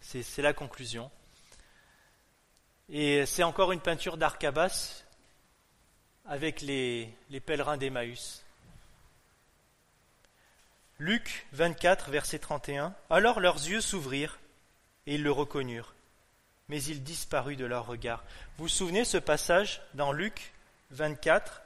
C'est 0.00 0.42
la 0.42 0.52
conclusion. 0.52 1.10
Et 2.94 3.24
c'est 3.24 3.42
encore 3.42 3.72
une 3.72 3.80
peinture 3.80 4.18
d'Arcabas 4.18 5.02
avec 6.26 6.60
les, 6.60 7.10
pèlerins 7.46 7.78
d'Emmaüs. 7.78 8.44
Luc 10.98 11.46
24, 11.52 12.10
verset 12.10 12.38
31. 12.38 12.94
Alors 13.08 13.40
leurs 13.40 13.56
yeux 13.56 13.80
s'ouvrirent 13.80 14.38
et 15.06 15.14
ils 15.14 15.22
le 15.22 15.32
reconnurent, 15.32 15.94
mais 16.68 16.82
il 16.84 17.02
disparut 17.02 17.56
de 17.56 17.64
leur 17.64 17.86
regard. 17.86 18.24
Vous 18.58 18.64
vous 18.64 18.68
souvenez 18.68 19.06
ce 19.06 19.16
passage 19.16 19.80
dans 19.94 20.12
Luc 20.12 20.52
24. 20.90 21.62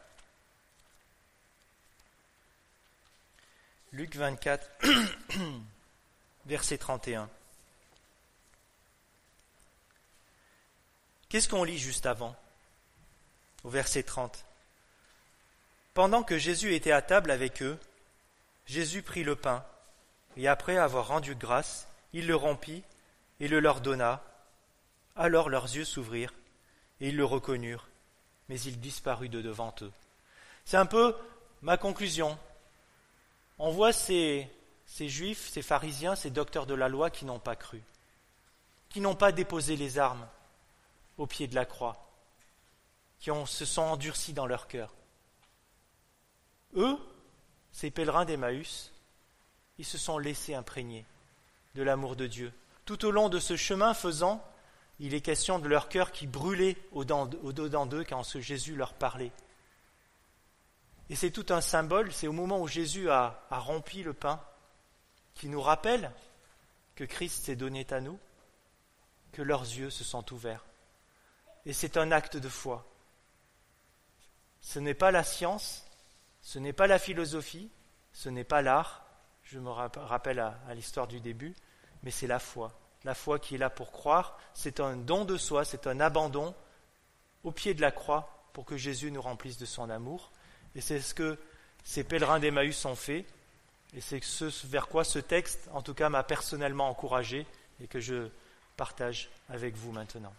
Luc 3.91 4.15
24, 4.15 4.71
verset 6.47 6.79
31. 6.79 7.29
Qu'est-ce 11.29 11.49
qu'on 11.49 11.65
lit 11.65 11.79
juste 11.79 12.07
avant 12.07 12.37
au 13.67 13.69
verset 13.69 14.05
30. 14.05 14.45
Pendant 15.93 16.23
que 16.23 16.39
Jésus 16.39 16.75
était 16.75 16.93
à 16.93 17.03
table 17.03 17.33
avec 17.33 17.63
eux, 17.63 17.77
Jésus 18.67 19.03
prit 19.03 19.25
le 19.25 19.35
pain, 19.35 19.65
et 20.37 20.47
après 20.47 20.77
avoir 20.77 21.09
rendu 21.09 21.35
grâce, 21.35 21.89
il 22.13 22.29
le 22.29 22.37
rompit 22.37 22.85
et 23.41 23.49
le 23.49 23.59
leur 23.59 23.81
donna. 23.81 24.23
Alors 25.17 25.49
leurs 25.49 25.65
yeux 25.65 25.85
s'ouvrirent, 25.85 26.33
et 27.01 27.09
ils 27.09 27.17
le 27.17 27.25
reconnurent, 27.25 27.89
mais 28.49 28.61
il 28.61 28.79
disparut 28.79 29.29
de 29.29 29.43
devant 29.43 29.75
eux. 29.83 29.93
C'est 30.65 30.77
un 30.77 30.87
peu 30.87 31.17
ma 31.61 31.77
conclusion. 31.77 32.39
On 33.59 33.71
voit 33.71 33.93
ces, 33.93 34.49
ces 34.87 35.09
juifs, 35.09 35.49
ces 35.51 35.63
pharisiens, 35.63 36.15
ces 36.15 36.31
docteurs 36.31 36.67
de 36.67 36.75
la 36.75 36.89
loi 36.89 37.11
qui 37.11 37.25
n'ont 37.25 37.41
pas 37.41 37.57
cru, 37.57 37.83
qui 38.91 39.01
n'ont 39.01 39.17
pas 39.17 39.33
déposé 39.33 39.75
les 39.75 39.99
armes 39.99 40.29
au 41.19 41.27
pied 41.27 41.47
de 41.47 41.55
la 41.55 41.65
croix, 41.65 42.11
qui 43.19 43.31
se 43.47 43.65
sont 43.65 43.83
endurcis 43.83 44.33
dans 44.33 44.47
leur 44.47 44.69
cœur. 44.69 44.95
Eux, 46.75 46.99
ces 47.73 47.91
pèlerins 47.91 48.25
d'Emmaüs, 48.25 48.93
ils 49.79 49.85
se 49.85 49.99
sont 49.99 50.19
laissés 50.19 50.55
imprégner 50.55 51.05
de 51.75 51.83
l'amour 51.83 52.17
de 52.17 52.27
Dieu. 52.27 52.53
Tout 52.85 53.05
au 53.05 53.11
long 53.11 53.29
de 53.29 53.39
ce 53.39 53.57
chemin 53.57 53.95
faisant, 53.95 54.43
il 54.99 55.15
est 55.15 55.21
question 55.21 55.59
de 55.59 55.69
leur 55.69 55.89
cœur 55.89 56.13
qui 56.13 56.27
brûlait 56.27 56.77
au-dedans 56.93 57.87
d'eux 57.87 58.05
quand 58.05 58.23
ce 58.23 58.41
Jésus 58.41 58.77
leur 58.77 58.95
parlait. 58.95 59.33
Et 61.11 61.17
c'est 61.17 61.31
tout 61.31 61.47
un 61.51 61.61
symbole, 61.61 62.13
c'est 62.13 62.27
au 62.27 62.33
moment 62.33 62.61
où 62.61 62.67
Jésus 62.67 63.11
a, 63.11 63.45
a 63.51 63.59
rompi 63.59 64.03
le 64.03 64.13
pain, 64.13 64.41
qui 65.35 65.49
nous 65.49 65.61
rappelle 65.61 66.11
que 66.95 67.05
Christ 67.05 67.45
s'est 67.45 67.57
donné 67.57 67.87
à 67.91 68.01
nous, 68.01 68.19
que 69.33 69.43
leurs 69.43 69.63
yeux 69.63 69.91
se 69.91 70.03
sont 70.03 70.33
ouverts. 70.33 70.65
Et 71.67 71.73
c'est 71.73 71.97
un 71.97 72.13
acte 72.13 72.37
de 72.37 72.49
foi. 72.49 72.87
Ce 74.61 74.79
n'est 74.79 74.95
pas 74.95 75.11
la 75.11 75.25
science, 75.25 75.85
ce 76.41 76.59
n'est 76.59 76.73
pas 76.73 76.87
la 76.87 76.99
philosophie, 76.99 77.71
ce 78.13 78.29
n'est 78.29 78.45
pas 78.45 78.63
l'art, 78.63 79.05
je 79.43 79.59
me 79.59 79.71
rappelle 79.71 80.39
à, 80.39 80.59
l'histoire 80.75 81.07
du 81.09 81.21
début, 81.21 81.55
mais 82.03 82.11
c'est 82.11 82.27
la 82.27 82.39
foi. 82.39 82.73
La 83.05 83.15
foi 83.15 83.39
qui 83.39 83.57
est 83.57 83.59
là 83.59 83.71
pour 83.71 83.93
croire, 83.93 84.39
c'est 84.55 84.81
un 84.81 84.97
don 84.97 85.25
de 85.25 85.37
soi, 85.37 85.65
c'est 85.65 85.87
un 85.87 86.01
abandon 86.01 86.55
au 87.45 87.53
pied 87.53 87.75
de 87.75 87.81
la 87.81 87.91
croix 87.91 88.49
pour 88.53 88.65
que 88.65 88.77
Jésus 88.77 89.11
nous 89.11 89.23
remplisse 89.23 89.59
de 89.59 89.67
son 89.67 89.91
amour. 89.91 90.31
Et 90.75 90.81
c'est 90.81 91.01
ce 91.01 91.15
que 91.15 91.39
ces 91.85 92.05
pèlerins 92.05 92.41
d'Emmaüs 92.41 92.85
ont 92.85 92.97
fait. 92.97 93.25
Et 93.95 94.01
c'est 94.01 94.23
ce 94.23 94.67
vers 94.67 94.89
quoi 94.89 95.05
ce 95.05 95.19
texte, 95.19 95.69
en 95.73 95.83
tout 95.83 95.95
cas, 95.95 96.09
m'a 96.09 96.25
personnellement 96.25 96.89
encouragé 96.89 97.47
et 97.81 97.87
que 97.87 98.01
je 98.01 98.29
partage 98.77 99.31
avec 99.49 99.77
vous 99.77 99.93
maintenant. 99.93 100.33